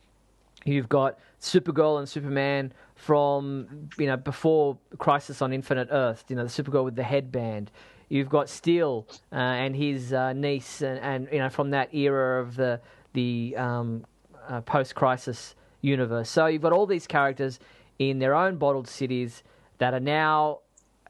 [0.65, 6.25] You've got Supergirl and Superman from you know before Crisis on Infinite Earth.
[6.29, 7.71] You know the Supergirl with the headband.
[8.09, 12.43] You've got Steel uh, and his uh, niece, and, and, you know from that era
[12.43, 12.81] of the
[13.15, 14.05] the um,
[14.49, 16.31] uh, post-Crisis universe.
[16.31, 17.59] So you've got all these characters
[17.99, 19.43] in their own bottled cities
[19.79, 20.61] that are now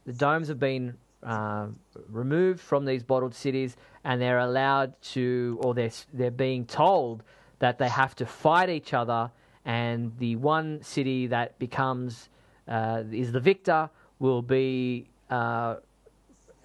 [0.07, 1.67] the domes have been uh,
[2.09, 7.23] removed from these bottled cities, and they're allowed to, or they're they're being told
[7.61, 9.31] that they have to fight each other
[9.65, 12.29] and the one city that becomes
[12.69, 15.77] uh, is the victor will be uh,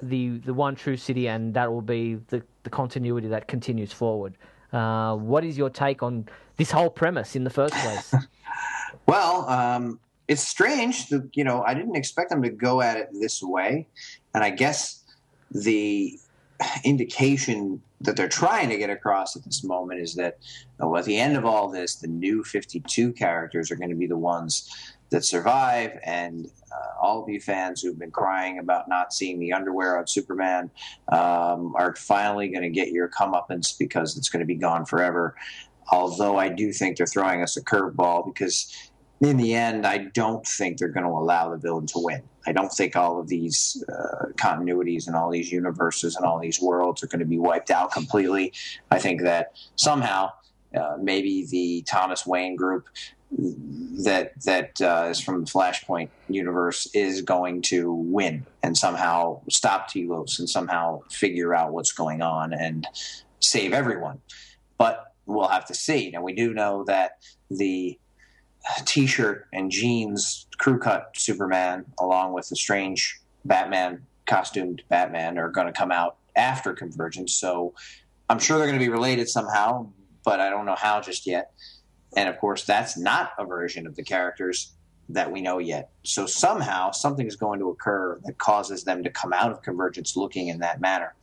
[0.02, 4.36] the the one true city, and that will be the, the continuity that continues forward.
[4.72, 8.14] Uh, what is your take on this whole premise in the first place?
[9.08, 11.12] well, um, it's strange.
[11.34, 13.88] You know, I didn't expect them to go at it this way,
[14.34, 15.04] and I guess
[15.52, 16.18] the
[16.84, 20.38] indication that they're trying to get across at this moment is that
[20.80, 24.08] well, at the end of all this, the new 52 characters are going to be
[24.08, 24.70] the ones
[25.10, 25.98] that survive.
[26.04, 30.08] And uh, all of you fans who've been crying about not seeing the underwear on
[30.08, 30.70] Superman
[31.12, 35.36] um, are finally going to get your comeuppance because it's going to be gone forever.
[35.92, 40.46] Although I do think they're throwing us a curveball because in the end, I don't
[40.46, 42.22] think they're going to allow the villain to win.
[42.46, 46.62] I don't think all of these uh, continuities and all these universes and all these
[46.62, 48.54] worlds are going to be wiped out completely.
[48.92, 50.32] I think that somehow,
[50.78, 52.88] uh, maybe the Thomas Wayne group
[53.32, 59.90] that that uh, is from the Flashpoint universe is going to win and somehow stop
[59.90, 62.88] Telos and somehow figure out what's going on and
[63.40, 64.22] save everyone.
[64.78, 66.10] But we'll have to see.
[66.12, 67.18] Now we do know that
[67.52, 68.00] the
[68.86, 75.68] t-shirt and jeans crew cut Superman along with the strange Batman costumed Batman are going
[75.68, 77.34] to come out after Convergence.
[77.34, 77.74] So
[78.30, 79.88] I'm sure they're going to be related somehow,
[80.28, 81.54] but I don't know how just yet.
[82.18, 84.74] And of course, that's not a version of the characters
[85.08, 85.92] that we know yet.
[86.04, 90.18] So somehow something is going to occur that causes them to come out of Convergence
[90.18, 91.16] looking in that manner.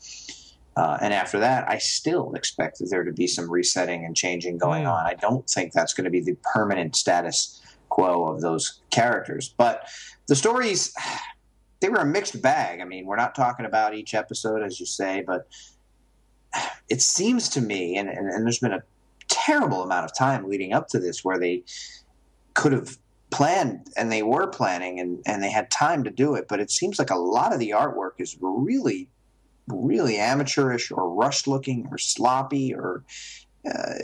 [0.74, 4.56] Uh, and after that, I still expect that there to be some resetting and changing
[4.56, 5.04] going on.
[5.04, 9.54] I don't think that's going to be the permanent status quo of those characters.
[9.54, 9.86] But
[10.28, 10.94] the stories,
[11.80, 12.80] they were a mixed bag.
[12.80, 15.46] I mean, we're not talking about each episode, as you say, but
[16.88, 18.82] it seems to me, and, and, and there's been a
[19.44, 21.62] terrible amount of time leading up to this where they
[22.54, 22.96] could have
[23.30, 26.70] planned and they were planning and, and they had time to do it but it
[26.70, 29.08] seems like a lot of the artwork is really
[29.66, 33.02] really amateurish or rushed looking or sloppy or
[33.66, 33.94] uh,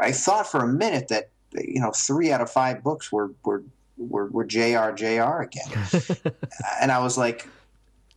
[0.00, 3.62] I thought for a minute that you know three out of five books were were
[3.96, 5.70] were, were JR JR again,
[6.80, 7.48] and I was like,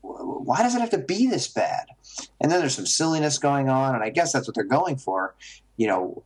[0.02, 1.88] why does it have to be this bad?
[2.40, 5.36] And then there's some silliness going on, and I guess that's what they're going for.
[5.78, 6.24] You know,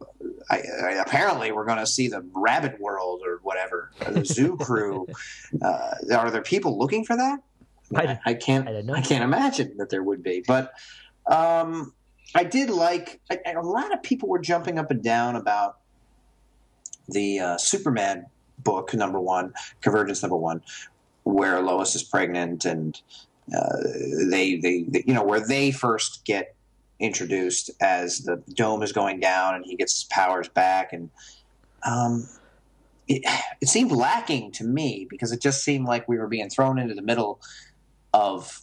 [0.50, 3.92] I, I, apparently we're going to see the rabbit world or whatever whatever.
[4.12, 5.08] The zoo crew.
[5.62, 7.40] Uh, are there people looking for that?
[7.96, 8.68] I, I can't.
[8.68, 10.44] I, I, can't imagine that there would be.
[10.46, 10.74] But
[11.28, 11.94] um,
[12.34, 13.22] I did like.
[13.30, 15.78] I, a lot of people were jumping up and down about
[17.08, 18.26] the uh, Superman
[18.58, 20.62] book number one, Convergence number one,
[21.24, 23.00] where Lois is pregnant and
[23.56, 23.78] uh,
[24.32, 26.55] they, they, they, you know, where they first get
[27.00, 30.94] introduced as the dome is going down and he gets his powers back.
[30.94, 31.10] And
[31.84, 32.28] um,
[33.08, 33.24] it,
[33.62, 36.94] it seemed lacking to me because it just seemed like we were being thrown into
[36.94, 37.40] the middle
[38.14, 38.62] of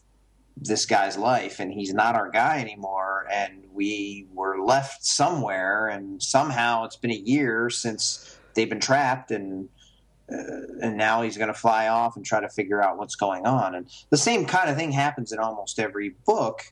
[0.56, 3.26] this guy's life and he's not our guy anymore.
[3.30, 9.30] And we were left somewhere and somehow it's been a year since they've been trapped
[9.30, 9.68] and
[10.32, 10.36] uh,
[10.80, 13.74] and now he's going to fly off and try to figure out what's going on.
[13.74, 16.62] And the same kind of thing happens in almost every book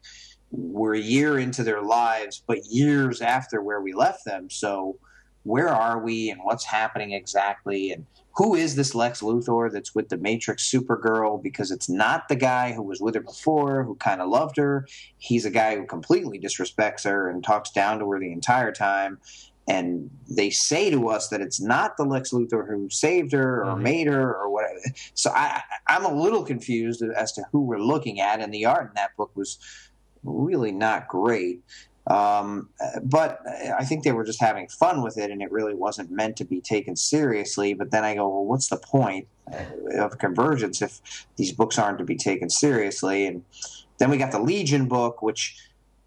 [0.50, 4.98] we're a year into their lives but years after where we left them so
[5.44, 8.04] where are we and what's happening exactly and
[8.36, 11.42] who is this Lex Luthor that's with the Matrix Supergirl?
[11.42, 14.86] Because it's not the guy who was with her before, who kind of loved her.
[15.18, 19.18] He's a guy who completely disrespects her and talks down to her the entire time.
[19.68, 23.74] And they say to us that it's not the Lex Luthor who saved her or
[23.74, 23.82] mm-hmm.
[23.82, 24.80] made her or whatever.
[25.14, 28.40] So I, I'm a little confused as to who we're looking at.
[28.40, 29.58] And the art in that book was
[30.24, 31.62] really not great.
[32.06, 32.70] Um,
[33.02, 33.40] but
[33.78, 36.44] I think they were just having fun with it, and it really wasn't meant to
[36.44, 37.74] be taken seriously.
[37.74, 39.28] But then I go, well, what's the point
[39.98, 43.26] of convergence if these books aren't to be taken seriously?
[43.26, 43.44] And
[43.98, 45.56] then we got the Legion book, which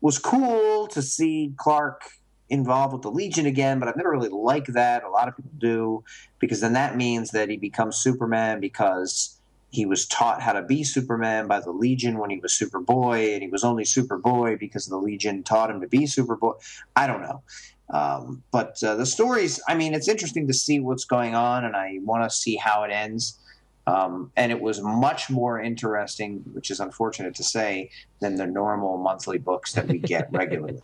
[0.02, 2.02] was cool to see Clark
[2.50, 5.04] involved with the Legion again, but I've never really liked that.
[5.04, 6.04] A lot of people do,
[6.40, 9.40] because then that means that he becomes Superman because
[9.74, 13.42] he was taught how to be Superman by the Legion when he was Superboy, and
[13.42, 16.54] he was only Superboy because the Legion taught him to be Superboy.
[16.96, 17.42] I don't know.
[17.90, 21.76] Um, but uh, the stories, I mean, it's interesting to see what's going on, and
[21.76, 23.40] I want to see how it ends.
[23.86, 27.90] Um, and it was much more interesting, which is unfortunate to say,
[28.22, 30.82] than the normal monthly books that we get regularly.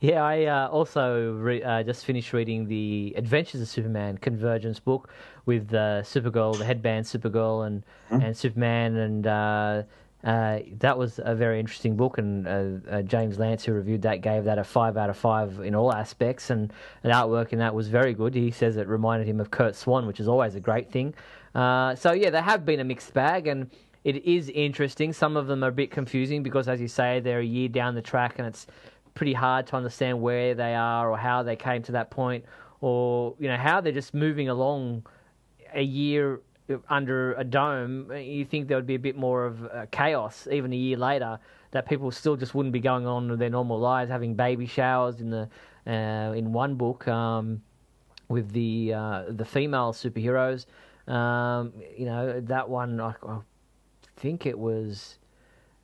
[0.00, 5.08] yeah, I uh, also re- uh, just finished reading the Adventures of Superman Convergence book
[5.46, 8.22] with uh, Supergirl, the headband Supergirl, and mm-hmm.
[8.22, 9.82] and Superman, and uh,
[10.22, 12.18] uh, that was a very interesting book.
[12.18, 15.74] And uh, James Lance, who reviewed that, gave that a five out of five in
[15.74, 18.34] all aspects, and the artwork in that was very good.
[18.34, 21.14] He says it reminded him of Curt Swan, which is always a great thing.
[21.54, 23.70] Uh, so yeah, they have been a mixed bag, and
[24.04, 25.12] it is interesting.
[25.12, 27.94] Some of them are a bit confusing because, as you say, they're a year down
[27.94, 28.66] the track, and it's
[29.14, 32.44] pretty hard to understand where they are or how they came to that point,
[32.80, 35.06] or you know how they're just moving along
[35.74, 36.40] a year
[36.88, 38.10] under a dome.
[38.12, 41.38] You think there would be a bit more of uh, chaos even a year later.
[41.72, 45.20] That people still just wouldn't be going on with their normal lives, having baby showers
[45.20, 45.48] in the
[45.86, 47.62] uh, in one book um,
[48.28, 50.66] with the uh, the female superheroes.
[51.08, 53.38] Um, you know, that one, I, I
[54.16, 55.18] think it was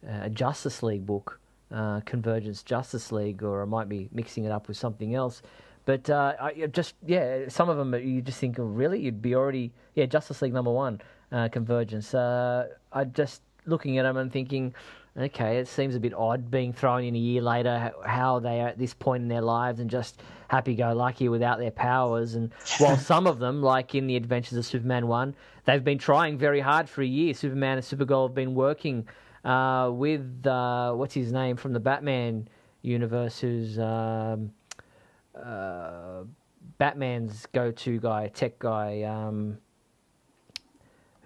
[0.07, 1.41] a Justice League book,
[1.73, 5.43] uh, Convergence Justice League, or I might be mixing it up with something else.
[5.85, 9.01] But uh, I just, yeah, some of them you just think, oh, really?
[9.01, 11.01] You'd be already, yeah, Justice League number one,
[11.33, 12.15] uh, Convergence.
[12.15, 14.75] Uh, I just looking at them and thinking,
[15.19, 18.69] okay, it seems a bit odd being thrown in a year later, how they are
[18.69, 22.35] at this point in their lives and just happy go lucky without their powers.
[22.35, 26.39] And while some of them, like in the Adventures of Superman 1, they've been trying
[26.39, 27.35] very hard for a year.
[27.35, 29.09] Superman and Supergirl have been working
[29.45, 32.49] uh, with, uh, what's his name, from the Batman
[32.83, 34.53] universe, who's um,
[35.35, 36.23] uh,
[36.79, 39.03] Batman's go to guy, tech guy.
[39.03, 39.59] Um,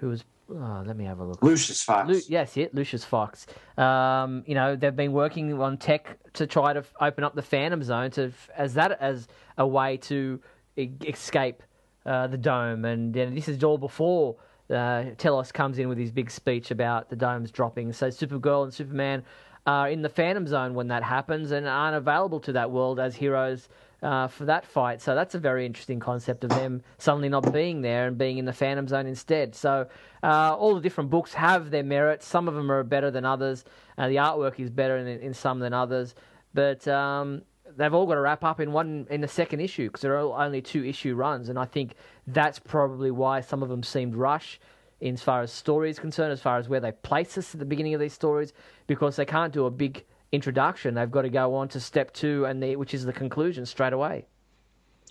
[0.03, 1.43] who was Oh, let me have a look.
[1.43, 2.09] Lucius Fox.
[2.09, 3.47] Lu- yes, it Lucius Fox.
[3.79, 7.83] Um, you know, they've been working on tech to try to open up the Phantom
[7.83, 10.41] Zone to as that as a way to
[10.77, 11.63] escape
[12.05, 14.37] uh, the dome, and this is all before
[14.71, 17.93] uh, Telos comes in with his big speech about the domes dropping.
[17.93, 19.23] So Supergirl and Superman
[19.67, 23.15] are in the Phantom Zone when that happens and aren't available to that world as
[23.15, 23.69] heroes
[24.03, 25.01] uh, for that fight.
[25.01, 28.45] So that's a very interesting concept of them suddenly not being there and being in
[28.45, 29.55] the Phantom Zone instead.
[29.55, 29.87] So
[30.23, 32.27] uh, all the different books have their merits.
[32.27, 33.65] Some of them are better than others.
[33.97, 36.15] Uh, the artwork is better in, in some than others,
[36.55, 37.43] but um,
[37.77, 40.45] they've all got to wrap up in one in the second issue because there are
[40.45, 41.95] only two issue runs, and I think
[42.27, 44.61] that's probably why some of them seemed rush.
[45.01, 47.59] In as far as story is concerned, as far as where they place us at
[47.59, 48.53] the beginning of these stories,
[48.87, 50.95] because they can't do a big introduction.
[50.95, 53.93] They've got to go on to step two, and the, which is the conclusion straight
[53.93, 54.27] away.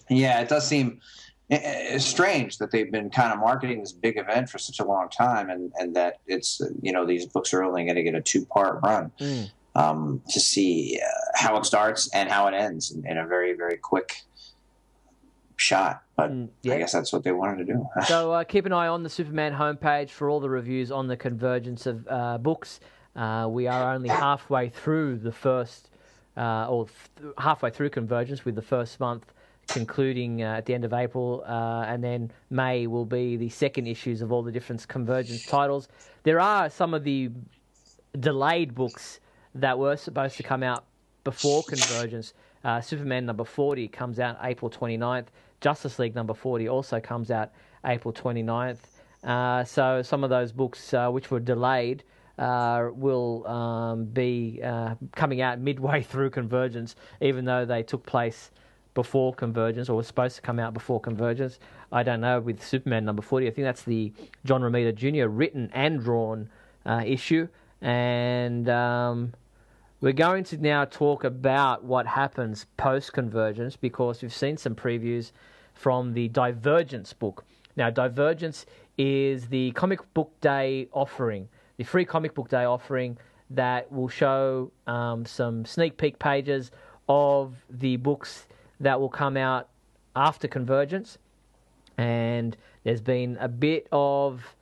[0.09, 0.99] Yeah, it does seem
[1.49, 5.09] it's strange that they've been kind of marketing this big event for such a long
[5.09, 8.21] time, and and that it's you know these books are only going to get a
[8.21, 9.11] two part run.
[9.19, 9.51] Mm.
[9.73, 13.53] Um, to see uh, how it starts and how it ends in, in a very
[13.53, 14.23] very quick
[15.55, 16.03] shot.
[16.17, 16.73] But Mm, yeah.
[16.73, 17.87] I guess that's what they wanted to do.
[18.05, 21.15] So uh, keep an eye on the Superman homepage for all the reviews on the
[21.15, 22.79] convergence of uh, books.
[23.15, 25.89] Uh, we are only halfway through the first,
[26.37, 29.33] uh, or th- halfway through convergence with the first month
[29.67, 33.87] concluding uh, at the end of April, uh, and then May will be the second
[33.87, 35.87] issues of all the different convergence titles.
[36.23, 37.31] There are some of the
[38.19, 39.19] delayed books
[39.55, 40.85] that were supposed to come out
[41.23, 42.33] before convergence.
[42.63, 45.27] Uh, Superman number 40 comes out April 29th.
[45.61, 47.51] Justice League number 40 also comes out
[47.85, 48.79] April 29th.
[49.23, 52.03] Uh, so some of those books uh, which were delayed
[52.41, 58.51] uh, will um, be uh, coming out midway through convergence, even though they took place
[58.93, 61.59] before convergence or were supposed to come out before convergence.
[61.91, 63.47] I don't know with Superman number 40.
[63.47, 64.11] I think that's the
[64.43, 65.27] John Romita Jr.
[65.29, 66.49] written and drawn
[66.85, 67.47] uh, issue.
[67.79, 69.33] And um,
[70.01, 75.31] we're going to now talk about what happens post convergence because we've seen some previews
[75.73, 77.45] from the Divergence book.
[77.75, 78.65] Now, Divergence
[78.97, 81.47] is the comic book day offering,
[81.81, 83.17] the free comic book day offering
[83.49, 86.69] that will show um, some sneak peek pages
[87.09, 88.45] of the books
[88.79, 89.67] that will come out
[90.15, 91.17] after convergence.
[91.97, 94.55] And there's been a bit of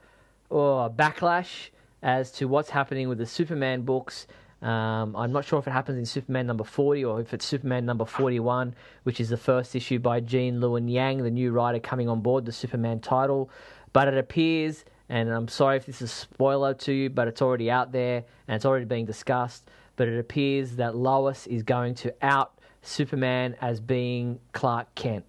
[0.50, 1.72] oh, backlash
[2.02, 4.26] as to what's happening with the Superman books.
[4.62, 7.86] Um, I'm not sure if it happens in Superman number 40 or if it's Superman
[7.86, 8.74] number 41,
[9.04, 12.46] which is the first issue by Gene Luen Yang, the new writer coming on board
[12.46, 13.50] the Superman title.
[13.92, 17.72] But it appears, and I'm sorry if this is spoiler to you, but it's already
[17.72, 19.70] out there and it's already being discussed.
[19.96, 25.26] But it appears that Lois is going to out Superman as being Clark Kent.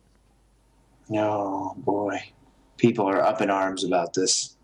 [1.08, 2.22] No, boy.
[2.76, 4.56] People are up in arms about this.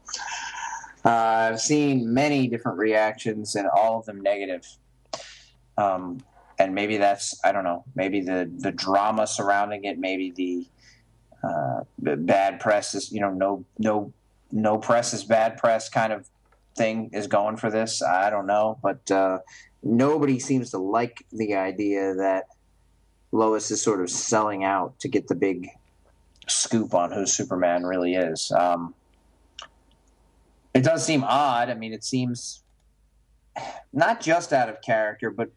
[1.04, 4.66] Uh, I've seen many different reactions and all of them negative.
[5.78, 6.20] Um,
[6.58, 10.66] and maybe that's, I don't know, maybe the, the drama surrounding it, maybe the
[11.46, 14.12] uh, bad press is, you know, no, no,
[14.52, 16.28] no press is bad press kind of
[16.76, 18.02] thing is going for this.
[18.02, 18.78] I don't know.
[18.82, 19.38] But uh,
[19.82, 22.44] nobody seems to like the idea that
[23.32, 25.68] Lois is sort of selling out to get the big
[26.48, 28.52] scoop on who Superman really is.
[28.52, 28.94] Um,
[30.74, 31.70] it does seem odd.
[31.70, 32.62] I mean, it seems
[33.92, 35.50] not just out of character, but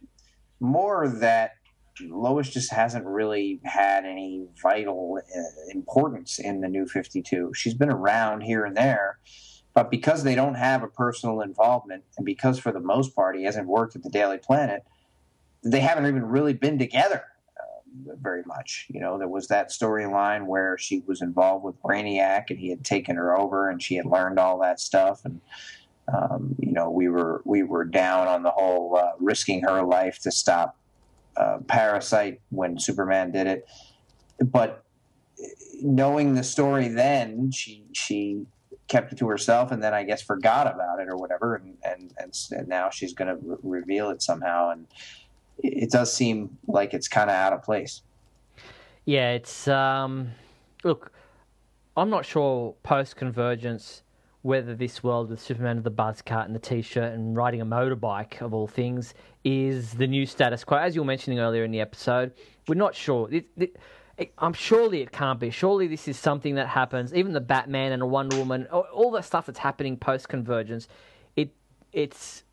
[0.60, 1.52] more that
[2.02, 7.52] Lois just hasn't really had any vital uh, importance in the new 52.
[7.54, 9.20] She's been around here and there,
[9.74, 13.44] but because they don't have a personal involvement, and because for the most part he
[13.44, 14.84] hasn't worked at the Daily Planet,
[15.64, 17.24] they haven't even really been together
[17.60, 18.88] uh, very much.
[18.90, 22.84] You know, there was that storyline where she was involved with Brainiac and he had
[22.84, 25.42] taken her over and she had learned all that stuff and
[26.14, 30.20] um, you know we were we were down on the whole uh, risking her life
[30.20, 30.76] to stop
[31.40, 33.68] uh, Parasite when Superman did it,
[34.44, 34.84] but
[35.82, 38.46] knowing the story then she she
[38.90, 42.14] kept it to herself and then I guess forgot about it or whatever and and
[42.18, 44.88] and, and now she's going to re- reveal it somehow and
[45.64, 48.02] it does seem like it's kind of out of place.
[49.06, 50.32] Yeah, it's um,
[50.84, 51.12] look.
[51.98, 54.04] I'm not sure post convergence
[54.42, 57.66] whether this world with Superman with the buzz cut and the t-shirt and riding a
[57.66, 59.14] motorbike of all things
[59.44, 60.78] is the new status quo.
[60.78, 62.32] As you were mentioning earlier in the episode,
[62.68, 63.28] we're not sure.
[63.32, 63.76] It, it,
[64.38, 65.50] I'm surely it can't be.
[65.50, 67.14] Surely this is something that happens.
[67.14, 70.88] Even the Batman and a Wonder Woman, all, all the stuff that's happening post convergence,
[71.36, 71.54] it
[71.92, 72.44] it's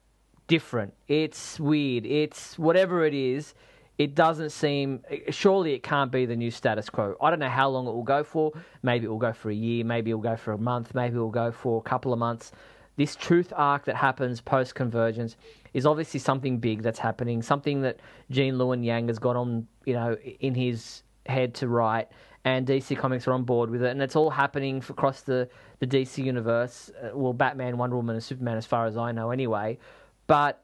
[0.49, 0.95] different.
[1.09, 2.07] It's weird.
[2.07, 3.55] It's whatever it is.
[3.99, 5.03] It doesn't seem.
[5.31, 7.17] Surely it can't be the new status quo.
[7.21, 8.53] I don't know how long it will go for.
[8.83, 9.85] Maybe it will go for a year.
[9.85, 10.95] Maybe it will go for a month.
[10.95, 12.53] Maybe it will go for a couple of months.
[12.97, 15.37] This truth arc that happens post convergence
[15.75, 17.43] is obviously something big that's happening.
[17.43, 18.01] Something that
[18.31, 22.09] Gene Luen Yang has got on, you know, in his head to write,
[22.45, 25.49] and DC Comics are on board with it, and it's all happening across the
[25.81, 26.91] the DC universe.
[27.03, 29.79] Uh, well, Batman, Wonder Woman, and Superman, as far as I know, anyway
[30.27, 30.63] but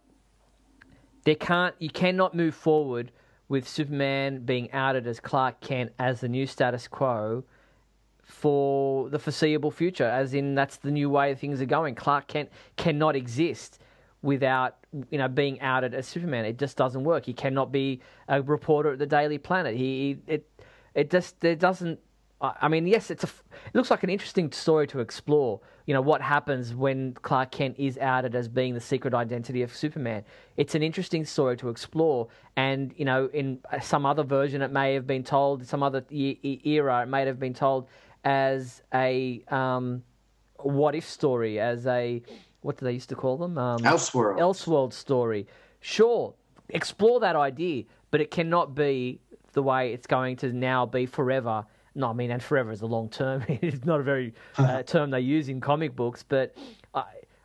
[1.25, 3.13] there can't you cannot move forward
[3.53, 7.45] with Superman being outed as Clark Kent as the new status quo
[8.25, 11.95] for the foreseeable future, as in that's the new way things are going.
[11.95, 12.49] Clark Kent
[12.79, 13.79] cannot exist
[14.23, 14.79] without
[15.11, 16.47] you know being outed as Superman.
[16.47, 17.27] It just doesn't work.
[17.27, 19.77] He cannot be a reporter at the Daily Planet.
[19.77, 20.49] He it
[20.95, 22.01] it just it doesn't.
[22.43, 23.29] I mean, yes, it's a.
[23.29, 25.61] It looks like an interesting story to explore.
[25.87, 29.75] You know what happens when Clark Kent is outed as being the secret identity of
[29.75, 30.25] Superman.
[30.57, 34.95] It's an interesting story to explore, and you know, in some other version, it may
[34.95, 35.65] have been told.
[35.67, 37.87] Some other e- era, it may have been told
[38.25, 40.03] as a um,
[40.59, 42.23] what if story, as a
[42.63, 43.57] what do they used to call them?
[43.57, 44.39] Um, Elseworld.
[44.41, 45.47] Elseworld story.
[45.81, 46.35] Sure,
[46.71, 49.21] explore that idea, but it cannot be
[49.53, 51.65] the way it's going to now be forever
[51.95, 53.45] no, I mean, and forever is a long term.
[53.49, 56.55] it's not a very uh, term they use in comic books, but
[56.95, 57.05] I,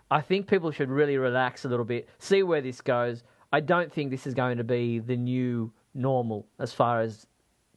[0.10, 3.24] I think people should really relax a little bit, see where this goes.
[3.52, 7.28] I don't think this is going to be the new normal as far as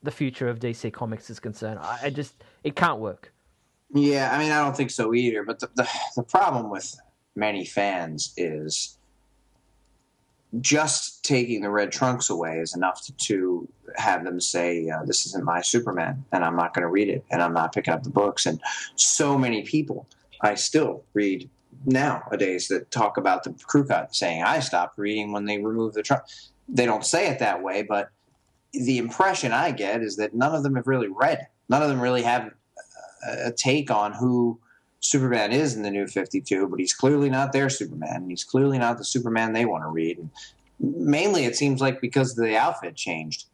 [0.03, 1.79] the future of DC Comics is concerned.
[1.81, 2.35] I, I just,
[2.65, 3.33] it can't work.
[3.93, 5.45] Yeah, I mean, I don't think so either.
[5.45, 6.95] But the, the, the problem with
[7.35, 8.97] many fans is
[10.61, 15.27] just taking the red trunks away is enough to, to have them say, uh, "This
[15.27, 18.03] isn't my Superman," and I'm not going to read it, and I'm not picking up
[18.03, 18.47] the books.
[18.47, 18.61] And
[18.97, 20.07] so many people,
[20.41, 21.49] I still read
[21.87, 26.03] nowadays that talk about the crew cut, saying, "I stopped reading when they removed the
[26.03, 26.23] trunk."
[26.69, 28.11] They don't say it that way, but
[28.73, 31.49] the impression I get is that none of them have really read.
[31.69, 32.53] None of them really have
[33.27, 34.59] a take on who
[35.01, 38.29] Superman is in the new 52, but he's clearly not their Superman.
[38.29, 40.19] He's clearly not the Superman they want to read.
[40.19, 40.31] And
[40.79, 43.47] mainly, it seems like because the outfit changed,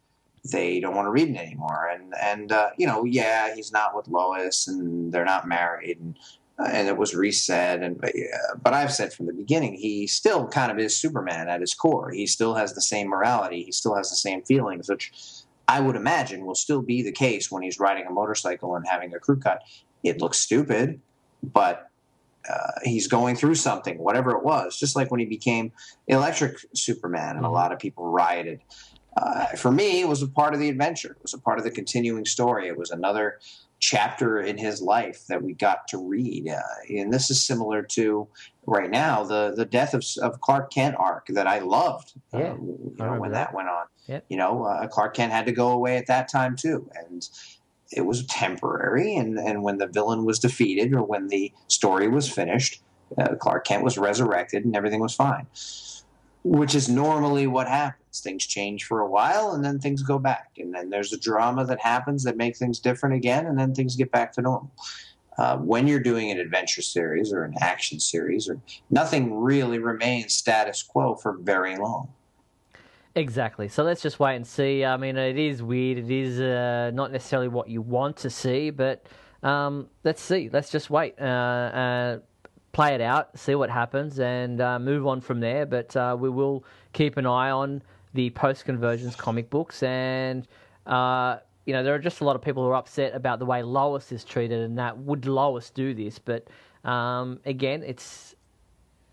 [0.51, 1.89] they don't want to read it anymore.
[1.91, 6.17] And and uh, you know, yeah, he's not with Lois, and they're not married, and
[6.59, 7.81] uh, and it was reset.
[7.81, 11.49] And but, uh, but I've said from the beginning, he still kind of is Superman
[11.49, 12.11] at his core.
[12.11, 13.63] He still has the same morality.
[13.63, 15.11] He still has the same feelings, which
[15.67, 19.13] I would imagine will still be the case when he's riding a motorcycle and having
[19.13, 19.63] a crew cut.
[20.03, 21.01] It looks stupid
[21.43, 21.89] but
[22.49, 24.77] uh, he's going through something, whatever it was.
[24.79, 25.71] Just like when he became
[26.07, 27.53] Electric Superman, and a mm-hmm.
[27.53, 28.61] lot of people rioted.
[29.17, 31.11] Uh, for me, it was a part of the adventure.
[31.11, 32.67] It was a part of the continuing story.
[32.67, 33.39] It was another
[33.79, 36.47] chapter in his life that we got to read.
[36.49, 38.27] Uh, and this is similar to
[38.65, 42.13] right now the the death of, of Clark Kent arc that I loved.
[42.33, 43.49] Uh, you know, when that.
[43.49, 43.53] that.
[43.55, 43.85] went on.
[44.07, 44.25] Yep.
[44.29, 47.27] You know, uh, Clark Kent had to go away at that time too, and
[47.91, 49.15] it was temporary.
[49.15, 52.81] And, and when the villain was defeated or when the story was finished,
[53.17, 55.47] uh, Clark Kent was resurrected and everything was fine,
[56.43, 58.06] which is normally what happens.
[58.21, 60.51] Things change for a while and then things go back.
[60.57, 63.95] And then there's a drama that happens that makes things different again and then things
[63.95, 64.71] get back to normal.
[65.37, 70.33] Uh, when you're doing an adventure series or an action series, or nothing really remains
[70.33, 72.09] status quo for very long.
[73.13, 73.67] Exactly.
[73.67, 74.83] So let's just wait and see.
[74.83, 75.99] I mean, it is weird.
[75.99, 79.05] It is uh, not necessarily what you want to see, but
[79.43, 80.49] um, let's see.
[80.51, 81.15] Let's just wait.
[81.19, 82.19] Uh, uh,
[82.71, 85.65] play it out, see what happens, and uh, move on from there.
[85.65, 86.63] But uh, we will
[86.93, 87.81] keep an eye on
[88.17, 89.83] the post convergence comic books.
[89.83, 90.47] And,
[90.87, 93.45] uh, you know, there are just a lot of people who are upset about the
[93.45, 96.17] way Lois is treated and that would Lois do this?
[96.17, 96.47] But
[96.83, 98.35] um, again, it's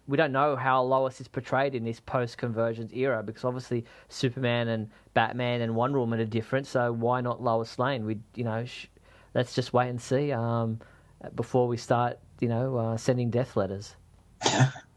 [0.06, 4.68] we don't know how Lois is portrayed in this post convergence era because obviously Superman
[4.68, 6.66] and Batman and Wonder Woman are different.
[6.66, 8.06] So why not Lois Lane?
[8.06, 8.86] We you know sh-
[9.35, 10.81] let's just wait and see um,
[11.35, 13.97] before we start you know uh, sending death letters.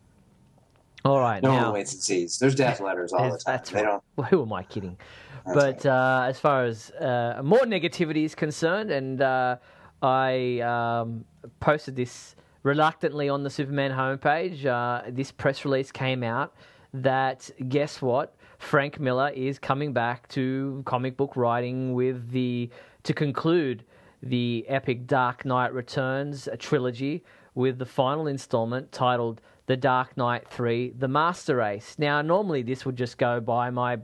[1.06, 1.42] all right.
[1.42, 2.38] No now, one waits and sees.
[2.38, 3.40] There's death letters all the time.
[3.46, 3.90] That's they right.
[3.90, 4.04] don't.
[4.16, 4.98] Well, who am I kidding?
[5.46, 6.26] That's but right.
[6.26, 9.58] uh, as far as uh, more negativity is concerned, and uh,
[10.02, 11.26] I um,
[11.60, 16.54] posted this reluctantly on the Superman homepage, uh, this press release came out
[16.94, 18.36] that guess what?
[18.60, 22.70] Frank Miller is coming back to comic book writing with the
[23.04, 23.84] to conclude
[24.24, 30.94] the epic Dark Knight Returns trilogy with the final installment titled The Dark Knight 3
[30.98, 31.96] The Master Race.
[32.00, 34.00] Now, normally this would just go by my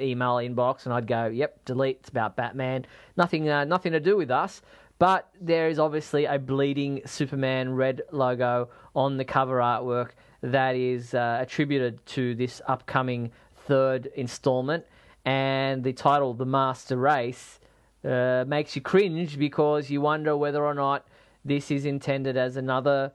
[0.00, 1.98] email inbox and I'd go, "Yep, delete.
[2.00, 2.86] It's about Batman.
[3.16, 4.62] Nothing uh, nothing to do with us."
[4.98, 11.14] But there is obviously a bleeding Superman red logo on the cover artwork that is
[11.14, 13.30] uh, attributed to this upcoming
[13.66, 14.84] third installment.
[15.24, 17.60] And the title, The Master Race,
[18.04, 21.06] uh, makes you cringe because you wonder whether or not
[21.44, 23.12] this is intended as another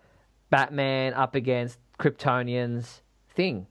[0.50, 3.02] Batman up against Kryptonians
[3.36, 3.68] thing.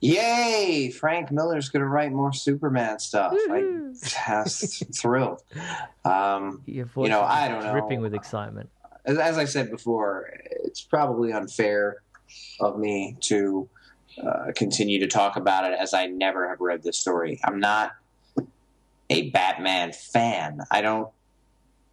[0.00, 0.90] Yay!
[0.90, 3.34] Frank Miller's going to write more Superman stuff.
[3.50, 3.94] I'm
[4.94, 5.42] thrilled.
[6.04, 7.72] Um, you know, I don't know.
[7.72, 8.70] Dripping with excitement.
[9.04, 10.30] As, as, I said before,
[10.64, 11.98] it's probably unfair
[12.60, 13.68] of me to
[14.22, 17.38] uh, continue to talk about it as I never have read this story.
[17.44, 17.92] I'm not
[19.10, 20.60] a Batman fan.
[20.70, 21.08] I don't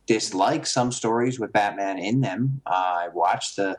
[0.05, 2.61] dislike some stories with Batman in them.
[2.65, 3.77] Uh, I watched the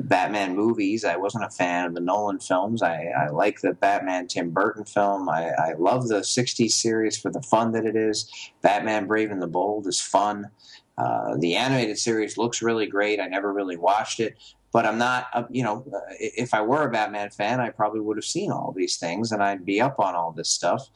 [0.00, 1.04] Batman movies.
[1.04, 2.82] I wasn't a fan of the Nolan films.
[2.82, 5.28] I, I like the Batman Tim Burton film.
[5.28, 8.30] I, I love the 60s series for the fun that it is.
[8.62, 10.50] Batman Brave and the Bold is fun.
[10.96, 13.20] Uh, the animated series looks really great.
[13.20, 14.36] I never really watched it,
[14.72, 18.00] but I'm not, uh, you know, uh, if I were a Batman fan, I probably
[18.00, 20.88] would have seen all these things and I'd be up on all this stuff.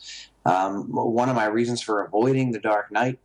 [0.46, 3.18] Um, one of my reasons for avoiding the Dark Knight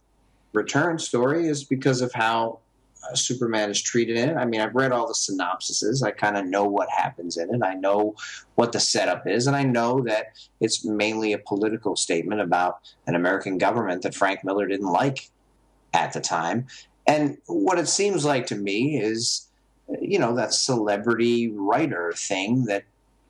[0.52, 2.65] Return story is because of how uh,
[3.10, 4.38] Uh, Superman is treated in it.
[4.38, 6.04] I mean, I've read all the synopsises.
[6.04, 7.62] I kind of know what happens in it.
[7.64, 8.16] I know
[8.56, 13.16] what the setup is, and I know that it's mainly a political statement about an
[13.16, 15.30] American government that Frank Miller didn't like
[15.94, 16.68] at the time.
[17.08, 19.48] And what it seems like to me is,
[20.02, 22.84] you know, that celebrity writer thing that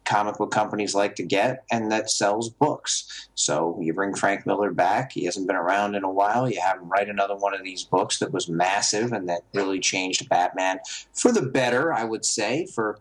[0.06, 3.30] comic book companies like to get and that sells books.
[3.36, 5.12] So you bring Frank Miller back.
[5.12, 6.50] He hasn't been around in a while.
[6.50, 9.80] You have him write another one of these books that was massive and that really
[9.80, 10.80] changed Batman
[11.14, 13.00] for the better, I would say, for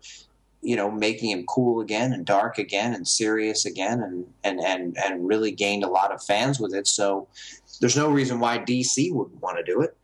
[0.63, 4.97] you know, making him cool again and dark again and serious again and, and, and,
[4.97, 6.87] and really gained a lot of fans with it.
[6.87, 7.29] So
[7.81, 9.95] there's no reason why DC wouldn't want to do it.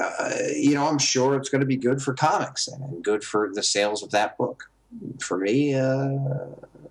[0.00, 3.22] Uh, you know, I'm sure it's going to be good for comics and, and good
[3.22, 4.70] for the sales of that book
[5.20, 6.08] for me, uh,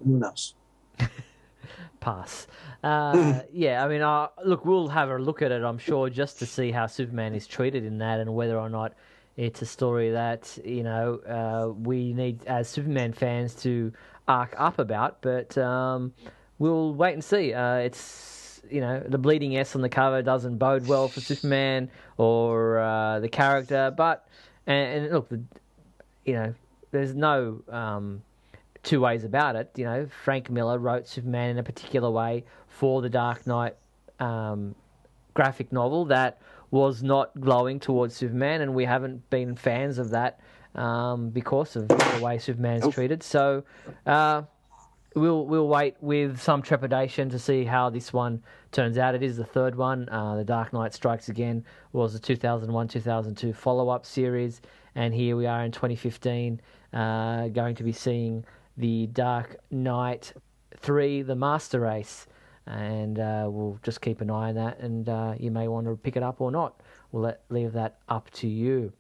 [0.04, 0.54] who knows?
[2.00, 2.48] Pass.
[2.84, 6.40] Uh, yeah, I mean, uh, look, we'll have a look at it, I'm sure, just
[6.40, 8.94] to see how Superman is treated in that and whether or not
[9.38, 13.92] it's a story that, you know, uh, we need as Superman fans to
[14.28, 15.22] arc up about.
[15.22, 16.14] But um,
[16.60, 17.54] we'll wait and see.
[17.54, 21.90] Uh, it's, you know, the bleeding S on the cover doesn't bode well for Superman
[22.18, 23.94] or uh, the character.
[23.96, 24.28] But,
[24.66, 25.42] and, and look, the,
[26.24, 26.54] you know,
[26.96, 28.22] there's no um,
[28.84, 29.72] two ways about it.
[29.76, 33.76] You know, Frank Miller wrote Superman in a particular way for the Dark Knight
[34.20, 34.76] um,
[35.34, 36.42] graphic novel that
[36.72, 40.40] was not glowing towards Superman, and we haven't been fans of that
[40.74, 43.24] um, because of the way Superman's treated.
[43.24, 43.64] So.
[44.06, 44.44] Uh,
[45.16, 49.16] we'll we'll wait with some trepidation to see how this one turns out.
[49.16, 50.08] It is the third one.
[50.10, 51.64] Uh, the Dark Knight Strikes Again
[51.94, 54.62] was a 2001 2002 follow up series,
[54.94, 56.62] and here we are in 2015,
[56.94, 58.46] uh, going to be seeing
[58.78, 60.34] the Dark Knight
[60.78, 62.28] 3, The Master Race.
[62.68, 65.96] And uh, we'll just keep an eye on that, and uh, you may want to
[65.96, 66.82] pick it up or not.
[67.12, 68.92] We'll let, leave that up to you.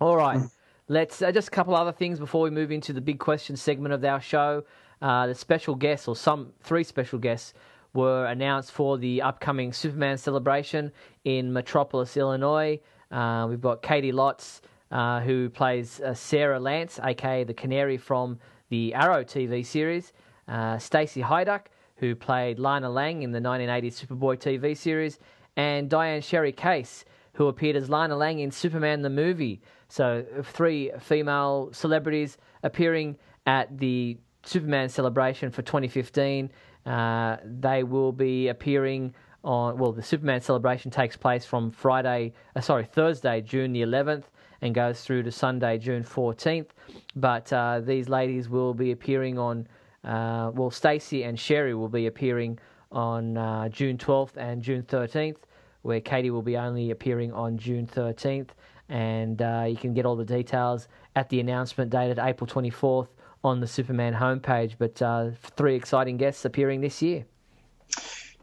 [0.00, 0.40] All right,
[0.86, 3.94] let's uh, just a couple other things before we move into the big question segment
[3.94, 4.62] of our show.
[5.02, 7.52] Uh, the special guests, or some three special guests,
[7.94, 10.92] were announced for the upcoming Superman celebration
[11.24, 12.80] in Metropolis, Illinois.
[13.10, 14.60] Uh, we've got Caity Lotz,
[14.94, 18.38] uh, who plays uh, Sara Lance, aka the Canary from
[18.70, 20.12] the Arrow TV series,
[20.48, 21.66] uh, Stacy Haiduk,
[21.96, 25.18] who played Lana Lang in the 1980s Superboy TV series,
[25.56, 27.04] and Diane Sherry Case,
[27.34, 29.60] who appeared as Lana Lang in Superman the movie.
[29.88, 36.50] So, three female celebrities appearing at the Superman celebration for 2015.
[36.86, 42.60] Uh, they will be appearing on, well, the Superman celebration takes place from Friday, uh,
[42.60, 44.24] sorry, Thursday, June the 11th
[44.64, 46.68] and goes through to Sunday, June 14th.
[47.14, 49.68] But uh, these ladies will be appearing on,
[50.04, 52.58] uh, well, Stacy and Sherry will be appearing
[52.90, 55.36] on uh, June 12th and June 13th,
[55.82, 58.48] where Katie will be only appearing on June 13th.
[58.88, 63.08] And uh, you can get all the details at the announcement dated April 24th
[63.44, 64.76] on the Superman homepage.
[64.78, 67.26] But uh, three exciting guests appearing this year.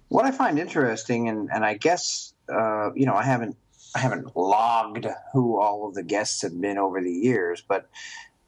[0.09, 3.57] What I find interesting, and, and I guess, uh, you know, I haven't
[3.95, 7.89] I haven't logged who all of the guests have been over the years, but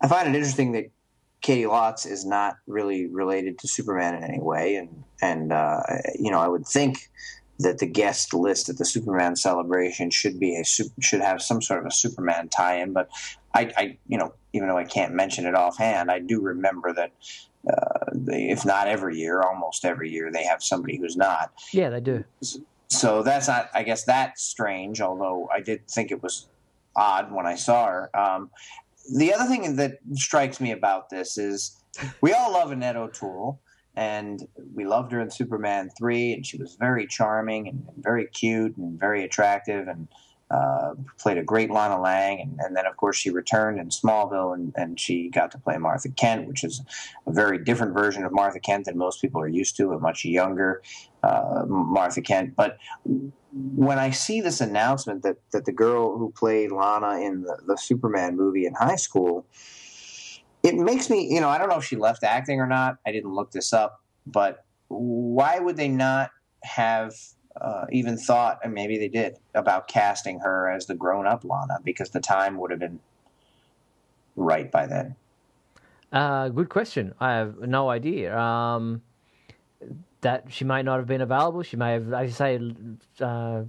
[0.01, 0.91] I find it interesting that
[1.41, 5.81] Caity Lotz is not really related to Superman in any way, and and uh,
[6.17, 7.09] you know I would think
[7.59, 11.81] that the guest list at the Superman celebration should be a should have some sort
[11.81, 13.09] of a Superman tie-in, but
[13.53, 17.11] I, I you know even though I can't mention it offhand, I do remember that
[17.69, 21.51] uh, they, if not every year, almost every year, they have somebody who's not.
[21.73, 22.23] Yeah, they do
[22.93, 26.47] so that's not i guess that's strange although i did think it was
[26.95, 28.09] odd when i saw her.
[28.17, 28.51] Um,
[29.17, 31.83] the other thing that strikes me about this is
[32.21, 33.59] we all love annette o'toole
[33.95, 38.75] and we loved her in superman 3 and she was very charming and very cute
[38.77, 40.07] and very attractive and
[40.53, 44.53] uh, played a great Lana Lang, and, and, then of course she returned in Smallville,
[44.53, 46.81] and, and, she got to play Martha Kent, which is
[47.25, 50.25] a very different version of Martha Kent than most people are used to, a much
[50.25, 50.83] younger
[51.23, 52.55] uh, Martha Kent.
[52.55, 52.77] But
[53.53, 57.77] when I see this announcement that that the girl who played Lana in the, the
[57.77, 59.47] Superman movie in high school,
[60.61, 62.97] it makes me, you know, I don't know if she left acting or not.
[63.07, 66.29] I didn't look this up, but why would they not
[66.63, 67.15] have
[67.59, 71.79] uh, even thought, and maybe they did, about casting her as the grown up Lana
[71.83, 72.99] because the time would have been
[74.35, 75.15] right by then?
[76.11, 77.13] Uh, good question.
[77.19, 78.37] I have no idea.
[78.37, 79.01] Um,
[80.21, 81.63] that she might not have been available.
[81.63, 82.59] She may have, as you say,
[83.19, 83.63] uh,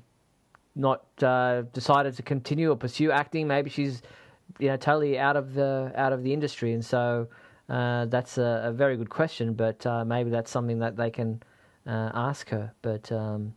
[0.74, 3.46] not uh, decided to continue or pursue acting.
[3.46, 4.02] Maybe she's,
[4.58, 7.28] you know, totally out of the out of the industry, and so
[7.68, 9.54] uh, that's a, a, very good question.
[9.54, 11.42] But uh, maybe that's something that they can
[11.86, 12.72] uh, ask her.
[12.82, 13.54] But um,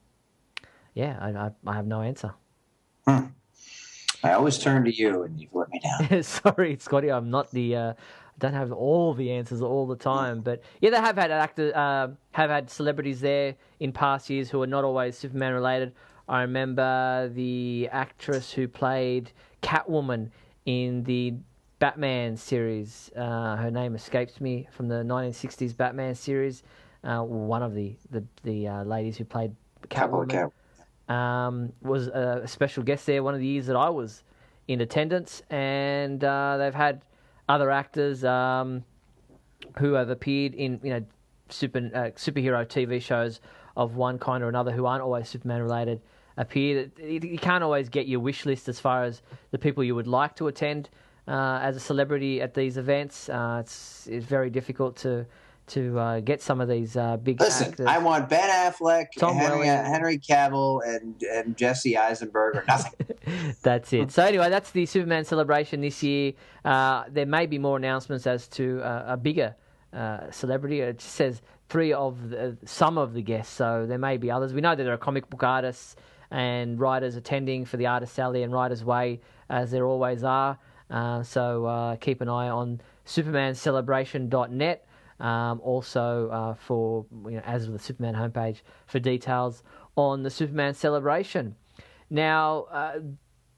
[0.98, 2.34] yeah, I, I, I have no answer.
[3.08, 3.28] Hmm.
[4.24, 6.24] I always turn to you, and you've let me down.
[6.24, 7.76] Sorry, Scotty, I'm not the.
[7.76, 11.30] Uh, I don't have all the answers all the time, but yeah, they have had
[11.30, 15.94] actors, uh, have had celebrities there in past years who are not always Superman related.
[16.28, 20.32] I remember the actress who played Catwoman
[20.66, 21.36] in the
[21.78, 23.12] Batman series.
[23.16, 26.64] Uh, her name escapes me from the 1960s Batman series.
[27.04, 29.56] Uh, one of the the, the uh, ladies who played
[29.90, 30.52] Catwoman
[31.10, 33.24] um, was a special guest there.
[33.24, 34.24] One of the years that I was
[34.68, 37.04] in attendance, and uh, they've had
[37.48, 38.84] other actors um,
[39.78, 41.06] who have appeared in you know
[41.50, 43.40] super uh, superhero TV shows
[43.76, 46.02] of one kind or another who aren't always Superman related
[46.38, 46.90] appear.
[47.00, 49.22] You can't always get your wish list as far as
[49.52, 50.90] the people you would like to attend
[51.28, 53.30] uh, as a celebrity at these events.
[53.30, 55.26] Uh, it's it's very difficult to
[55.68, 57.40] to uh, get some of these uh, big.
[57.40, 57.88] Listen, actors.
[57.88, 63.08] I want Ben Affleck, Tom Henry, Henry Cavill, and and Jesse Eisenberg or nothing.
[63.62, 64.12] that's it.
[64.12, 66.34] So anyway, that's the Superman celebration this year.
[66.66, 69.56] Uh, there may be more announcements as to uh, a bigger
[70.32, 70.82] celebrity.
[70.82, 74.54] It just says three of the, some of the guests, so there may be others.
[74.54, 75.96] We know that there are comic book artists
[76.32, 80.58] and writers attending for the Artist Alley and Writers Way, as there always are.
[80.90, 84.87] Uh, so uh, keep an eye on supermancelebration.net.
[85.20, 89.64] Um, also, uh, for you know, as with the Superman homepage for details
[89.96, 91.56] on the Superman celebration.
[92.10, 93.00] Now, uh,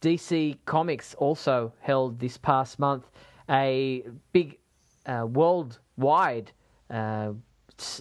[0.01, 3.09] DC Comics also held this past month
[3.49, 4.57] a big
[5.05, 6.51] uh, worldwide
[6.89, 7.31] uh,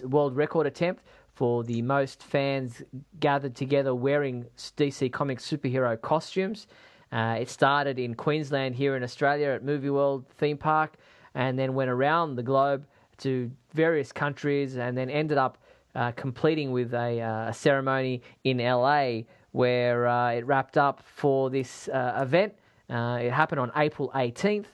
[0.03, 1.03] world record attempt
[1.33, 2.81] for the most fans
[3.19, 6.67] gathered together wearing DC Comics superhero costumes.
[7.11, 10.95] Uh, it started in Queensland here in Australia at Movie World theme park,
[11.33, 12.85] and then went around the globe
[13.19, 15.57] to various countries, and then ended up
[15.95, 19.21] uh, completing with a, uh, a, ceremony in LA
[19.51, 22.53] where uh, it wrapped up for this uh, event.
[22.89, 24.65] Uh, it happened on April 18th.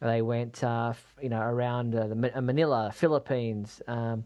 [0.00, 3.80] They went, you know, around the Manila, Philippines.
[3.86, 4.24] Um,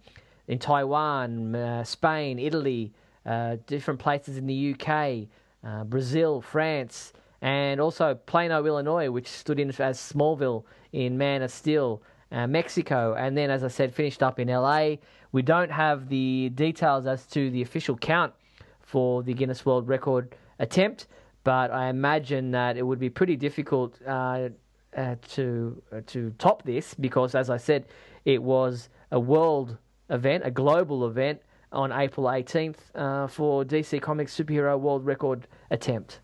[0.48, 2.92] in Taiwan, uh, Spain, Italy,
[3.24, 5.28] uh, different places in the UK,
[5.62, 11.50] uh, Brazil, France, and also Plano, Illinois, which stood in as Smallville in Man of
[11.50, 14.96] Steel, uh, Mexico, and then, as I said, finished up in LA.
[15.32, 18.32] We don't have the details as to the official count
[18.80, 21.06] for the Guinness World Record attempt,
[21.44, 24.48] but I imagine that it would be pretty difficult uh,
[24.96, 27.86] uh, to to top this because, as I said,
[28.24, 29.76] it was a world
[30.10, 31.40] event, a global event
[31.72, 36.20] on April 18th uh, for DC Comics Superhero World Record attempt.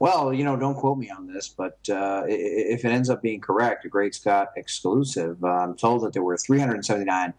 [0.00, 3.40] Well, you know, don't quote me on this, but uh, if it ends up being
[3.40, 7.34] correct, a Great Scott exclusive, uh, I'm told that there were 379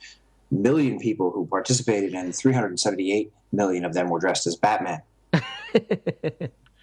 [0.51, 5.01] million people who participated, and 378 million of them were dressed as Batman.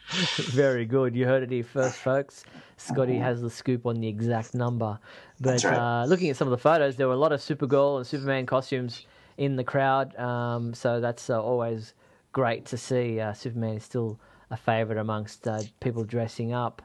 [0.08, 1.16] Very good.
[1.16, 2.44] You heard it here first, folks.
[2.76, 4.98] Scotty has the scoop on the exact number.
[5.40, 6.02] But right.
[6.02, 8.46] uh, looking at some of the photos, there were a lot of Supergirl and Superman
[8.46, 10.16] costumes in the crowd.
[10.16, 11.94] Um, so that's uh, always
[12.32, 13.18] great to see.
[13.20, 14.18] Uh, Superman is still
[14.50, 16.82] a favourite amongst uh, people dressing up.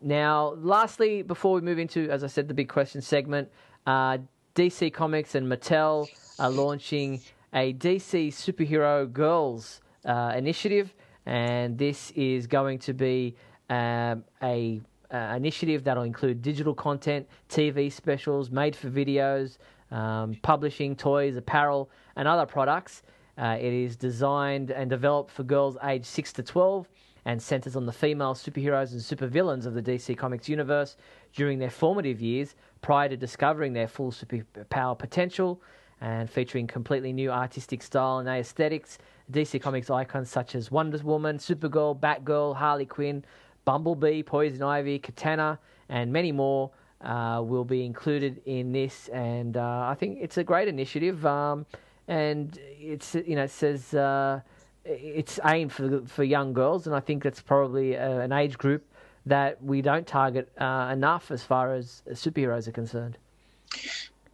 [0.00, 3.48] Now, lastly, before we move into, as I said, the big question segment,
[3.86, 4.18] uh,
[4.54, 6.08] DC Comics and Mattel
[6.38, 7.20] are launching
[7.52, 10.94] a DC Superhero Girls uh, initiative
[11.28, 13.36] and this is going to be
[13.68, 14.80] um, a
[15.12, 19.58] uh, initiative that'll include digital content, TV specials, made for videos,
[19.90, 23.02] um, publishing, toys, apparel, and other products.
[23.38, 26.88] Uh, it is designed and developed for girls aged 6 to 12
[27.24, 30.96] and centers on the female superheroes and supervillains of the DC Comics universe
[31.34, 35.60] during their formative years prior to discovering their full superpower potential
[36.00, 38.98] and featuring completely new artistic style and aesthetics
[39.30, 43.24] DC Comics icons such as Wonder Woman, Supergirl, Batgirl, Harley Quinn,
[43.64, 45.58] Bumblebee, Poison Ivy, Katana,
[45.90, 46.70] and many more
[47.02, 49.08] uh, will be included in this.
[49.08, 51.24] And uh, I think it's a great initiative.
[51.26, 51.66] Um,
[52.08, 54.40] and it's you know it says uh,
[54.84, 58.58] it's aimed for for young girls, and I think that's probably a, uh, an age
[58.58, 58.84] group
[59.26, 63.18] that we don't target uh, enough as far as superheroes are concerned.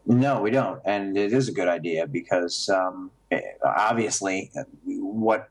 [0.07, 3.11] No, we don't, and it is a good idea because um,
[3.65, 4.53] obviously,
[4.85, 5.49] what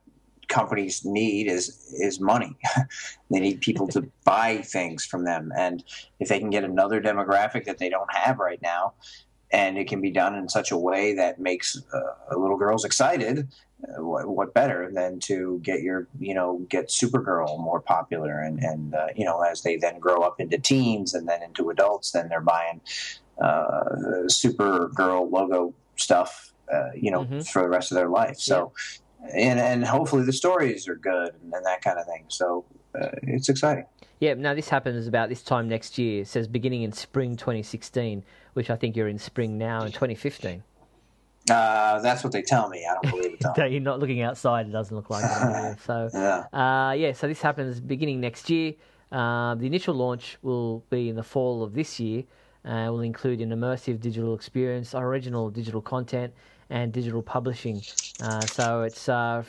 [0.48, 2.56] companies need is is money.
[3.32, 5.84] they need people to buy things from them, and
[6.20, 8.94] if they can get another demographic that they don't have right now,
[9.54, 13.48] and it can be done in such a way that makes uh, little girls excited,
[13.88, 18.60] uh, what, what, better than to get your you know get Supergirl more popular, and
[18.60, 22.12] and uh, you know as they then grow up into teens and then into adults,
[22.12, 22.82] then they're buying
[23.42, 23.84] uh,
[24.28, 27.42] Supergirl logo stuff uh, you know, mm-hmm.
[27.42, 28.40] for the rest of their life.
[28.40, 28.72] So,
[29.22, 29.36] yeah.
[29.36, 32.26] and and hopefully the stories are good and, and that kind of thing.
[32.30, 32.66] So
[33.00, 33.86] uh, it's exciting.
[34.20, 36.22] Yeah, now this happens about this time next year.
[36.22, 38.24] It says beginning in spring 2016,
[38.54, 40.64] which I think you're in spring now in 2015.
[41.50, 42.86] Uh, that's what they tell me.
[42.90, 43.46] I don't believe it.
[43.56, 43.66] Though.
[43.66, 44.68] you're not looking outside.
[44.68, 45.80] It doesn't look like it.
[45.86, 46.46] So, yeah.
[46.58, 48.74] Uh, yeah, so this happens beginning next year.
[49.12, 52.24] Uh, the initial launch will be in the fall of this year.
[52.66, 56.34] Uh, will include an immersive digital experience, original digital content,
[56.70, 57.82] and digital publishing.
[58.22, 59.44] Uh, so it's uh,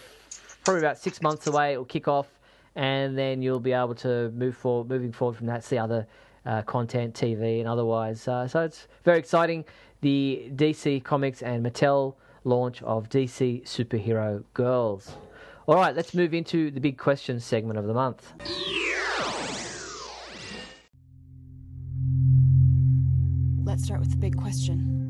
[0.64, 1.74] probably about six months away.
[1.74, 2.26] It will kick off,
[2.74, 6.08] and then you'll be able to move forward, moving forward from that, see other
[6.46, 8.26] uh, content, TV, and otherwise.
[8.28, 9.64] Uh, so it's very exciting.
[10.00, 12.14] The DC Comics and Mattel
[12.44, 15.16] launch of DC Superhero Girls.
[15.66, 18.32] All right, let's move into the big question segment of the month.
[23.64, 25.00] Let's start with the big question.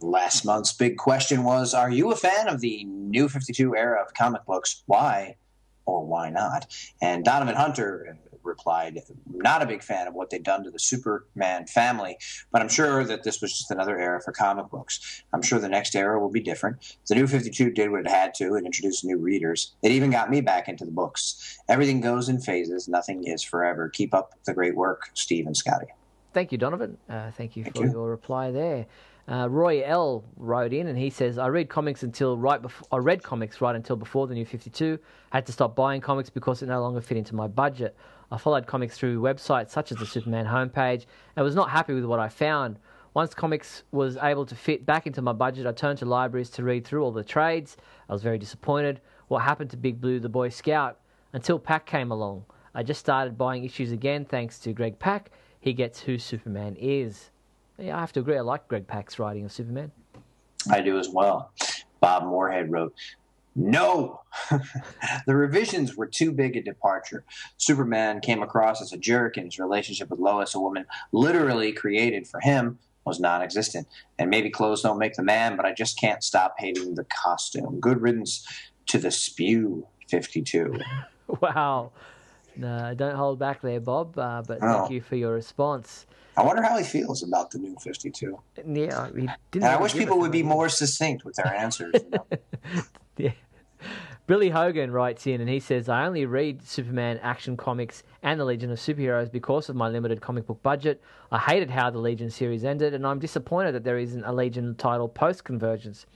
[0.00, 4.14] Last month's big question was Are you a fan of the new 52 era of
[4.14, 4.82] comic books?
[4.86, 5.34] Why
[5.84, 6.66] or why not?
[7.02, 8.18] And Donovan Hunter
[8.50, 9.00] replied,
[9.32, 12.18] Not a big fan of what they've done to the Superman family,
[12.52, 15.22] but I'm sure that this was just another era for comic books.
[15.32, 16.96] I'm sure the next era will be different.
[17.08, 19.74] The new 52 did what it had to and introduced new readers.
[19.82, 21.58] It even got me back into the books.
[21.68, 23.88] Everything goes in phases, nothing is forever.
[23.88, 25.86] Keep up the great work, Steve and Scotty.
[26.32, 26.98] Thank you, Donovan.
[27.08, 27.92] Uh, thank you Thank for you.
[27.92, 28.86] your reply there.
[29.28, 32.96] Uh, Roy L wrote in and he says, "I read comics until right before I
[32.96, 34.98] read comics right until before the new 52.
[35.32, 37.96] I had to stop buying comics because it no longer fit into my budget.
[38.32, 41.06] I followed comics through websites such as the Superman homepage
[41.36, 42.78] and was not happy with what I found.
[43.12, 46.62] Once comics was able to fit back into my budget, I turned to libraries to
[46.62, 47.76] read through all the trades.
[48.08, 49.00] I was very disappointed.
[49.26, 51.00] What happened to Big Blue, the Boy Scout?
[51.32, 52.44] Until Pak came along.
[52.72, 55.30] I just started buying issues again thanks to Greg Pak.
[55.58, 57.30] He gets who Superman is.
[57.80, 58.36] Yeah, I have to agree.
[58.36, 59.90] I like Greg Pak's writing of Superman.
[60.70, 61.52] I do as well.
[62.00, 62.94] Bob Moorhead wrote,
[63.56, 64.20] No!
[65.26, 67.24] the revisions were too big a departure.
[67.56, 72.26] Superman came across as a jerk, and his relationship with Lois, a woman literally created
[72.28, 73.86] for him, was non existent.
[74.18, 77.80] And maybe clothes don't make the man, but I just can't stop hating the costume.
[77.80, 78.46] Good riddance
[78.86, 80.78] to the spew 52.
[81.40, 81.92] Wow.
[82.60, 84.18] No, don't hold back there, Bob.
[84.18, 84.80] Uh, but Oh.
[84.80, 86.06] thank you for your response.
[86.36, 88.38] I wonder how he feels about the new 52.
[88.66, 89.30] Yeah, he didn't.
[89.54, 91.94] And I wish people would be more succinct with their answers.
[91.94, 92.26] You know?
[93.16, 93.32] Yeah.
[94.26, 98.44] Billy Hogan writes in and he says, I only read Superman action comics and the
[98.44, 101.02] Legion of Superheroes because of my limited comic book budget.
[101.32, 104.74] I hated how the Legion series ended, and I'm disappointed that there isn't a Legion
[104.76, 106.06] title post convergence.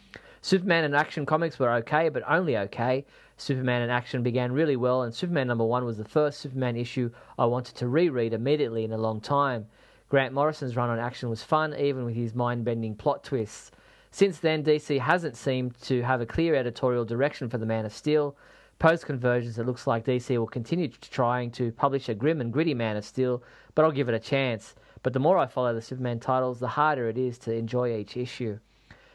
[0.43, 3.05] Superman and action comics were okay, but only okay.
[3.37, 7.11] Superman in action began really well, and Superman number one was the first Superman issue
[7.39, 9.67] I wanted to reread immediately in a long time.
[10.09, 13.73] Grant Morrison's run on action was fun, even with his mind bending plot twists.
[14.13, 17.93] Since then, DC hasn't seemed to have a clear editorial direction for the Man of
[17.93, 18.37] Steel.
[18.79, 22.75] Post convergence, it looks like DC will continue trying to publish a grim and gritty
[22.75, 23.43] Man of Steel,
[23.75, 24.77] but I'll give it a chance.
[25.03, 28.17] But the more I follow the Superman titles, the harder it is to enjoy each
[28.17, 28.59] issue.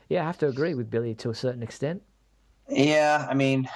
[0.09, 2.01] Yeah, I have to agree with Billy to a certain extent.
[2.67, 3.69] Yeah, I mean,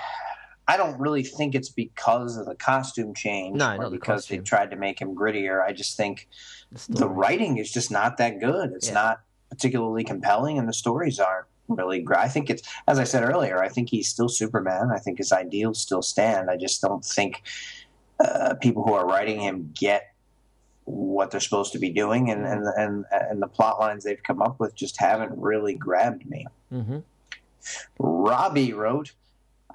[0.68, 4.38] I don't really think it's because of the costume change No, or the because they
[4.38, 5.62] tried to make him grittier.
[5.62, 6.28] I just think
[6.72, 8.72] The the writing is just not that good.
[8.72, 8.94] It's Yeah.
[8.94, 12.20] not particularly compelling, and the stories aren't really great.
[12.20, 14.90] I think it's, as I said earlier, I think he's still Superman.
[14.94, 16.50] I think his ideals still stand.
[16.50, 17.44] I just don't think
[18.20, 20.14] uh, people who are writing him get
[20.86, 24.42] what they're supposed to be doing, and and and, and the plot lines they've come
[24.42, 26.46] up with just haven't really grabbed me.
[26.70, 27.00] hmm
[28.00, 29.14] Robbie wrote,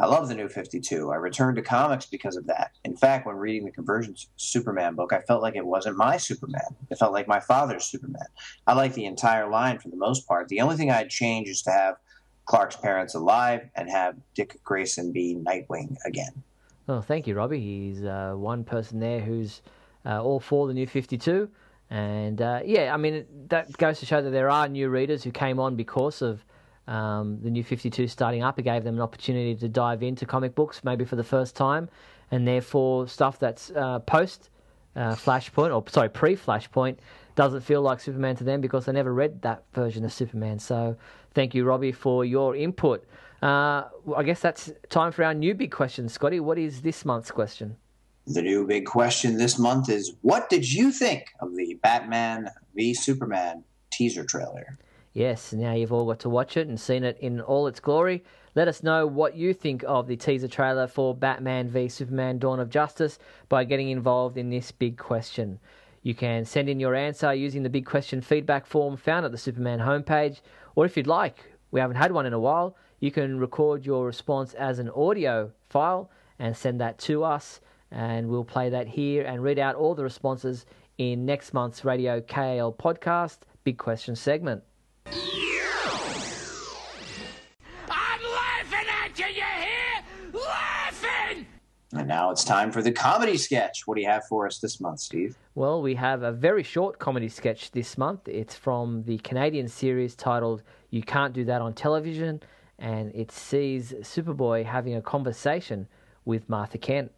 [0.00, 1.10] I love the new 52.
[1.10, 2.72] I returned to comics because of that.
[2.84, 6.76] In fact, when reading the Convergence Superman book, I felt like it wasn't my Superman.
[6.88, 8.26] It felt like my father's Superman.
[8.66, 10.48] I like the entire line for the most part.
[10.48, 11.96] The only thing I'd change is to have
[12.44, 16.44] Clark's parents alive and have Dick Grayson be Nightwing again.
[16.86, 17.60] Well, thank you, Robbie.
[17.60, 19.62] He's uh, one person there who's
[20.06, 21.50] uh, all for the new 52.
[21.90, 25.30] And uh, yeah, I mean, that goes to show that there are new readers who
[25.30, 26.44] came on because of
[26.88, 28.58] um, the new 52 starting up.
[28.58, 31.88] It gave them an opportunity to dive into comic books maybe for the first time.
[32.30, 34.50] And therefore, stuff that's uh, post
[34.96, 36.96] uh, Flashpoint, or sorry, pre Flashpoint,
[37.36, 40.58] doesn't feel like Superman to them because they never read that version of Superman.
[40.58, 40.96] So
[41.34, 43.06] thank you, Robbie, for your input.
[43.40, 43.84] Uh,
[44.16, 46.40] I guess that's time for our new big question, Scotty.
[46.40, 47.76] What is this month's question?
[48.26, 52.92] The new big question this month is what did you think of the Batman v
[52.92, 53.62] Superman
[53.92, 54.78] teaser trailer?
[55.12, 58.22] Yes, now you've all got to watch it and seen it in all its glory.
[58.54, 62.60] Let us know what you think of the teaser trailer for Batman v Superman Dawn
[62.60, 63.18] of Justice
[63.48, 65.58] by getting involved in this big question.
[66.02, 69.38] You can send in your answer using the big question feedback form found at the
[69.38, 70.40] Superman homepage,
[70.76, 74.06] or if you'd like, we haven't had one in a while, you can record your
[74.06, 77.60] response as an audio file and send that to us.
[77.90, 80.66] and we'll play that here and read out all the responses
[80.98, 84.62] in next month's Radio KAL podcast Big Question segment.
[87.90, 90.04] I'm laughing at you, you hear?
[90.32, 91.46] Laughing!
[91.92, 93.86] And now it's time for the comedy sketch.
[93.86, 95.36] What do you have for us this month, Steve?
[95.54, 98.28] Well, we have a very short comedy sketch this month.
[98.28, 102.42] It's from the Canadian series titled You Can't Do That on Television,
[102.78, 105.88] and it sees Superboy having a conversation
[106.26, 107.10] with Martha Kent.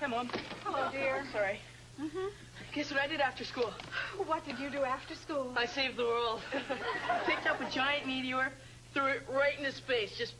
[0.00, 0.28] Come on.
[0.64, 1.24] Hello, dear.
[1.32, 1.58] Sorry.
[1.98, 2.26] Mm-hmm.
[2.74, 3.72] Guess what I did after school?
[4.26, 5.52] What did you do after school?
[5.56, 6.40] I saved the world.
[7.24, 8.50] Picked up a giant meteor,
[8.92, 10.16] threw it right into space.
[10.18, 10.34] Just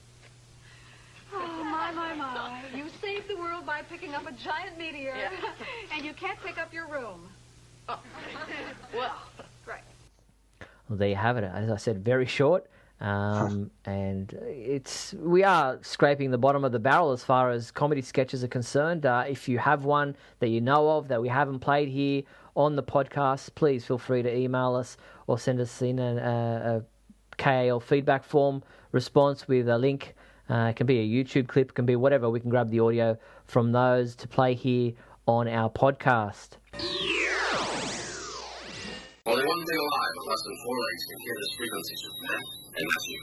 [1.32, 2.60] Oh, my, my, my.
[2.74, 5.14] You saved the world by picking up a giant meteor.
[5.16, 5.30] Yeah.
[5.94, 7.28] and you can't pick up your room.
[7.88, 8.00] oh.
[8.94, 9.16] well.
[9.66, 9.80] Right.
[10.88, 11.44] Well, there you have it.
[11.44, 12.66] As I said, very short.
[13.04, 18.00] Um, and it's we are scraping the bottom of the barrel as far as comedy
[18.00, 19.04] sketches are concerned.
[19.04, 22.22] Uh, if you have one that you know of that we haven't played here
[22.56, 26.76] on the podcast, please feel free to email us or send us in a, a,
[26.78, 26.82] a
[27.36, 30.14] KAL feedback form response with a link.
[30.48, 32.30] Uh, it can be a YouTube clip, can be whatever.
[32.30, 34.92] We can grab the audio from those to play here
[35.26, 36.52] on our podcast.
[39.54, 42.42] Only one thing alive with less than four legs can hear this frequency, Superman,
[42.76, 43.20] and that's you.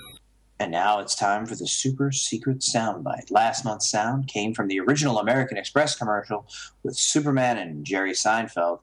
[0.59, 3.31] And now it's time for the super secret soundbite.
[3.31, 6.47] Last month's sound came from the original American Express commercial
[6.83, 8.79] with Superman and Jerry Seinfeld.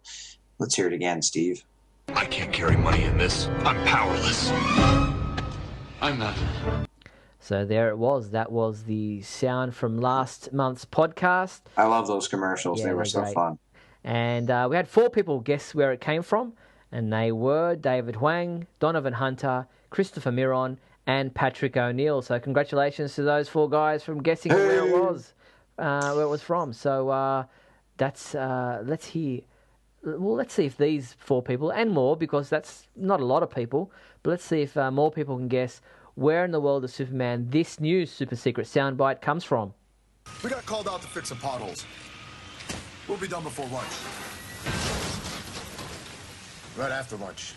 [0.59, 1.65] Let's hear it again, Steve.
[2.09, 3.47] I can't carry money in this.
[3.65, 4.51] I'm powerless.
[6.03, 6.37] I'm not.
[7.41, 8.31] So there it was.
[8.31, 11.63] That was the sound from last month's podcast.
[11.79, 12.81] I love those commercials.
[12.81, 13.35] Yeah, they were so great.
[13.35, 13.59] fun.
[14.05, 16.53] And uh, we had four people guess where it came from,
[16.93, 22.23] and they were David Huang, Donovan Hunter, Christopher Miron, and Patrick O'Neill.
[22.23, 25.35] So congratulations to those four guys from guessing where it was,
[25.79, 26.73] uh, where it was from.
[26.73, 27.45] So uh,
[27.97, 29.41] that's uh, let's hear.
[30.05, 33.51] Well, let's see if these four people and more, because that's not a lot of
[33.51, 33.91] people,
[34.23, 35.81] but let's see if uh, more people can guess
[36.15, 39.75] where in the world of Superman this new super secret soundbite comes from.
[40.45, 41.85] We got called out to fix some potholes.
[43.09, 44.38] We'll be done before lunch.
[46.79, 47.55] Right after lunch.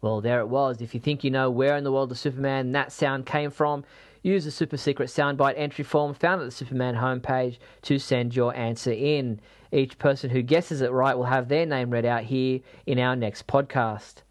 [0.00, 0.80] Well, there it was.
[0.80, 3.84] If you think you know where in the world of Superman that sound came from,
[4.22, 8.54] use the super secret soundbite entry form found at the Superman homepage to send your
[8.54, 9.40] answer in.
[9.72, 13.16] Each person who guesses it right will have their name read out here in our
[13.16, 14.22] next podcast.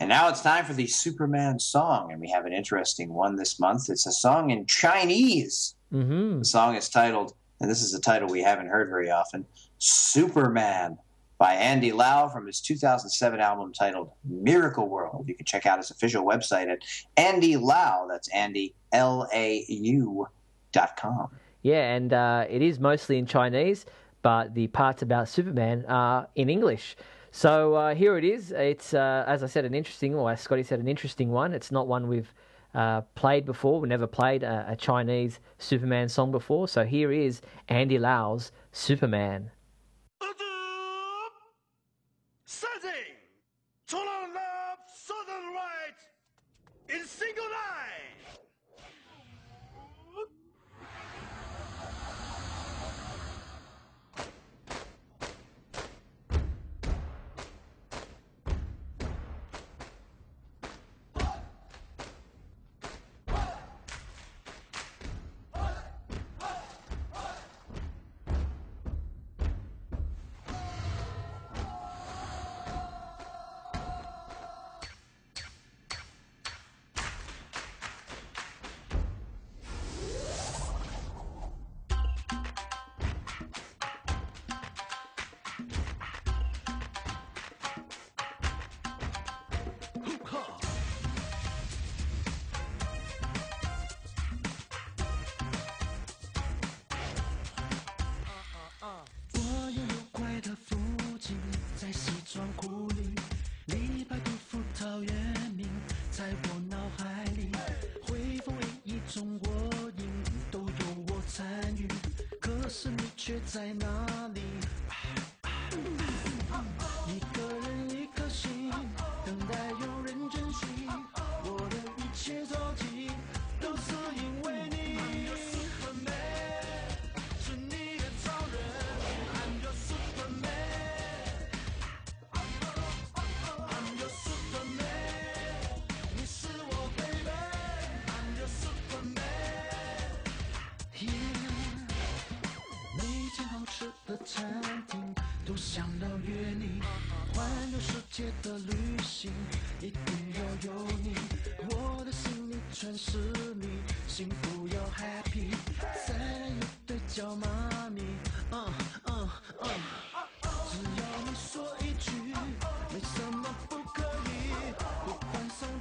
[0.00, 3.60] And now it's time for the Superman song, and we have an interesting one this
[3.60, 3.88] month.
[3.88, 5.76] It's a song in Chinese.
[5.92, 6.40] Mm-hmm.
[6.40, 9.46] The song is titled, and this is a title we haven't heard very often,
[9.78, 10.98] Superman
[11.38, 15.26] by Andy Lau from his 2007 album titled Miracle World.
[15.28, 16.78] You can check out his official website at
[17.16, 18.06] Andy Lau.
[18.08, 20.26] That's Andy L A U
[20.72, 21.28] dot com.
[21.62, 23.86] Yeah, and uh, it is mostly in Chinese,
[24.22, 26.96] but the parts about Superman are in English.
[27.30, 28.52] So uh, here it is.
[28.52, 31.52] It's, uh, as I said, an interesting, or as Scotty said, an interesting one.
[31.52, 32.32] It's not one we've
[32.74, 33.80] uh, played before.
[33.80, 36.68] We never played a, a Chinese Superman song before.
[36.68, 39.50] So here is Andy Lau's Superman.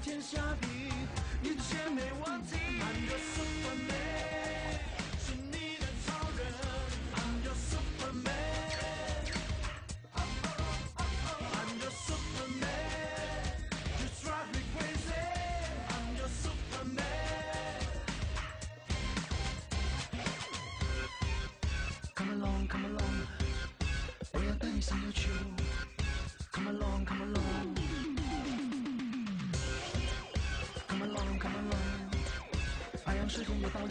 [0.07, 0.67] 天下地，
[1.43, 3.46] 一切没问题。
[33.37, 33.86] 时间也到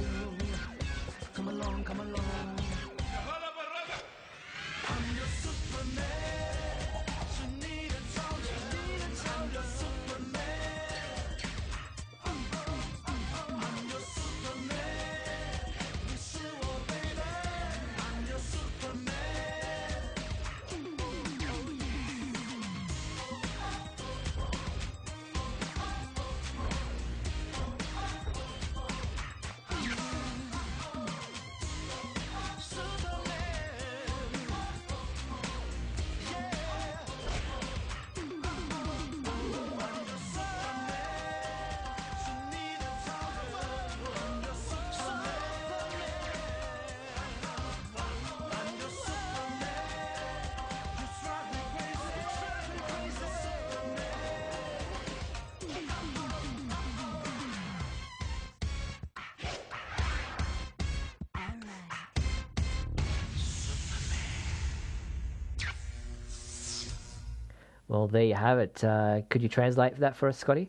[67.88, 68.82] Well, there you have it.
[68.82, 70.68] Uh, could you translate that for us, Scotty?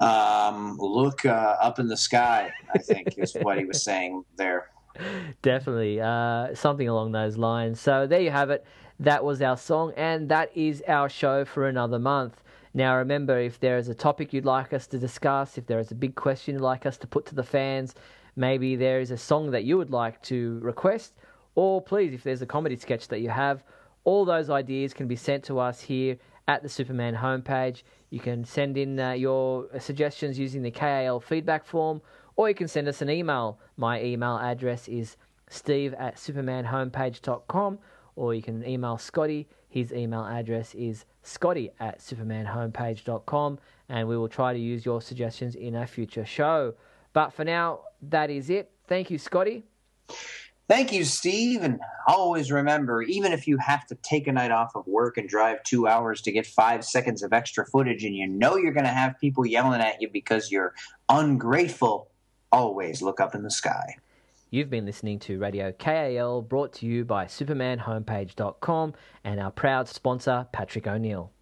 [0.00, 2.52] Um, look uh, up in the sky.
[2.74, 4.70] I think is what he was saying there.
[5.42, 6.00] Definitely.
[6.00, 7.80] Uh, something along those lines.
[7.80, 8.64] So there you have it.
[9.00, 12.42] That was our song, and that is our show for another month.
[12.74, 15.90] Now, remember, if there is a topic you'd like us to discuss, if there is
[15.90, 17.94] a big question you'd like us to put to the fans,
[18.34, 21.14] maybe there is a song that you would like to request,
[21.54, 23.62] or please, if there's a comedy sketch that you have,
[24.08, 26.16] all those ideas can be sent to us here
[26.46, 27.82] at the Superman homepage.
[28.08, 32.00] You can send in uh, your suggestions using the KAL feedback form,
[32.34, 33.60] or you can send us an email.
[33.76, 35.18] My email address is
[35.50, 37.78] steve at supermanhomepage.com,
[38.16, 39.46] or you can email Scotty.
[39.68, 43.58] His email address is scotty at supermanhomepage.com,
[43.90, 46.72] and we will try to use your suggestions in a future show.
[47.12, 48.70] But for now, that is it.
[48.86, 49.64] Thank you, Scotty.
[50.68, 51.62] Thank you, Steve.
[51.62, 55.26] And always remember, even if you have to take a night off of work and
[55.26, 58.84] drive two hours to get five seconds of extra footage, and you know you're going
[58.84, 60.74] to have people yelling at you because you're
[61.08, 62.10] ungrateful,
[62.52, 63.96] always look up in the sky.
[64.50, 70.46] You've been listening to Radio KAL brought to you by SupermanHomepage.com and our proud sponsor,
[70.52, 71.32] Patrick O'Neill.